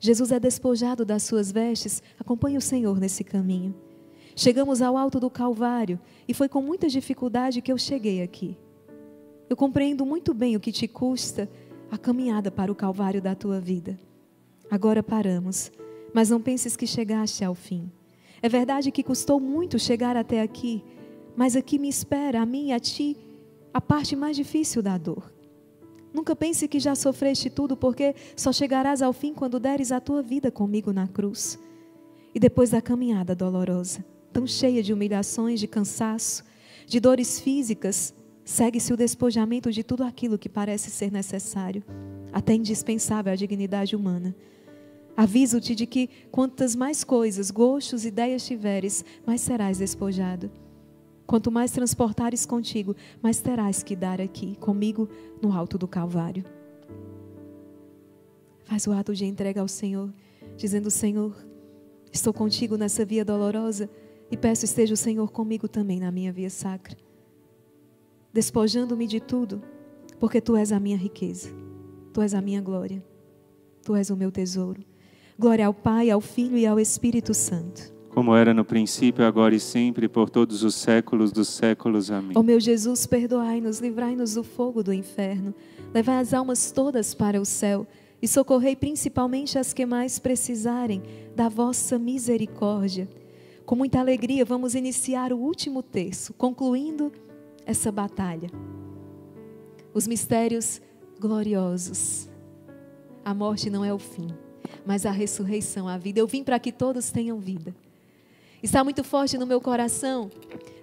[0.00, 3.74] Jesus é despojado das suas vestes, acompanhe o Senhor nesse caminho.
[4.36, 5.98] Chegamos ao alto do Calvário
[6.28, 8.56] e foi com muita dificuldade que eu cheguei aqui.
[9.50, 11.48] Eu compreendo muito bem o que te custa
[11.90, 13.98] a caminhada para o Calvário da tua vida.
[14.70, 15.70] Agora paramos,
[16.12, 17.90] mas não penses que chegaste ao fim.
[18.42, 20.82] É verdade que custou muito chegar até aqui,
[21.36, 23.16] mas aqui me espera, a mim e a ti,
[23.72, 25.32] a parte mais difícil da dor.
[26.12, 30.22] Nunca pense que já sofreste tudo, porque só chegarás ao fim quando deres a tua
[30.22, 31.58] vida comigo na cruz.
[32.34, 36.42] E depois da caminhada dolorosa, tão cheia de humilhações, de cansaço,
[36.86, 38.14] de dores físicas,
[38.46, 41.82] segue-se o despojamento de tudo aquilo que parece ser necessário,
[42.32, 44.34] até indispensável à dignidade humana.
[45.16, 50.48] Aviso-te de que quantas mais coisas, gostos, ideias tiveres, mais serás despojado.
[51.26, 55.08] Quanto mais transportares contigo, mais terás que dar aqui, comigo,
[55.42, 56.44] no alto do Calvário.
[58.62, 60.12] Faz o ato de entrega ao Senhor,
[60.56, 61.34] dizendo: Senhor,
[62.12, 63.90] estou contigo nessa via dolorosa
[64.30, 67.05] e peço esteja o Senhor comigo também na minha via sacra
[68.36, 69.62] despojando-me de tudo,
[70.20, 71.48] porque tu és a minha riqueza,
[72.12, 73.02] tu és a minha glória,
[73.82, 74.82] tu és o meu tesouro.
[75.38, 77.94] Glória ao Pai, ao Filho e ao Espírito Santo.
[78.10, 82.10] Como era no princípio, agora e sempre, por todos os séculos dos séculos.
[82.10, 82.32] Amém.
[82.34, 85.54] Ó meu Jesus, perdoai-nos, livrai-nos do fogo do inferno,
[85.94, 87.86] levai as almas todas para o céu
[88.20, 91.02] e socorrei principalmente as que mais precisarem
[91.34, 93.08] da vossa misericórdia.
[93.64, 97.10] Com muita alegria, vamos iniciar o último terço, concluindo
[97.66, 98.48] essa batalha.
[99.92, 100.80] Os mistérios
[101.18, 102.28] gloriosos.
[103.24, 104.28] A morte não é o fim,
[104.86, 106.20] mas a ressurreição, a vida.
[106.20, 107.74] Eu vim para que todos tenham vida.
[108.62, 110.30] Está muito forte no meu coração.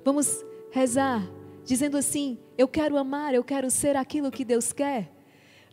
[0.03, 1.25] Vamos rezar,
[1.63, 5.12] dizendo assim: Eu quero amar, eu quero ser aquilo que Deus quer.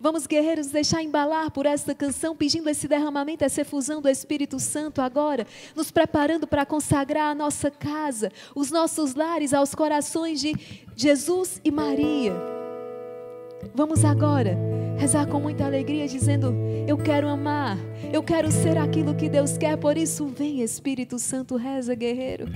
[0.00, 5.02] Vamos, guerreiros, deixar embalar por esta canção, pedindo esse derramamento, essa efusão do Espírito Santo
[5.02, 5.46] agora,
[5.76, 10.54] nos preparando para consagrar a nossa casa, os nossos lares aos corações de
[10.96, 12.32] Jesus e Maria.
[13.74, 14.56] Vamos agora
[14.96, 16.54] rezar com muita alegria, dizendo:
[16.88, 17.76] Eu quero amar,
[18.10, 22.46] eu quero ser aquilo que Deus quer, por isso vem Espírito Santo, reza, guerreiro.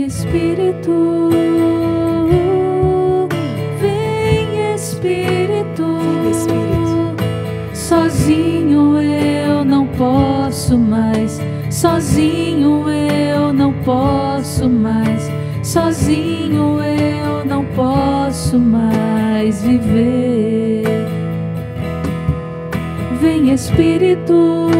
[0.00, 1.28] Vem Espírito,
[3.78, 7.16] vem Espírito, Vem, Espírito.
[7.74, 11.38] sozinho eu não posso mais,
[11.70, 15.30] sozinho eu não posso mais,
[15.62, 20.82] sozinho eu não posso mais viver.
[23.20, 24.70] Vem Espírito,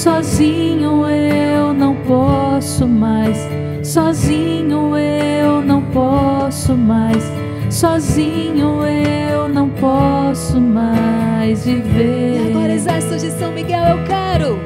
[0.00, 3.36] Sozinho eu não posso mais,
[3.82, 7.22] sozinho eu não posso mais,
[7.68, 12.46] sozinho eu não posso mais viver.
[12.46, 14.58] E agora, exército de São Miguel, eu quero.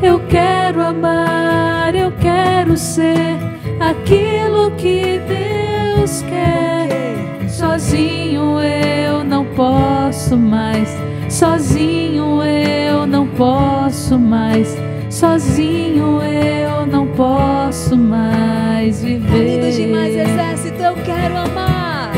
[0.00, 3.36] Eu quero amar, eu quero ser
[3.80, 7.48] aquilo que Deus quer.
[7.48, 10.88] Sozinho eu não posso mais,
[11.34, 14.76] sozinho eu não posso mais,
[15.10, 19.56] sozinho eu não posso mais viver.
[19.58, 22.12] Unidos demais, exército, eu quero amar.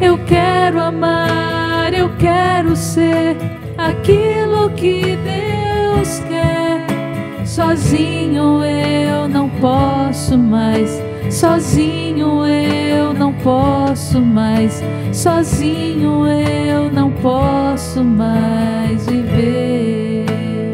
[0.00, 3.36] Eu quero amar, eu quero ser
[3.76, 6.86] aquilo que Deus quer.
[7.44, 11.02] Sozinho eu não posso mais,
[11.34, 14.80] sozinho eu não posso mais,
[15.12, 20.24] sozinho eu não posso mais viver.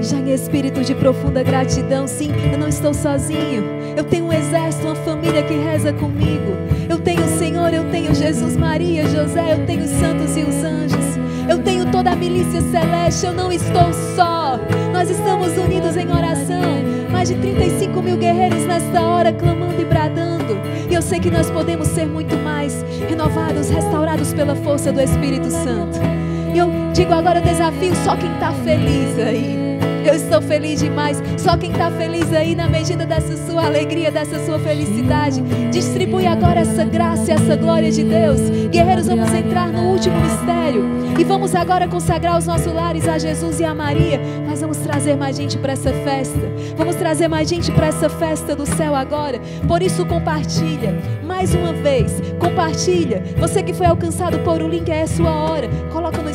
[0.02, 3.64] Já em espírito de profunda gratidão, sim, eu não estou sozinho.
[3.96, 6.52] Eu tenho um exército, uma família que reza comigo.
[6.88, 10.62] Eu tenho o Senhor, eu tenho Jesus, Maria, José, eu tenho os santos e os
[10.62, 11.16] anjos.
[11.48, 14.60] Eu tenho toda a milícia celeste, eu não estou só.
[14.92, 16.60] Nós estamos unidos em oração.
[17.10, 18.39] Mais de 35 mil guerreiros
[21.10, 25.98] sei que nós podemos ser muito mais renovados, restaurados pela força do Espírito Santo.
[26.54, 29.58] E eu digo agora, eu desafio só quem está feliz aí.
[30.06, 31.20] Eu estou feliz demais.
[31.36, 35.42] Só quem está feliz aí, na medida dessa sua alegria, dessa sua felicidade,
[35.72, 38.40] distribui agora essa graça e essa glória de Deus.
[38.70, 40.84] Guerreiros, vamos entrar no último mistério
[41.18, 44.20] e vamos agora consagrar os nossos lares a Jesus e a Maria.
[44.46, 46.40] Mas vamos trazer mais gente para essa festa.
[46.76, 49.40] Vamos trazer mais gente para essa festa do céu agora.
[49.68, 50.98] Por isso, compartilha.
[51.24, 53.22] Mais uma vez, compartilha.
[53.38, 55.68] Você que foi alcançado por o link, é a sua hora.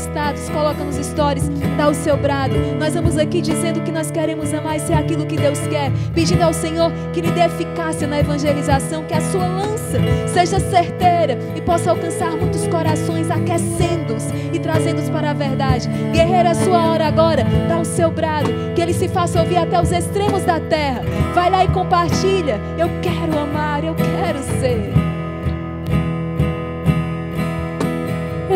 [0.05, 2.55] Status, coloca nos stories, dá o seu brado.
[2.79, 6.41] Nós vamos aqui dizendo que nós queremos amar e ser aquilo que Deus quer, pedindo
[6.43, 11.61] ao Senhor que lhe dê eficácia na evangelização, que a sua lança seja certeira e
[11.61, 15.87] possa alcançar muitos corações, aquecendo-os e trazendo-os para a verdade.
[16.11, 19.91] Guerreiro, sua hora agora, dá o seu brado, que ele se faça ouvir até os
[19.91, 21.01] extremos da terra.
[21.33, 22.59] Vai lá e compartilha.
[22.77, 25.14] Eu quero amar, eu quero ser.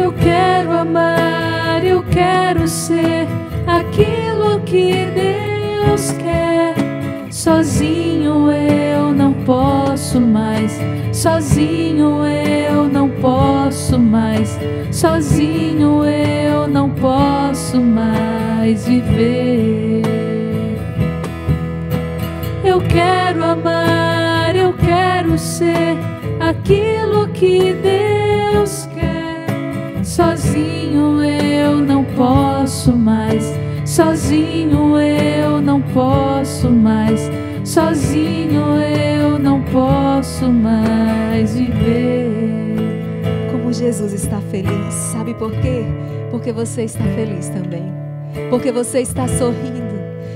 [0.01, 3.27] Eu quero amar, eu quero ser
[3.67, 6.73] aquilo que Deus quer.
[7.29, 10.79] Sozinho eu não posso mais,
[11.11, 14.57] sozinho eu não posso mais,
[14.89, 20.01] sozinho eu não posso mais viver.
[22.63, 25.97] Eu quero amar, eu quero ser
[26.39, 28.08] aquilo que Deus
[32.19, 33.45] posso mais,
[33.85, 37.31] sozinho eu não posso mais,
[37.63, 42.27] sozinho eu não posso mais viver.
[43.49, 45.85] Como Jesus está feliz, sabe por quê?
[46.29, 47.85] Porque você está feliz também.
[48.49, 49.79] Porque você está sorrindo.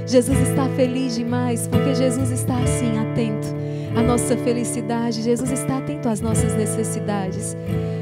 [0.07, 3.53] Jesus está feliz demais, porque Jesus está assim, atento
[3.93, 5.21] à nossa felicidade.
[5.21, 7.57] Jesus está atento às nossas necessidades.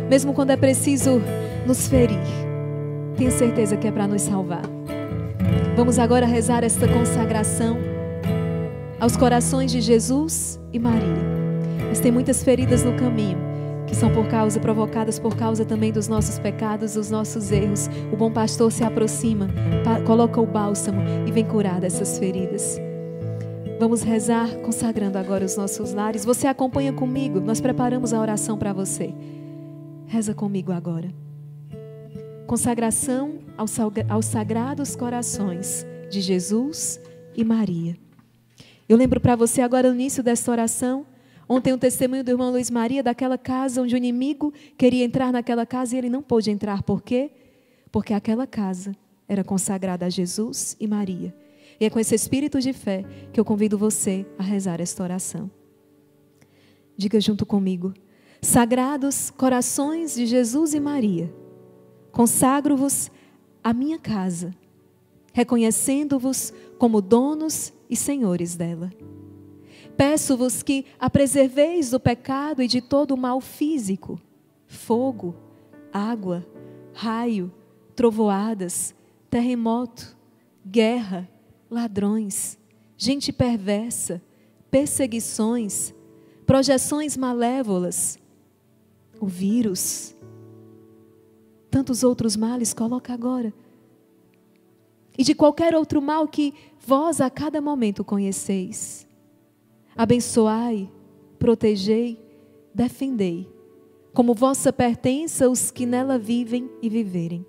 [0.08, 1.20] Mesmo quando é preciso
[1.66, 2.51] nos ferir,
[3.18, 4.64] tenho certeza que é para nos salvar.
[5.76, 7.78] Vamos agora rezar esta consagração
[9.00, 11.42] aos corações de Jesus e Maria.
[11.90, 13.52] Mas tem muitas feridas no caminho
[13.92, 17.90] que são por causa provocadas por causa também dos nossos pecados, dos nossos erros.
[18.14, 19.50] O bom pastor se aproxima,
[20.06, 22.80] coloca o bálsamo e vem curar dessas feridas.
[23.78, 26.24] Vamos rezar consagrando agora os nossos lares.
[26.24, 29.14] Você acompanha comigo, nós preparamos a oração para você.
[30.06, 31.31] Reza comigo agora.
[32.52, 33.40] Consagração
[34.10, 37.00] aos sagrados corações de Jesus
[37.34, 37.96] e Maria.
[38.90, 41.06] Eu lembro para você agora no início desta oração
[41.48, 45.32] Ontem o um testemunho do irmão Luiz Maria daquela casa onde o inimigo queria entrar
[45.32, 46.84] naquela casa e ele não pôde entrar.
[46.84, 47.32] Por quê?
[47.90, 48.94] Porque aquela casa
[49.30, 51.34] era consagrada a Jesus e Maria.
[51.80, 55.50] E é com esse espírito de fé que eu convido você a rezar esta oração.
[56.98, 57.94] Diga junto comigo:
[58.42, 61.34] Sagrados corações de Jesus e Maria,
[62.12, 63.12] consagro-vos
[63.64, 64.54] a minha casa,
[65.34, 68.92] reconhecendo-vos como donos e senhores dela.
[69.96, 74.20] Peço-vos que a preserveis do pecado e de todo o mal físico,
[74.66, 75.36] fogo,
[75.94, 76.46] água,
[76.94, 77.52] raio,
[77.96, 78.96] trovoadas,
[79.30, 80.16] terremoto,
[80.66, 81.30] guerra,
[81.70, 82.58] ladrões,
[82.98, 84.22] gente perversa,
[84.70, 85.94] perseguições,
[86.46, 88.18] projeções malévolas,
[89.20, 90.16] o vírus,
[91.72, 93.54] tantos outros males, coloca agora.
[95.18, 96.54] E de qualquer outro mal que
[96.86, 99.08] vós a cada momento conheceis.
[99.96, 100.90] Abençoai,
[101.40, 102.20] protegei,
[102.74, 103.50] defendei,
[104.14, 107.46] como vossa pertença os que nela vivem e viverem.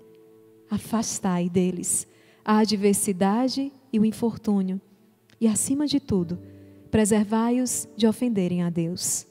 [0.69, 2.07] Afastai deles
[2.43, 4.81] a adversidade e o infortúnio,
[5.39, 6.39] e acima de tudo,
[6.89, 9.25] preservai-os de ofenderem a Deus.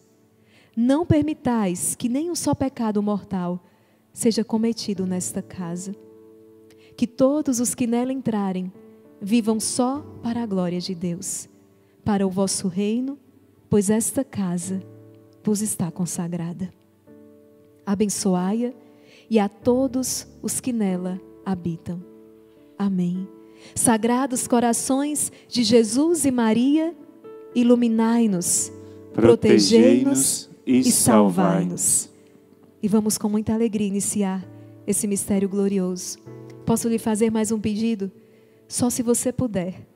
[0.76, 3.62] Não permitais que nem um só pecado mortal
[4.12, 5.94] seja cometido nesta casa.
[6.96, 8.72] Que todos os que nela entrarem
[9.20, 11.48] vivam só para a glória de Deus
[12.04, 13.18] para o vosso reino,
[13.70, 14.82] pois esta casa
[15.42, 16.72] vos está consagrada.
[17.86, 18.72] Abençoai-a
[19.30, 22.02] e a todos os que nela habitam.
[22.78, 23.26] Amém.
[23.74, 26.94] Sagrados corações de Jesus e Maria,
[27.54, 28.72] iluminai-nos,
[29.12, 32.11] protegei-nos e salvai-nos.
[32.82, 34.44] E vamos com muita alegria iniciar
[34.86, 36.18] esse mistério glorioso.
[36.66, 38.10] Posso lhe fazer mais um pedido?
[38.66, 39.86] Só se você puder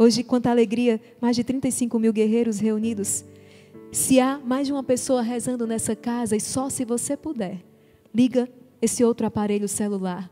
[0.00, 3.24] Hoje, quanta alegria, mais de 35 mil guerreiros reunidos.
[3.90, 7.64] Se há mais de uma pessoa rezando nessa casa, e só se você puder,
[8.14, 8.48] liga
[8.80, 10.30] esse outro aparelho celular,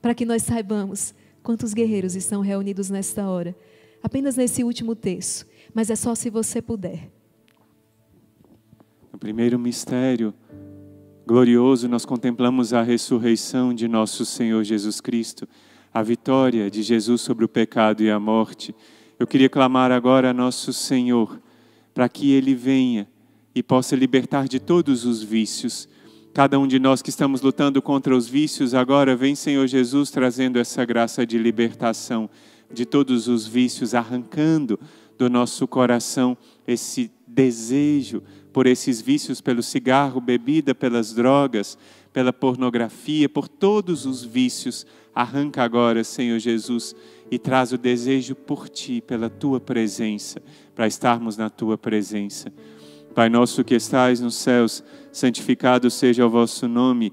[0.00, 3.56] para que nós saibamos quantos guerreiros estão reunidos nesta hora.
[4.00, 5.44] Apenas nesse último terço,
[5.74, 7.10] mas é só se você puder.
[9.12, 10.32] No primeiro mistério
[11.30, 15.48] glorioso, nós contemplamos a ressurreição de nosso Senhor Jesus Cristo,
[15.94, 18.74] a vitória de Jesus sobre o pecado e a morte
[19.16, 21.40] eu queria clamar agora a nosso Senhor
[21.94, 23.06] para que Ele venha
[23.54, 25.88] e possa libertar de todos os vícios.
[26.34, 30.58] Cada um de nós que estamos lutando contra os vícios, agora vem Senhor Jesus trazendo
[30.58, 32.28] essa graça de libertação
[32.72, 34.80] de todos os vícios, arrancando
[35.16, 36.36] do nosso coração
[36.66, 38.20] esse desejo
[38.52, 41.78] por esses vícios, pelo cigarro, bebida, pelas drogas,
[42.12, 44.86] pela pornografia, por todos os vícios.
[45.14, 46.94] Arranca agora, Senhor Jesus
[47.30, 50.42] e traz o desejo por ti, pela tua presença,
[50.74, 52.52] para estarmos na tua presença.
[53.14, 54.82] Pai nosso que estais nos céus,
[55.12, 57.12] santificado seja o vosso nome,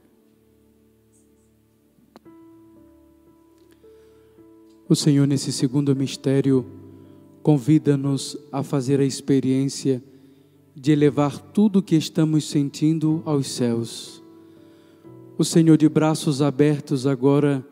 [4.91, 6.65] O Senhor, nesse segundo mistério,
[7.41, 10.03] convida-nos a fazer a experiência
[10.75, 14.21] de elevar tudo o que estamos sentindo aos céus.
[15.37, 17.65] O Senhor, de braços abertos, agora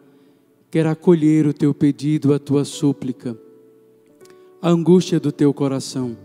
[0.71, 3.37] quer acolher o teu pedido, a tua súplica,
[4.61, 6.15] a angústia do teu coração.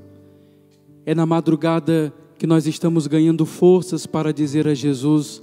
[1.05, 5.43] É na madrugada que nós estamos ganhando forças para dizer a Jesus: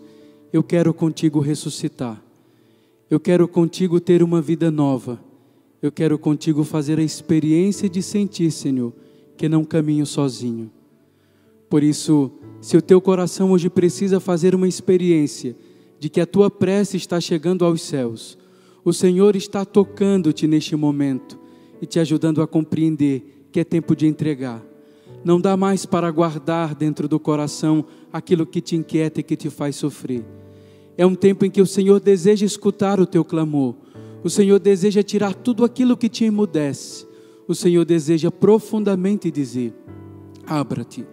[0.53, 2.23] Eu quero contigo ressuscitar,
[3.09, 5.19] eu quero contigo ter uma vida nova,
[5.81, 8.93] eu quero contigo fazer a experiência de sentir, Senhor,
[9.35, 10.71] que não caminho sozinho.
[11.69, 15.55] Por isso, se o teu coração hoje precisa fazer uma experiência
[15.99, 18.37] de que a tua prece está chegando aos céus,
[18.83, 21.39] o Senhor está tocando-te neste momento
[21.81, 24.63] e te ajudando a compreender que é tempo de entregar.
[25.23, 29.49] Não dá mais para guardar dentro do coração aquilo que te inquieta e que te
[29.49, 30.25] faz sofrer.
[30.97, 33.75] É um tempo em que o Senhor deseja escutar o teu clamor.
[34.23, 37.07] O Senhor deseja tirar tudo aquilo que te emudece.
[37.47, 39.73] O Senhor deseja profundamente dizer:
[40.45, 41.05] Abra-te,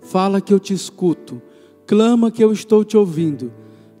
[0.00, 1.40] fala que eu te escuto,
[1.86, 3.52] clama que eu estou te ouvindo.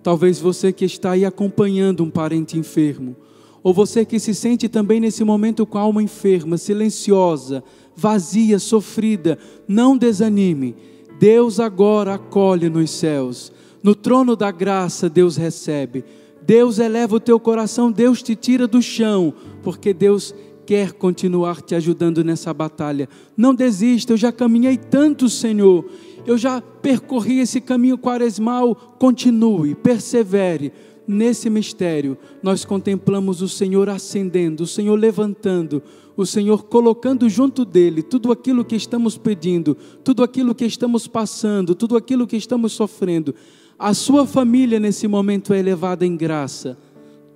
[0.02, 3.16] Talvez você que está aí acompanhando um parente enfermo,
[3.62, 7.64] ou você que se sente também nesse momento com a alma enferma, silenciosa,
[7.96, 10.76] vazia, sofrida, não desanime.
[11.18, 13.50] Deus agora acolhe nos céus.
[13.82, 16.04] No trono da graça, Deus recebe.
[16.46, 20.34] Deus eleva o teu coração, Deus te tira do chão, porque Deus
[20.66, 23.08] quer continuar te ajudando nessa batalha.
[23.36, 25.84] Não desista, eu já caminhei tanto, Senhor.
[26.26, 28.74] Eu já percorri esse caminho quaresmal.
[28.98, 30.72] Continue, persevere.
[31.06, 35.82] Nesse mistério, nós contemplamos o Senhor ascendendo, o Senhor levantando,
[36.16, 41.74] o Senhor colocando junto dele tudo aquilo que estamos pedindo, tudo aquilo que estamos passando,
[41.74, 43.34] tudo aquilo que estamos sofrendo.
[43.78, 46.78] A sua família nesse momento é elevada em graça.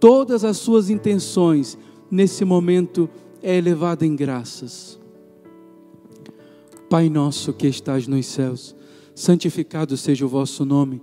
[0.01, 1.77] Todas as suas intenções
[2.11, 3.09] nesse momento
[3.43, 4.99] é elevada em graças.
[6.89, 8.75] Pai nosso que estás nos céus,
[9.15, 11.03] santificado seja o vosso nome.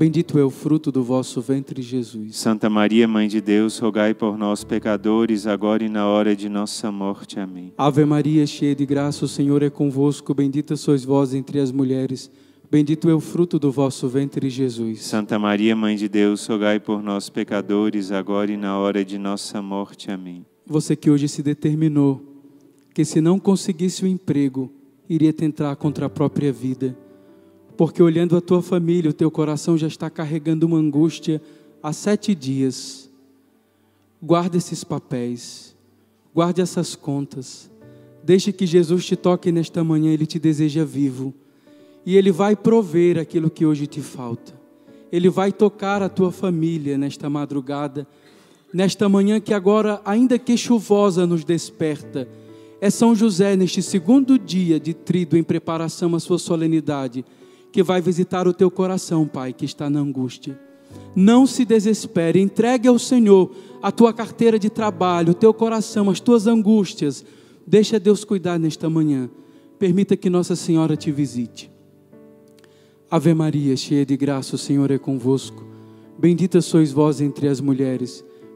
[0.00, 2.38] Bendito é o fruto do vosso ventre, Jesus.
[2.38, 6.90] Santa Maria, Mãe de Deus, rogai por nós, pecadores, agora e na hora de nossa
[6.90, 7.38] morte.
[7.38, 7.70] Amém.
[7.76, 10.32] Ave Maria, cheia de graça, o Senhor é convosco.
[10.32, 12.30] Bendita sois vós entre as mulheres.
[12.70, 15.02] Bendito é o fruto do vosso ventre, Jesus.
[15.02, 19.60] Santa Maria, Mãe de Deus, rogai por nós, pecadores, agora e na hora de nossa
[19.60, 20.10] morte.
[20.10, 20.46] Amém.
[20.66, 22.22] Você que hoje se determinou
[22.94, 24.72] que se não conseguisse o emprego,
[25.06, 26.96] iria tentar contra a própria vida
[27.80, 31.40] porque olhando a tua família, o teu coração já está carregando uma angústia
[31.82, 33.08] há sete dias.
[34.22, 35.74] Guarde esses papéis,
[36.34, 37.70] guarde essas contas,
[38.22, 41.32] deixe que Jesus te toque nesta manhã, Ele te deseja vivo,
[42.04, 44.52] e Ele vai prover aquilo que hoje te falta.
[45.10, 48.06] Ele vai tocar a tua família nesta madrugada,
[48.74, 52.28] nesta manhã que agora, ainda que chuvosa, nos desperta.
[52.78, 57.24] É São José, neste segundo dia de trido em preparação à sua solenidade,
[57.72, 60.58] que vai visitar o teu coração, Pai, que está na angústia.
[61.14, 63.50] Não se desespere, entregue ao Senhor
[63.82, 67.24] a tua carteira de trabalho, o teu coração, as tuas angústias.
[67.66, 69.30] Deixa Deus cuidar nesta manhã.
[69.78, 71.70] Permita que Nossa Senhora te visite.
[73.10, 75.64] Ave Maria, cheia de graça, o Senhor é convosco.
[76.18, 78.24] Bendita sois vós entre as mulheres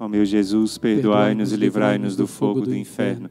[0.00, 3.28] Ó meu Jesus, perdoai-nos e livrai-nos do fogo do inferno.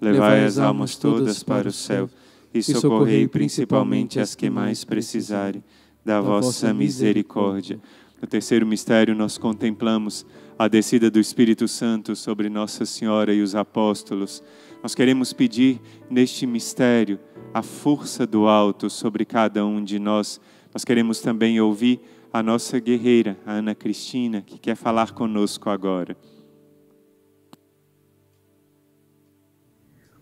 [0.00, 2.10] Levai as almas todas para o céu
[2.52, 5.62] e socorrei principalmente as que mais precisarem
[6.04, 7.80] da vossa misericórdia.
[8.20, 10.26] No terceiro mistério, nós contemplamos
[10.58, 14.42] a descida do Espírito Santo sobre Nossa Senhora e os apóstolos.
[14.82, 15.80] Nós queremos pedir
[16.10, 17.18] neste mistério
[17.54, 20.38] a força do alto sobre cada um de nós.
[20.74, 22.00] Nós queremos também ouvir
[22.32, 26.16] a nossa guerreira, a Ana Cristina, que quer falar conosco agora.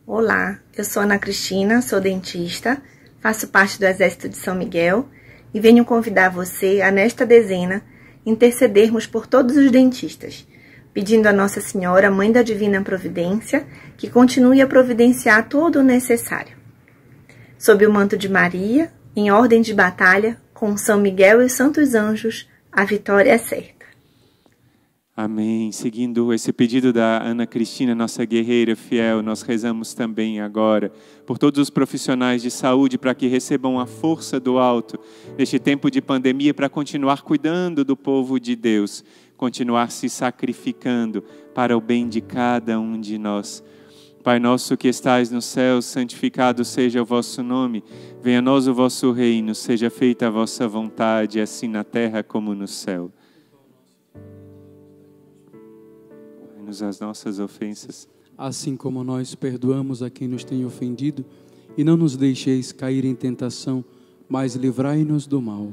[0.07, 2.81] Olá, eu sou Ana Cristina, sou dentista,
[3.21, 5.07] faço parte do Exército de São Miguel
[5.53, 7.83] e venho convidar você a, nesta dezena,
[8.25, 10.47] intercedermos por todos os dentistas,
[10.95, 13.67] pedindo a Nossa Senhora, Mãe da Divina Providência,
[13.99, 16.57] que continue a providenciar todo o necessário.
[17.59, 21.95] Sob o manto de Maria, em ordem de batalha, com São Miguel e os santos
[21.95, 23.87] anjos, a vitória é certa.
[25.17, 25.71] Amém.
[25.71, 30.91] Seguindo esse pedido da Ana Cristina, nossa guerreira fiel, nós rezamos também agora
[31.25, 34.99] por todos os profissionais de saúde para que recebam a força do alto
[35.39, 39.05] neste tempo de pandemia para continuar cuidando do povo de Deus,
[39.37, 41.23] continuar se sacrificando
[41.55, 43.63] para o bem de cada um de nós.
[44.23, 47.83] Pai nosso que estais no céu, santificado seja o vosso nome.
[48.23, 52.55] Venha a nós o vosso reino, seja feita a vossa vontade, assim na terra como
[52.55, 53.11] no céu.
[56.69, 61.25] Perdoai-nos as nossas ofensas, assim como nós perdoamos a quem nos tem ofendido,
[61.77, 63.85] e não nos deixeis cair em tentação,
[64.29, 65.73] mas livrai-nos do mal.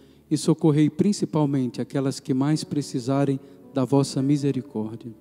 [0.31, 3.37] e socorrei principalmente aquelas que mais precisarem
[3.73, 5.11] da vossa misericórdia.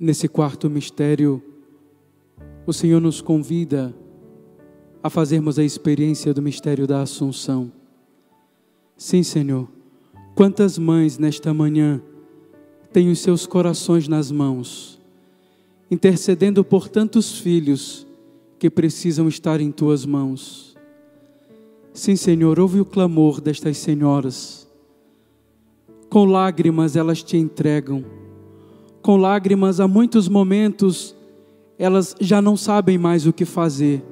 [0.00, 1.42] Nesse quarto mistério,
[2.66, 3.94] o Senhor nos convida
[5.02, 7.70] a fazermos a experiência do mistério da Assunção.
[8.96, 9.68] Sim, Senhor,
[10.34, 12.02] quantas mães nesta manhã
[12.90, 14.93] têm os seus corações nas mãos
[15.90, 18.06] intercedendo por tantos filhos
[18.58, 20.74] que precisam estar em tuas mãos.
[21.92, 24.68] Sim, Senhor, ouve o clamor destas senhoras.
[26.08, 28.04] Com lágrimas elas te entregam.
[29.02, 31.14] Com lágrimas, há muitos momentos,
[31.78, 34.02] elas já não sabem mais o que fazer.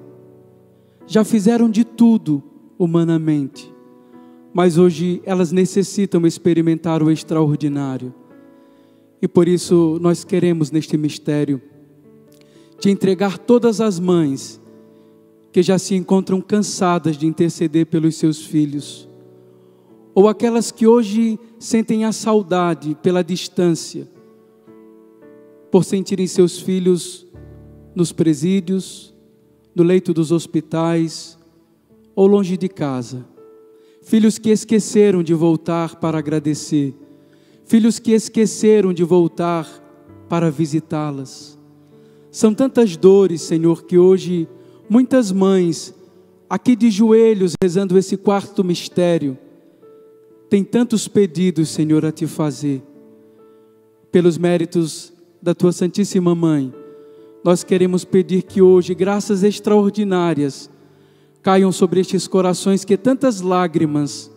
[1.06, 2.42] Já fizeram de tudo
[2.78, 3.72] humanamente,
[4.52, 8.14] mas hoje elas necessitam experimentar o extraordinário.
[9.22, 11.62] E por isso nós queremos neste mistério
[12.80, 14.60] te entregar todas as mães
[15.52, 19.08] que já se encontram cansadas de interceder pelos seus filhos,
[20.12, 24.08] ou aquelas que hoje sentem a saudade pela distância,
[25.70, 27.24] por sentirem seus filhos
[27.94, 29.14] nos presídios,
[29.72, 31.38] no leito dos hospitais
[32.16, 33.24] ou longe de casa.
[34.02, 36.94] Filhos que esqueceram de voltar para agradecer
[37.64, 39.66] filhos que esqueceram de voltar
[40.28, 41.58] para visitá-las.
[42.30, 44.48] São tantas dores, Senhor, que hoje
[44.88, 45.94] muitas mães,
[46.48, 49.36] aqui de joelhos, rezando esse quarto mistério,
[50.48, 52.82] têm tantos pedidos, Senhor, a te fazer.
[54.10, 56.72] Pelos méritos da tua Santíssima Mãe,
[57.44, 60.70] nós queremos pedir que hoje graças extraordinárias
[61.42, 64.30] caiam sobre estes corações que tantas lágrimas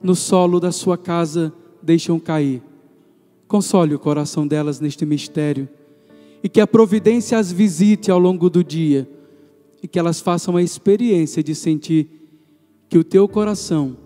[0.00, 2.62] no solo da sua casa deixam cair.
[3.46, 5.68] Console o coração delas neste mistério
[6.42, 9.08] e que a providência as visite ao longo do dia
[9.82, 12.08] e que elas façam a experiência de sentir
[12.88, 13.96] que o teu coração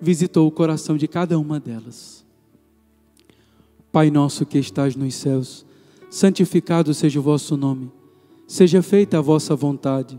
[0.00, 2.24] visitou o coração de cada uma delas.
[3.90, 5.66] Pai nosso que estás nos céus,
[6.10, 7.90] santificado seja o vosso nome.
[8.46, 10.18] Seja feita a vossa vontade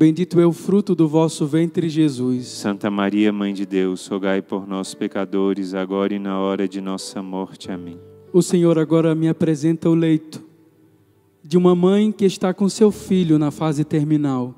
[0.00, 2.46] Bendito é o fruto do vosso ventre, Jesus.
[2.46, 7.22] Santa Maria, Mãe de Deus, rogai por nós, pecadores, agora e na hora de nossa
[7.22, 7.70] morte.
[7.70, 8.00] Amém.
[8.32, 10.42] O Senhor agora me apresenta o leito
[11.44, 14.54] de uma mãe que está com seu filho na fase terminal.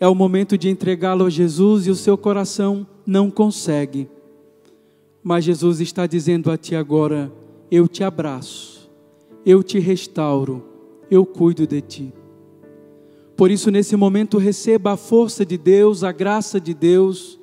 [0.00, 4.08] É o momento de entregá-lo a Jesus e o seu coração não consegue.
[5.22, 7.30] Mas Jesus está dizendo a ti agora:
[7.70, 8.90] Eu te abraço,
[9.44, 10.64] eu te restauro,
[11.10, 12.19] eu cuido de ti.
[13.40, 17.38] Por isso, nesse momento, receba a força de Deus, a graça de Deus,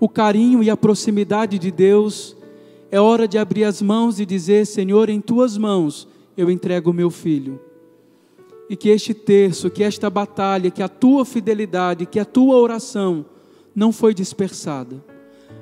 [0.00, 2.36] o carinho e a proximidade de Deus.
[2.90, 6.92] É hora de abrir as mãos e dizer: Senhor, em tuas mãos eu entrego o
[6.92, 7.60] meu filho.
[8.68, 13.24] E que este terço, que esta batalha, que a tua fidelidade, que a tua oração
[13.72, 15.04] não foi dispersada.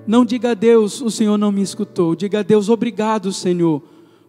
[0.07, 2.17] Não diga a Deus, o Senhor não me escutou.
[2.17, 3.83] Diga a Deus, obrigado, Senhor,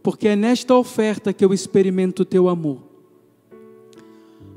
[0.04, 2.87] porque é nesta oferta que eu experimento o teu amor.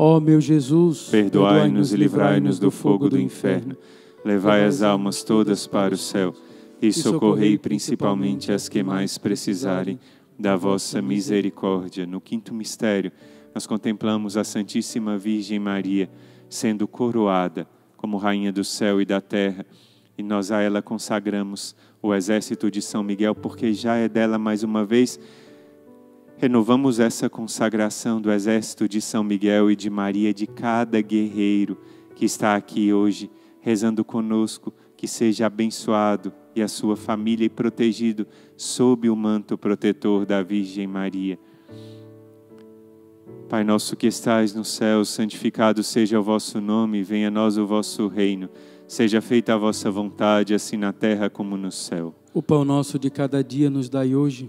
[0.00, 3.76] Ó meu Jesus, perdoai-nos e livrai-nos do fogo do inferno.
[4.24, 6.32] Levai as almas todas para o céu
[6.80, 9.98] e socorrei principalmente as que mais precisarem
[10.38, 12.06] da vossa misericórdia.
[12.06, 13.10] No quinto mistério,
[13.52, 16.08] nós contemplamos a Santíssima Virgem Maria
[16.48, 19.66] sendo coroada como Rainha do céu e da terra,
[20.16, 24.62] e nós a ela consagramos o exército de São Miguel, porque já é dela mais
[24.62, 25.18] uma vez.
[26.40, 31.76] Renovamos essa consagração do exército de São Miguel e de Maria, de cada guerreiro
[32.14, 33.28] que está aqui hoje
[33.60, 38.24] rezando conosco, que seja abençoado e a sua família e protegido
[38.56, 41.36] sob o manto protetor da Virgem Maria.
[43.48, 47.66] Pai nosso que estais no céu, santificado seja o vosso nome, venha a nós o
[47.66, 48.48] vosso reino.
[48.86, 52.14] Seja feita a vossa vontade, assim na terra como no céu.
[52.32, 54.48] O pão nosso de cada dia nos dai hoje.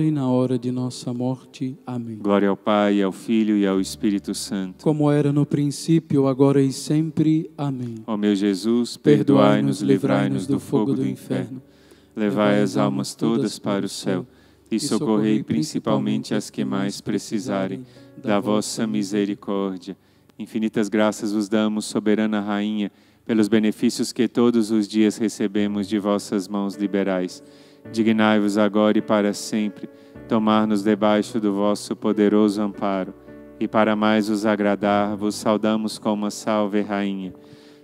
[0.00, 1.76] e na hora de nossa morte.
[1.86, 2.18] Amém.
[2.18, 4.84] Glória ao Pai, ao Filho e ao Espírito Santo.
[4.84, 7.50] Como era no princípio, agora e sempre.
[7.56, 7.96] Amém.
[8.06, 11.60] Ó meu Jesus, perdoai-nos, livrai-nos do fogo do inferno.
[12.14, 14.26] Levai as almas todas para o céu
[14.70, 17.84] e socorrei principalmente as que mais precisarem
[18.16, 19.96] da vossa misericórdia.
[20.38, 22.92] Infinitas graças vos damos, soberana Rainha,
[23.24, 27.42] pelos benefícios que todos os dias recebemos de vossas mãos liberais.
[27.90, 29.88] Dignai-vos agora e para sempre
[30.28, 33.14] tomar-nos debaixo do vosso poderoso amparo.
[33.58, 37.34] E para mais os agradar, vos saudamos como salve Rainha.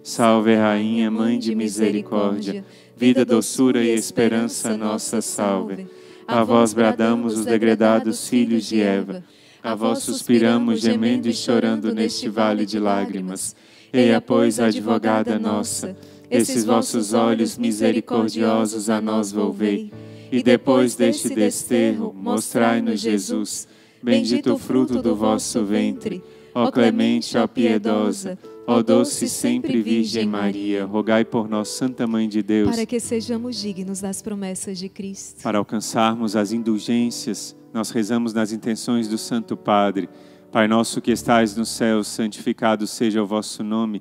[0.03, 2.65] Salve Rainha, Mãe de misericórdia,
[2.97, 5.87] vida, doçura e esperança nossa salve.
[6.29, 9.25] A vós bradamos os degredados filhos de Eva.
[9.63, 13.57] A vós suspiramos, gemendo e chorando neste vale de lágrimas.
[13.93, 15.97] Eia, pois, advogada nossa,
[16.37, 19.93] esses vossos olhos misericordiosos a nós volvei.
[20.33, 23.69] E depois deste desterro, mostrai-nos Jesus,
[24.03, 26.23] bendito o fruto do vosso ventre.
[26.55, 32.43] Ó clemente, ó piedosa, ó doce sempre Virgem Maria, rogai por nós, Santa Mãe de
[32.43, 35.43] Deus, Para que sejamos dignos das promessas de Cristo.
[35.43, 40.09] para alcançarmos as indulgências, nós rezamos nas intenções do Santo Padre.
[40.53, 44.01] Pai nosso que estais no céu, santificado seja o vosso nome.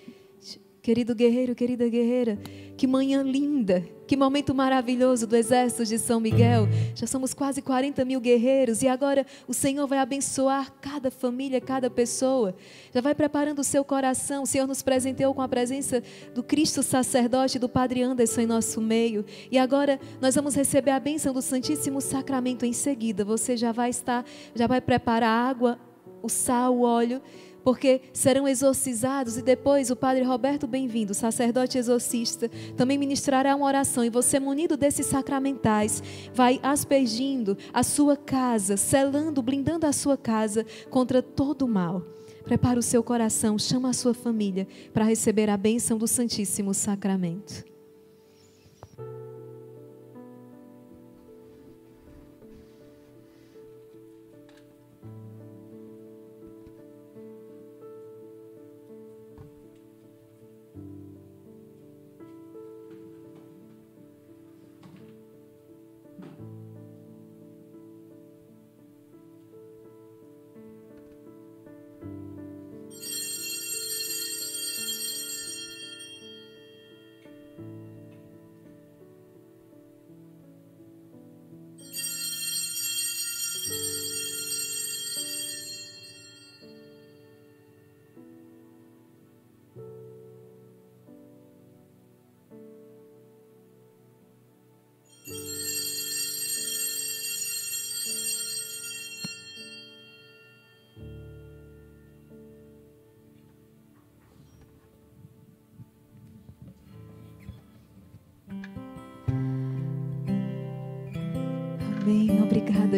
[0.81, 2.39] Querido guerreiro, querida guerreira,
[2.75, 6.67] que manhã linda, que momento maravilhoso do Exército de São Miguel.
[6.95, 11.87] Já somos quase 40 mil guerreiros e agora o Senhor vai abençoar cada família, cada
[11.87, 12.55] pessoa.
[12.91, 14.41] Já vai preparando o seu coração.
[14.41, 16.01] O Senhor nos presenteou com a presença
[16.33, 19.23] do Cristo sacerdote, do Padre Anderson em nosso meio.
[19.51, 23.23] E agora nós vamos receber a bênção do Santíssimo Sacramento em seguida.
[23.23, 25.79] Você já vai estar, já vai preparar a água,
[26.23, 27.21] o sal, o óleo
[27.63, 34.03] porque serão exorcizados e depois o Padre Roberto Bem-vindo, sacerdote exorcista, também ministrará uma oração
[34.03, 36.01] e você, munido desses sacramentais,
[36.33, 42.03] vai aspergindo a sua casa, selando, blindando a sua casa contra todo o mal.
[42.43, 47.70] Prepara o seu coração, chama a sua família para receber a bênção do Santíssimo Sacramento.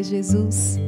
[0.04, 0.80] Jesus.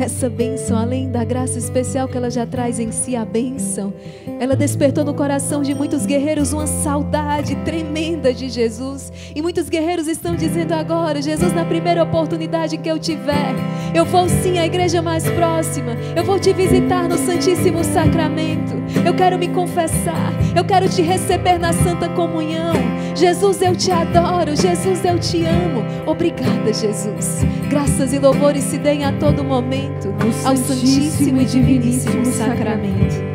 [0.00, 3.92] Essa bênção, além da graça especial que ela já traz em si, a bênção,
[4.40, 9.12] ela despertou no coração de muitos guerreiros uma saudade tremenda de Jesus.
[9.36, 13.54] E muitos guerreiros estão dizendo agora: Jesus, na primeira oportunidade que eu tiver,
[13.94, 18.72] eu vou sim à igreja mais próxima, eu vou te visitar no Santíssimo Sacramento,
[19.04, 22.99] eu quero me confessar, eu quero te receber na Santa Comunhão.
[23.14, 25.84] Jesus, eu te adoro, Jesus, eu te amo.
[26.06, 27.44] Obrigada, Jesus.
[27.68, 30.08] Graças e louvores se deem a todo momento
[30.44, 33.30] ao Santíssimo e Diviníssimo Sacramento.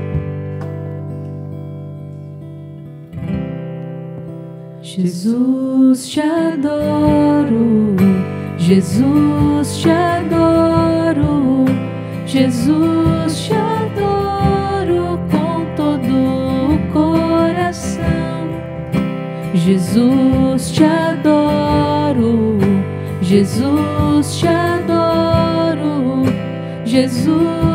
[4.82, 7.95] Jesus te adoro,
[8.58, 11.66] Jesus te adoro,
[12.26, 13.15] Jesus
[19.66, 22.60] Jesus te adoro,
[23.19, 26.24] Jesus te adoro,
[26.85, 27.75] Jesus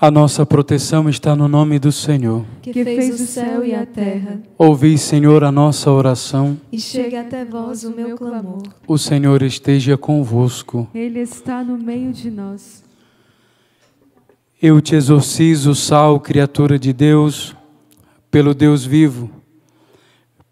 [0.00, 2.44] A nossa proteção está no nome do Senhor.
[2.60, 6.58] que fez o céu e a terra, Ouvi, Senhor, a nossa oração.
[6.72, 8.62] e chega até vós o meu clamor.
[8.88, 10.88] O Senhor esteja convosco.
[10.94, 12.82] Ele está no meio de nós.
[14.60, 17.54] Eu te exorcizo, sal, criatura de Deus,
[18.30, 19.30] pelo Deus vivo,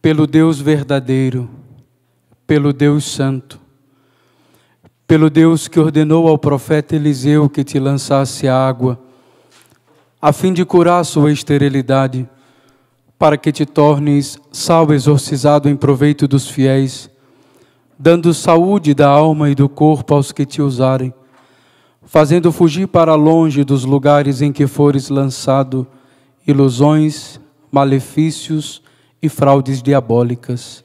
[0.00, 1.48] pelo Deus verdadeiro,
[2.46, 3.58] pelo Deus santo,
[5.06, 9.01] pelo Deus que ordenou ao profeta Eliseu que te lançasse água,
[10.22, 12.26] a fim de curar sua esterilidade,
[13.18, 17.10] para que te tornes sal exorcizado em proveito dos fiéis,
[17.98, 21.12] dando saúde da alma e do corpo aos que te usarem
[22.04, 25.86] fazendo fugir para longe dos lugares em que fores lançado
[26.46, 28.82] ilusões, malefícios
[29.22, 30.82] e fraudes diabólicas.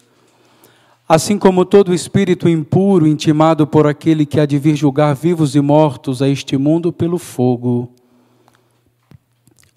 [1.09, 5.61] Assim como todo espírito impuro intimado por aquele que há de vir julgar vivos e
[5.61, 7.91] mortos a este mundo pelo fogo.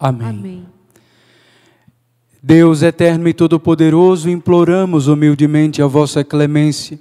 [0.01, 0.29] Amém.
[0.29, 0.67] Amém.
[2.43, 6.99] Deus eterno e todo-poderoso, imploramos humildemente a vossa clemência,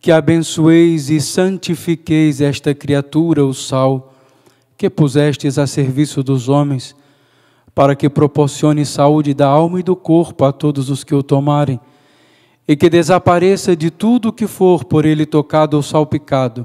[0.00, 4.14] que abençoeis e santifiqueis esta criatura, o sal,
[4.76, 6.94] que pusestes a serviço dos homens,
[7.74, 11.80] para que proporcione saúde da alma e do corpo a todos os que o tomarem,
[12.68, 16.64] e que desapareça de tudo que for por ele tocado ou salpicado,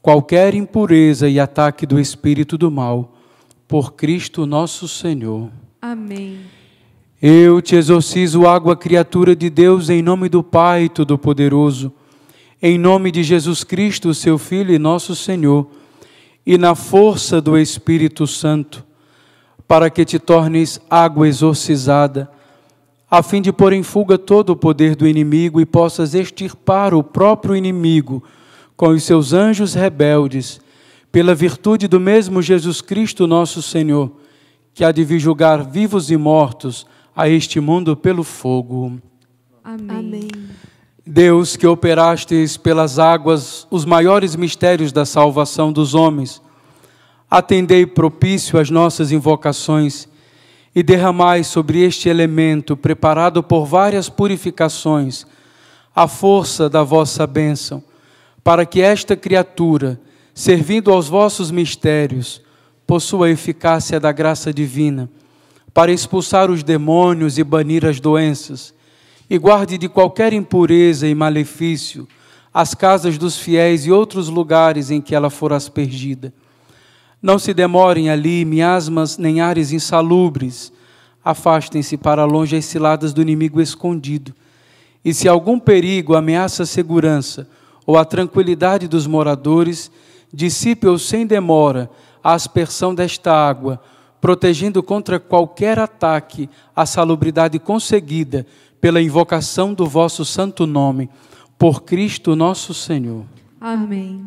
[0.00, 3.19] qualquer impureza e ataque do espírito do mal,
[3.70, 5.48] por Cristo nosso Senhor.
[5.80, 6.40] Amém.
[7.22, 11.92] Eu te exorcizo, água criatura de Deus, em nome do Pai Todo-Poderoso,
[12.60, 15.70] em nome de Jesus Cristo, seu Filho e nosso Senhor,
[16.44, 18.84] e na força do Espírito Santo,
[19.68, 22.28] para que te tornes água exorcizada,
[23.08, 27.04] a fim de pôr em fuga todo o poder do inimigo e possas extirpar o
[27.04, 28.20] próprio inimigo
[28.76, 30.60] com os seus anjos rebeldes,
[31.10, 34.12] pela virtude do mesmo Jesus Cristo, nosso Senhor,
[34.72, 39.00] que há de vir julgar vivos e mortos a este mundo pelo fogo.
[39.62, 39.98] Amém.
[39.98, 40.28] Amém.
[41.06, 46.40] Deus que operastes pelas águas os maiores mistérios da salvação dos homens,
[47.28, 50.08] atendei propício às nossas invocações
[50.74, 55.26] e derramai sobre este elemento, preparado por várias purificações,
[55.94, 57.82] a força da vossa bênção,
[58.44, 60.00] para que esta criatura,
[60.40, 62.40] servindo aos vossos mistérios,
[62.86, 65.06] possua a eficácia da graça divina,
[65.74, 68.72] para expulsar os demônios e banir as doenças,
[69.28, 72.08] e guarde de qualquer impureza e malefício
[72.54, 76.32] as casas dos fiéis e outros lugares em que ela for aspergida.
[77.20, 80.72] Não se demorem ali miasmas nem ares insalubres.
[81.22, 84.34] Afastem-se para longe as ciladas do inimigo escondido.
[85.04, 87.46] E se algum perigo ameaça a segurança
[87.86, 89.90] ou a tranquilidade dos moradores,
[90.32, 91.90] dissipe-o sem demora
[92.22, 93.80] a aspersão desta água,
[94.20, 98.46] protegendo contra qualquer ataque a salubridade conseguida
[98.80, 101.10] pela invocação do vosso santo nome,
[101.58, 103.24] por Cristo nosso Senhor.
[103.60, 104.26] Amém.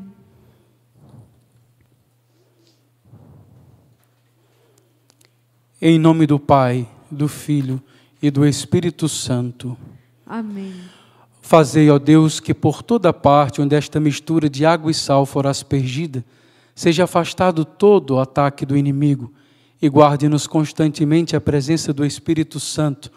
[5.81, 7.81] Em nome do Pai, do Filho
[8.21, 9.77] e do Espírito Santo.
[10.25, 10.73] Amém.
[11.53, 15.45] Fazei, ó Deus, que por toda parte onde esta mistura de água e sal for
[15.45, 16.25] aspergida,
[16.73, 19.31] seja afastado todo o ataque do inimigo
[19.79, 23.11] e guarde-nos constantemente a presença do Espírito Santo,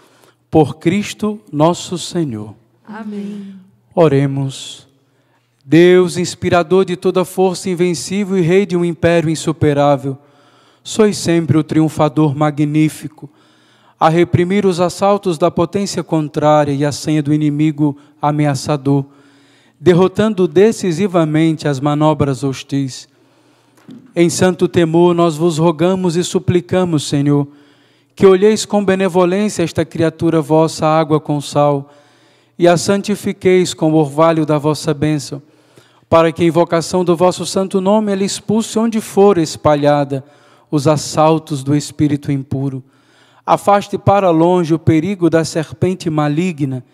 [0.50, 2.54] por Cristo nosso Senhor.
[2.86, 3.54] Amém.
[3.94, 4.86] Oremos.
[5.64, 10.18] Deus, inspirador de toda força invencível e rei de um império insuperável,
[10.84, 13.30] sois sempre o triunfador magnífico,
[13.98, 19.04] a reprimir os assaltos da potência contrária e a senha do inimigo ameaçador,
[19.80, 23.08] derrotando decisivamente as manobras hostis.
[24.14, 27.46] Em santo temor nós vos rogamos e suplicamos, Senhor,
[28.14, 31.92] que olheis com benevolência esta criatura vossa água com sal
[32.58, 35.42] e a santifiqueis com o orvalho da vossa bênção
[36.08, 40.24] para que a invocação do vosso santo nome ela expulse onde for espalhada
[40.70, 42.82] os assaltos do espírito impuro.
[43.46, 46.84] Afaste para longe o perigo da serpente maligna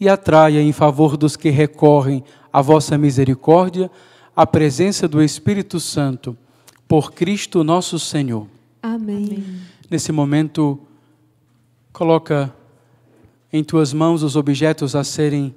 [0.00, 3.90] e atraia em favor dos que recorrem à vossa misericórdia
[4.34, 6.34] a presença do Espírito Santo,
[6.88, 8.46] por Cristo nosso Senhor.
[8.82, 9.44] Amém.
[9.90, 10.80] Nesse momento,
[11.92, 12.50] coloca
[13.52, 15.54] em tuas mãos os objetos a serem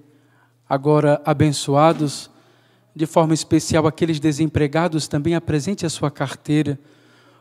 [0.67, 2.29] agora abençoados
[2.93, 6.77] de forma especial aqueles desempregados, também apresente a sua carteira,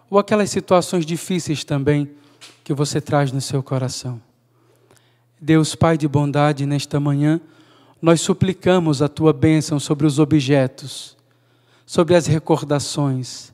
[0.08, 2.08] ou aquelas situações difíceis também
[2.64, 4.20] que você traz no seu coração.
[5.40, 7.40] Deus, Pai de bondade, nesta manhã,
[8.00, 11.16] nós suplicamos a tua bênção sobre os objetos,
[11.84, 13.52] sobre as recordações,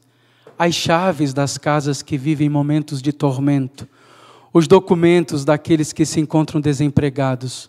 [0.59, 3.89] as chaves das casas que vivem momentos de tormento,
[4.53, 7.69] os documentos daqueles que se encontram desempregados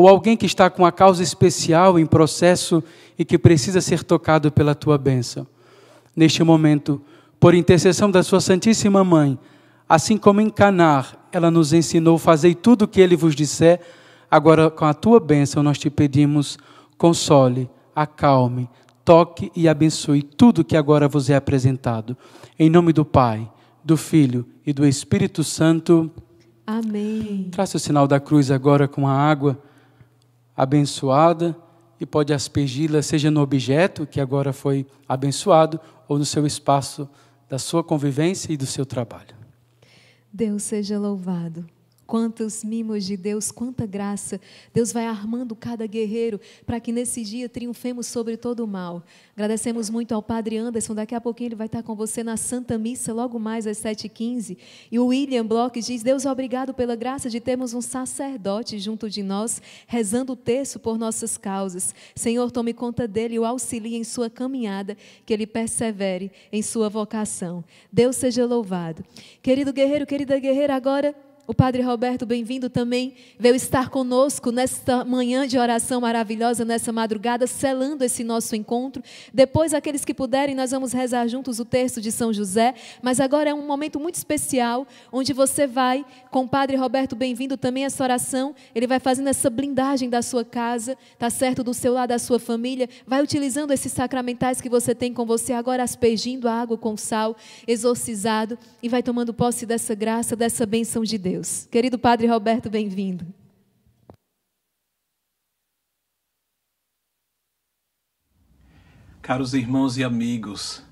[0.00, 2.82] ou alguém que está com uma causa especial em processo
[3.18, 5.46] e que precisa ser tocado pela tua bênção.
[6.16, 7.00] Neste momento,
[7.38, 9.38] por intercessão da sua Santíssima Mãe,
[9.90, 13.80] assim como em Canar, ela nos ensinou: fazei tudo o que ele vos disser.
[14.30, 16.56] Agora, com a tua bênção, nós te pedimos:
[16.96, 18.70] console, acalme,
[19.04, 22.16] toque e abençoe tudo que agora vos é apresentado.
[22.56, 23.50] Em nome do Pai,
[23.82, 26.08] do Filho e do Espírito Santo.
[26.64, 27.48] Amém.
[27.50, 29.60] Traça o sinal da cruz agora com a água
[30.56, 31.56] abençoada
[31.98, 37.08] e pode aspergi-la, seja no objeto que agora foi abençoado ou no seu espaço
[37.48, 39.39] da sua convivência e do seu trabalho.
[40.32, 41.66] Deus seja louvado.
[42.10, 44.40] Quantos mimos de Deus, quanta graça.
[44.74, 49.04] Deus vai armando cada guerreiro para que nesse dia triunfemos sobre todo o mal.
[49.36, 50.92] Agradecemos muito ao Padre Anderson.
[50.92, 54.58] Daqui a pouquinho ele vai estar com você na Santa Missa, logo mais às 7h15.
[54.90, 59.22] E o William Bloch diz: Deus, obrigado pela graça de termos um sacerdote junto de
[59.22, 61.94] nós, rezando o terço por nossas causas.
[62.16, 66.88] Senhor, tome conta dele e o auxilie em sua caminhada, que ele persevere em sua
[66.88, 67.62] vocação.
[67.92, 69.04] Deus seja louvado.
[69.40, 71.14] Querido guerreiro, querida guerreira, agora.
[71.50, 77.44] O Padre Roberto, bem-vindo também, veio estar conosco nesta manhã de oração maravilhosa, nessa madrugada,
[77.44, 79.02] selando esse nosso encontro.
[79.34, 82.72] Depois, aqueles que puderem, nós vamos rezar juntos o texto de São José.
[83.02, 87.56] Mas agora é um momento muito especial, onde você vai, com o Padre Roberto, bem-vindo
[87.56, 88.54] também essa oração.
[88.72, 91.64] Ele vai fazendo essa blindagem da sua casa, tá certo?
[91.64, 92.88] Do seu lado, da sua família.
[93.04, 97.36] Vai utilizando esses sacramentais que você tem com você, agora aspergindo a água com sal,
[97.66, 101.39] exorcizado, e vai tomando posse dessa graça, dessa bênção de Deus.
[101.40, 101.66] Deus.
[101.70, 103.26] Querido Padre Roberto, bem-vindo.
[109.22, 110.82] Caros irmãos e amigos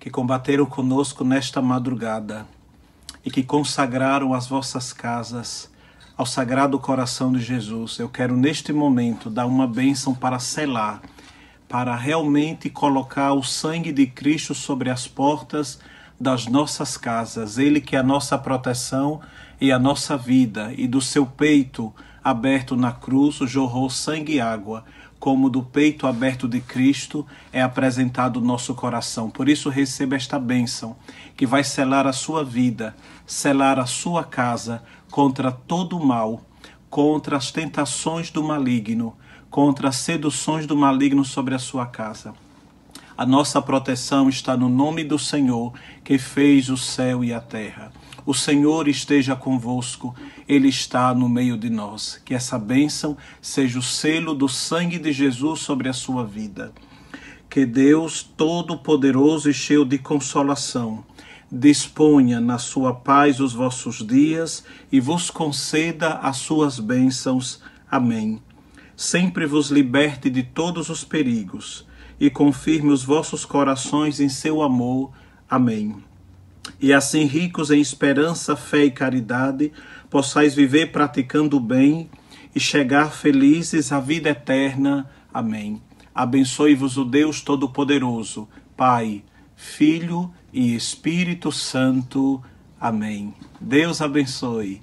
[0.00, 2.46] que combateram conosco nesta madrugada
[3.24, 5.70] e que consagraram as vossas casas
[6.16, 11.02] ao Sagrado Coração de Jesus, eu quero neste momento dar uma bênção para selar,
[11.68, 15.78] para realmente colocar o sangue de Cristo sobre as portas
[16.18, 19.20] das nossas casas, Ele que é a nossa proteção
[19.60, 24.84] e a nossa vida, e do seu peito aberto na cruz jorrou sangue e água,
[25.18, 29.30] como do peito aberto de Cristo é apresentado o nosso coração.
[29.30, 30.96] Por isso receba esta bênção,
[31.36, 32.94] que vai selar a sua vida,
[33.26, 36.42] selar a sua casa contra todo o mal,
[36.90, 39.16] contra as tentações do maligno,
[39.50, 42.34] contra as seduções do maligno sobre a sua casa.
[43.16, 45.72] A nossa proteção está no nome do Senhor,
[46.04, 47.90] que fez o céu e a terra.
[48.26, 50.12] O Senhor esteja convosco,
[50.48, 52.20] Ele está no meio de nós.
[52.24, 56.72] Que essa bênção seja o selo do sangue de Jesus sobre a sua vida.
[57.48, 61.04] Que Deus Todo-Poderoso e cheio de consolação
[61.50, 67.62] disponha na sua paz os vossos dias e vos conceda as suas bênçãos.
[67.88, 68.42] Amém.
[68.96, 71.86] Sempre vos liberte de todos os perigos
[72.18, 75.12] e confirme os vossos corações em seu amor.
[75.48, 76.05] Amém
[76.80, 79.72] e assim ricos em esperança, fé e caridade,
[80.10, 82.10] possais viver praticando o bem
[82.54, 85.10] e chegar felizes à vida eterna.
[85.32, 85.82] Amém.
[86.14, 89.22] Abençoe-vos o Deus Todo-Poderoso, Pai,
[89.54, 92.42] Filho e Espírito Santo.
[92.80, 93.34] Amém.
[93.60, 94.82] Deus abençoe.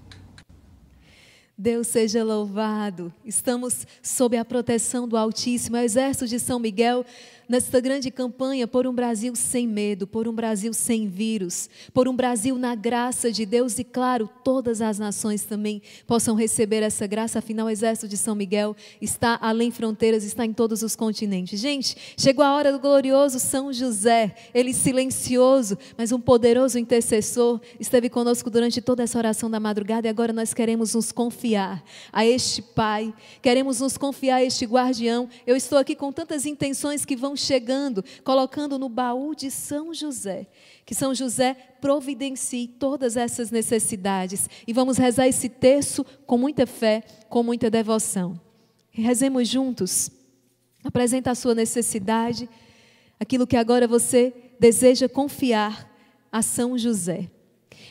[1.58, 3.14] Deus seja louvado.
[3.24, 5.78] Estamos sob a proteção do Altíssimo.
[5.78, 7.06] Exército de São Miguel
[7.48, 12.16] nesta grande campanha por um Brasil sem medo, por um Brasil sem vírus, por um
[12.16, 17.40] Brasil na graça de Deus e, claro, todas as nações também possam receber essa graça.
[17.40, 21.60] Afinal, o Exército de São Miguel está além fronteiras, está em todos os continentes.
[21.60, 28.10] Gente, chegou a hora do glorioso São José, ele silencioso, mas um poderoso intercessor, esteve
[28.10, 32.62] conosco durante toda essa oração da madrugada e agora nós queremos nos confiar a este
[32.62, 35.30] Pai, queremos nos confiar a este guardião.
[35.46, 40.48] Eu estou aqui com tantas intenções que vão chegando, colocando no baú de São José.
[40.86, 44.50] Que São José providencie todas essas necessidades.
[44.68, 48.40] E vamos rezar esse terço com muita fé, com muita devoção.
[48.92, 50.12] Rezemos juntos.
[50.84, 52.50] Apresenta a sua necessidade,
[53.20, 55.90] aquilo que agora você deseja confiar
[56.32, 57.30] a São José.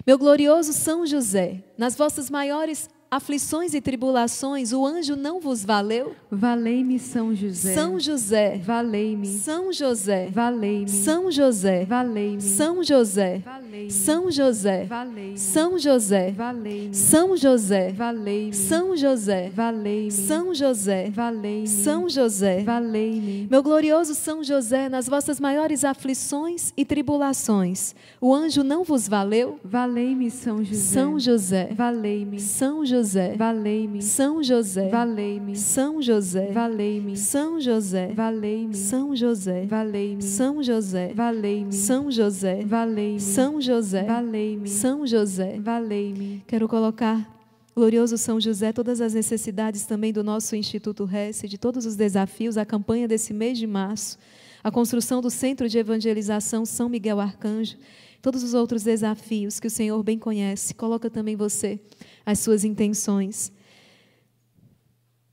[0.07, 6.15] Meu glorioso São José, nas vossas maiores aflições e tribulações, o anjo não vos valeu?
[6.31, 7.75] Valei-me São José.
[7.75, 8.57] São José.
[8.65, 9.27] Valei-me.
[9.27, 10.31] São José.
[10.33, 10.89] Valei-me.
[10.89, 11.85] São José.
[11.85, 12.41] Valei-me.
[12.41, 13.43] São José.
[13.45, 13.91] Valei-me.
[13.91, 14.87] São José.
[14.87, 15.39] Valei-me.
[15.39, 16.31] São José.
[16.33, 16.95] Valei-me.
[16.95, 17.93] São José.
[17.93, 18.55] Valei-me.
[18.55, 19.51] São José.
[19.51, 20.11] Valei-me.
[20.11, 21.11] São José.
[21.11, 21.69] Valei-me.
[21.69, 22.63] São José.
[22.63, 23.47] Valei-me.
[23.51, 29.61] Meu glorioso São José, nas vossas maiores aflições e tribulações, o anjo não vos valeu?
[29.63, 30.95] Valei-me São José.
[30.95, 31.69] São José.
[31.77, 32.41] Valei-me.
[32.41, 33.02] São José.
[33.37, 34.03] Valei-me.
[34.03, 34.89] São José.
[34.89, 35.57] Valei-me.
[35.57, 36.51] São José.
[36.53, 37.17] Valei-me.
[37.17, 38.13] São José.
[38.15, 38.77] Valei-me.
[38.77, 39.65] São José.
[39.67, 40.23] Valei-me.
[40.23, 41.13] São José.
[41.15, 41.73] Valei-me.
[41.73, 42.63] São José.
[42.65, 43.21] Valei-me.
[43.21, 44.05] São José.
[44.05, 44.69] Valei-me.
[44.69, 45.59] São José.
[45.61, 46.43] Valei-me.
[46.47, 47.33] Quero colocar
[47.75, 52.59] Glorioso São José, todas as necessidades também do nosso Instituto RES, de todos os desafios,
[52.59, 54.19] a campanha desse mês de março,
[54.63, 57.79] a construção do Centro de Evangelização São Miguel Arcanjo,
[58.21, 60.75] todos os outros desafios que o Senhor bem conhece.
[60.75, 61.81] Coloca também você
[62.25, 63.53] as suas intenções.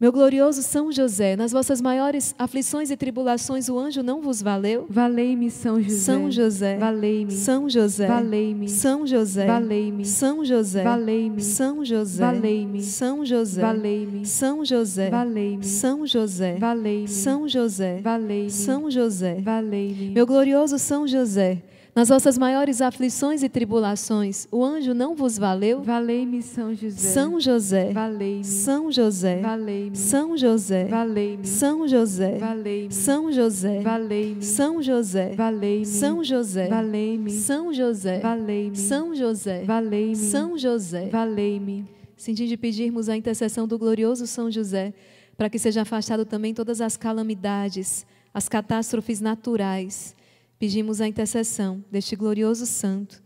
[0.01, 4.87] Meu glorioso São José, nas vossas maiores aflições e tribulações, o anjo não vos valeu?
[4.89, 5.97] Valei-me, São José.
[5.97, 6.77] São José.
[6.77, 7.31] Valei-me.
[7.33, 8.07] São José.
[8.07, 8.69] Valei-me.
[8.69, 9.45] São José.
[9.45, 10.05] Valei-me.
[10.05, 10.83] São José.
[10.83, 11.35] Valei-me.
[11.35, 12.15] São José.
[12.15, 12.81] Valei-me.
[12.81, 13.59] São José.
[13.59, 14.25] Valei-me.
[14.25, 15.09] São José.
[15.09, 15.67] Valei-me.
[15.67, 16.57] São José.
[16.59, 17.07] Valei-me.
[17.09, 17.99] São José.
[18.01, 18.49] Valei-me.
[18.49, 19.41] São José.
[19.41, 20.11] Valei-me.
[20.11, 21.61] Meu glorioso São José,
[21.95, 25.81] nas vossas maiores aflições e tribulações, o anjo não vos valeu?
[25.81, 26.97] Valei-me, São José.
[26.97, 27.91] São José.
[27.91, 28.45] Valei-me.
[28.45, 29.41] São José.
[29.41, 29.97] Valei-me.
[29.97, 30.85] São José.
[30.85, 31.47] Valei-me.
[31.47, 32.37] São José.
[32.37, 32.93] Valei-me.
[32.93, 33.81] São José.
[33.81, 34.43] Valei-me.
[34.43, 35.35] São José.
[35.35, 35.85] Valei-me.
[35.85, 36.69] São José.
[36.69, 37.31] Valei-me.
[37.31, 38.19] São José.
[38.19, 38.75] Valei-me.
[38.77, 39.63] São José.
[39.65, 40.15] Valei-me.
[40.15, 41.09] São José.
[41.09, 41.85] Valei-me.
[42.15, 44.93] Senti de pedirmos a intercessão do glorioso São José,
[45.37, 50.15] para que seja afastado também todas as calamidades, as catástrofes naturais.
[50.59, 53.23] Pedimos a intercessão deste glorioso santo.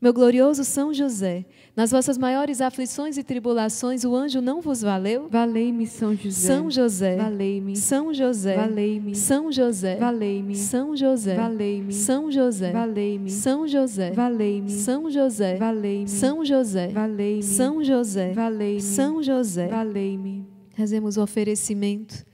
[0.00, 1.44] Meu glorioso São José,
[1.76, 5.28] nas vossas maiores aflições e tribulações, o anjo não vos valeu?
[5.30, 6.46] Valei-me, São José.
[6.46, 7.16] São José.
[7.16, 7.76] Valei-me.
[7.76, 8.56] São José.
[8.56, 9.14] Valei-me.
[9.14, 9.96] São José.
[9.96, 10.56] Valei-me.
[10.56, 11.36] São José.
[11.36, 11.92] Valei-me.
[11.92, 12.72] São José.
[12.72, 13.20] Valei-me.
[13.20, 14.10] São José.
[14.10, 14.70] Valei-me.
[14.70, 15.56] São José.
[15.58, 16.08] Valei-me.
[16.08, 16.88] São José.
[16.88, 17.42] Valei-me.
[17.42, 18.32] São José.
[18.32, 18.80] Valei-me.
[18.80, 19.68] São José.
[19.68, 20.46] Valei-me.
[20.74, 22.24] Fazemos o oferecimento.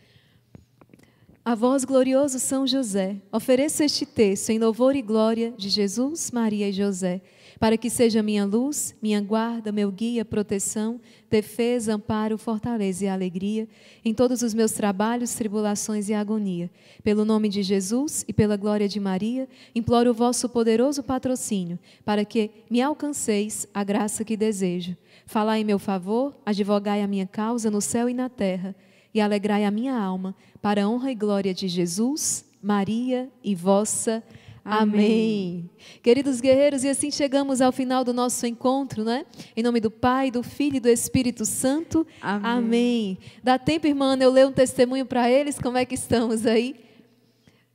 [1.48, 6.68] A vós, glorioso São José, ofereço este texto em louvor e glória de Jesus, Maria
[6.68, 7.22] e José,
[7.58, 13.66] para que seja minha luz, minha guarda, meu guia, proteção, defesa, amparo, fortaleza e alegria
[14.04, 16.70] em todos os meus trabalhos, tribulações e agonia.
[17.02, 22.26] Pelo nome de Jesus e pela glória de Maria, imploro o vosso poderoso patrocínio, para
[22.26, 24.94] que me alcanceis a graça que desejo.
[25.24, 28.76] Falai em meu favor, advogai a minha causa no céu e na terra
[29.14, 34.22] e alegrai a minha alma, para a honra e glória de Jesus, Maria e vossa.
[34.64, 34.90] Amém.
[34.94, 35.70] Amém.
[36.02, 39.24] Queridos guerreiros, e assim chegamos ao final do nosso encontro, né?
[39.56, 42.06] Em nome do Pai, do Filho e do Espírito Santo.
[42.20, 42.50] Amém.
[42.50, 43.18] Amém.
[43.42, 45.58] Dá tempo, irmã, eu ler um testemunho para eles?
[45.58, 46.76] Como é que estamos aí?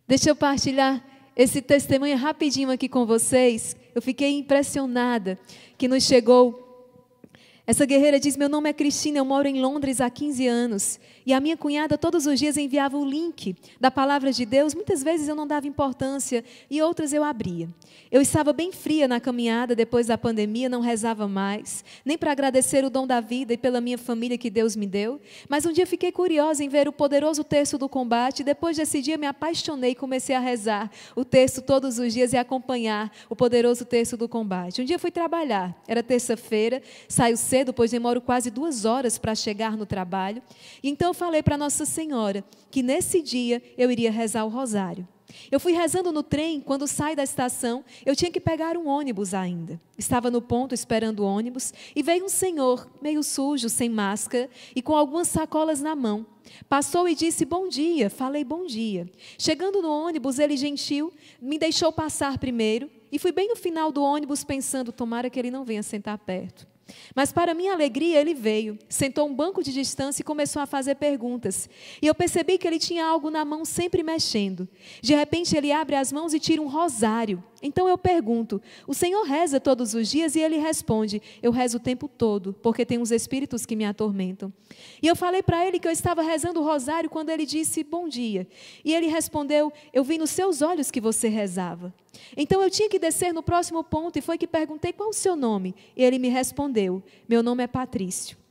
[0.08, 1.04] Deixa eu partilhar
[1.36, 3.76] esse testemunho rapidinho aqui com vocês.
[3.96, 5.40] Eu fiquei impressionada
[5.78, 6.64] que nos chegou
[7.66, 11.00] essa guerreira diz: Meu nome é Cristina, eu moro em Londres há 15 anos.
[11.26, 14.74] E a minha cunhada todos os dias enviava o link da palavra de Deus.
[14.74, 17.70] Muitas vezes eu não dava importância e outras eu abria.
[18.12, 22.84] Eu estava bem fria na caminhada depois da pandemia, não rezava mais, nem para agradecer
[22.84, 25.20] o dom da vida e pela minha família que Deus me deu.
[25.50, 28.44] Mas um dia fiquei curiosa em ver o poderoso texto do combate.
[28.44, 32.38] Depois desse dia me apaixonei e comecei a rezar o texto todos os dias e
[32.38, 34.82] acompanhar o poderoso texto do combate.
[34.82, 39.78] Um dia fui trabalhar, era terça-feira, saio cedo, pois demoro quase duas horas para chegar
[39.78, 40.42] no trabalho.
[40.84, 45.08] Então eu falei para Nossa Senhora que nesse dia eu iria rezar o rosário.
[45.52, 49.32] Eu fui rezando no trem, quando sai da estação, eu tinha que pegar um ônibus
[49.36, 49.80] ainda.
[49.96, 54.82] Estava no ponto esperando o ônibus e veio um senhor, meio sujo, sem máscara e
[54.82, 56.26] com algumas sacolas na mão.
[56.68, 59.08] Passou e disse bom dia, falei bom dia.
[59.38, 64.02] Chegando no ônibus, ele gentil, me deixou passar primeiro e fui bem no final do
[64.02, 66.73] ônibus pensando, tomara que ele não venha sentar perto.
[67.16, 70.96] Mas, para minha alegria, ele veio, sentou um banco de distância e começou a fazer
[70.96, 71.70] perguntas.
[72.02, 74.68] E eu percebi que ele tinha algo na mão sempre mexendo.
[75.02, 77.44] De repente, ele abre as mãos e tira um rosário.
[77.64, 80.36] Então eu pergunto: O Senhor reza todos os dias?
[80.36, 84.52] E ele responde: Eu rezo o tempo todo, porque tem uns espíritos que me atormentam.
[85.02, 88.10] E eu falei para ele que eu estava rezando o rosário quando ele disse bom
[88.10, 88.46] dia.
[88.84, 91.94] E ele respondeu: Eu vi nos seus olhos que você rezava.
[92.36, 95.36] Então eu tinha que descer no próximo ponto e foi que perguntei qual o seu
[95.36, 95.74] nome.
[95.96, 98.43] E ele me respondeu: Meu nome é Patrício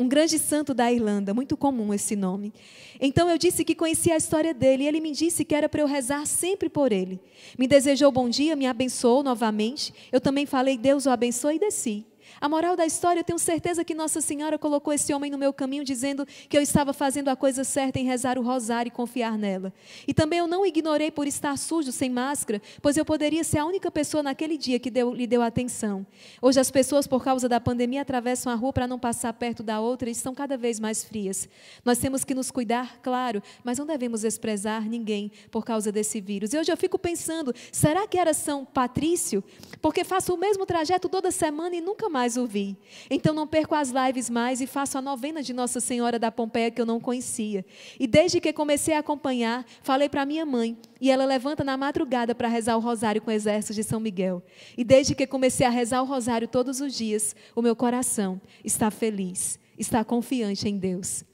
[0.00, 2.54] um grande santo da Irlanda, muito comum esse nome.
[2.98, 5.82] Então eu disse que conhecia a história dele e ele me disse que era para
[5.82, 7.20] eu rezar sempre por ele.
[7.58, 9.92] Me desejou bom dia, me abençoou novamente.
[10.10, 12.06] Eu também falei, Deus o abençoe e desci.
[12.40, 15.52] A moral da história, eu tenho certeza que Nossa Senhora colocou esse homem no meu
[15.52, 19.36] caminho, dizendo que eu estava fazendo a coisa certa em rezar o rosário e confiar
[19.36, 19.70] nela.
[20.08, 23.66] E também eu não ignorei por estar sujo, sem máscara, pois eu poderia ser a
[23.66, 26.06] única pessoa naquele dia que deu, lhe deu atenção.
[26.40, 29.78] Hoje as pessoas, por causa da pandemia, atravessam a rua para não passar perto da
[29.78, 31.46] outra e estão cada vez mais frias.
[31.84, 36.54] Nós temos que nos cuidar, claro, mas não devemos desprezar ninguém por causa desse vírus.
[36.54, 39.44] E hoje eu fico pensando, será que era São Patrício?
[39.82, 42.76] Porque faço o mesmo trajeto toda semana e nunca mais mais ouvi.
[43.10, 46.70] Então não perco as lives mais e faço a novena de Nossa Senhora da Pompeia
[46.70, 47.64] que eu não conhecia.
[47.98, 52.34] E desde que comecei a acompanhar, falei para minha mãe, e ela levanta na madrugada
[52.34, 54.42] para rezar o rosário com o exército de São Miguel.
[54.76, 58.90] E desde que comecei a rezar o rosário todos os dias, o meu coração está
[58.90, 61.24] feliz, está confiante em Deus.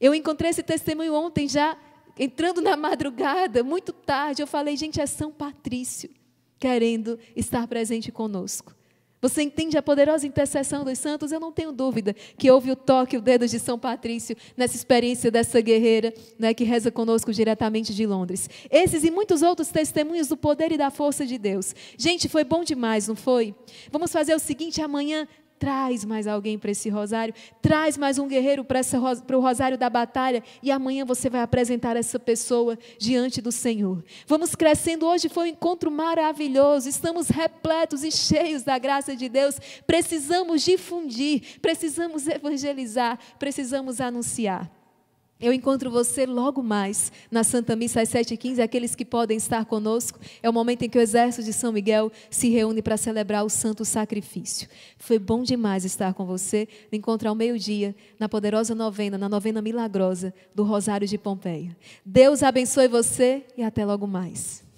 [0.00, 1.76] Eu encontrei esse testemunho ontem já
[2.18, 6.10] entrando na madrugada, muito tarde, eu falei, gente, é São Patrício
[6.58, 8.74] querendo estar presente conosco.
[9.20, 11.30] Você entende a poderosa intercessão dos santos?
[11.30, 15.30] Eu não tenho dúvida que houve o toque, o dedo de São Patrício nessa experiência
[15.30, 18.48] dessa guerreira né, que reza conosco diretamente de Londres.
[18.70, 21.74] Esses e muitos outros testemunhos do poder e da força de Deus.
[21.98, 23.54] Gente, foi bom demais, não foi?
[23.92, 25.28] Vamos fazer o seguinte: amanhã
[25.60, 28.80] Traz mais alguém para esse rosário, traz mais um guerreiro para,
[29.36, 34.02] o rosário da batalha, e amanhã você vai apresentar essa pessoa diante do Senhor.
[34.26, 35.04] Vamos crescendo.
[35.04, 39.60] Hoje foi um encontro maravilhoso, estamos repletos e cheios da graça de Deus.
[39.86, 44.79] Precisamos difundir, precisamos evangelizar, precisamos anunciar.
[45.40, 48.60] Eu encontro você logo mais na Santa Missa às 7h15.
[48.62, 52.12] Aqueles que podem estar conosco, é o momento em que o Exército de São Miguel
[52.28, 54.68] se reúne para celebrar o Santo Sacrifício.
[54.98, 56.68] Foi bom demais estar com você.
[56.92, 61.74] Me encontro ao meio-dia, na poderosa novena, na novena milagrosa do Rosário de Pompeia.
[62.04, 64.69] Deus abençoe você e até logo mais.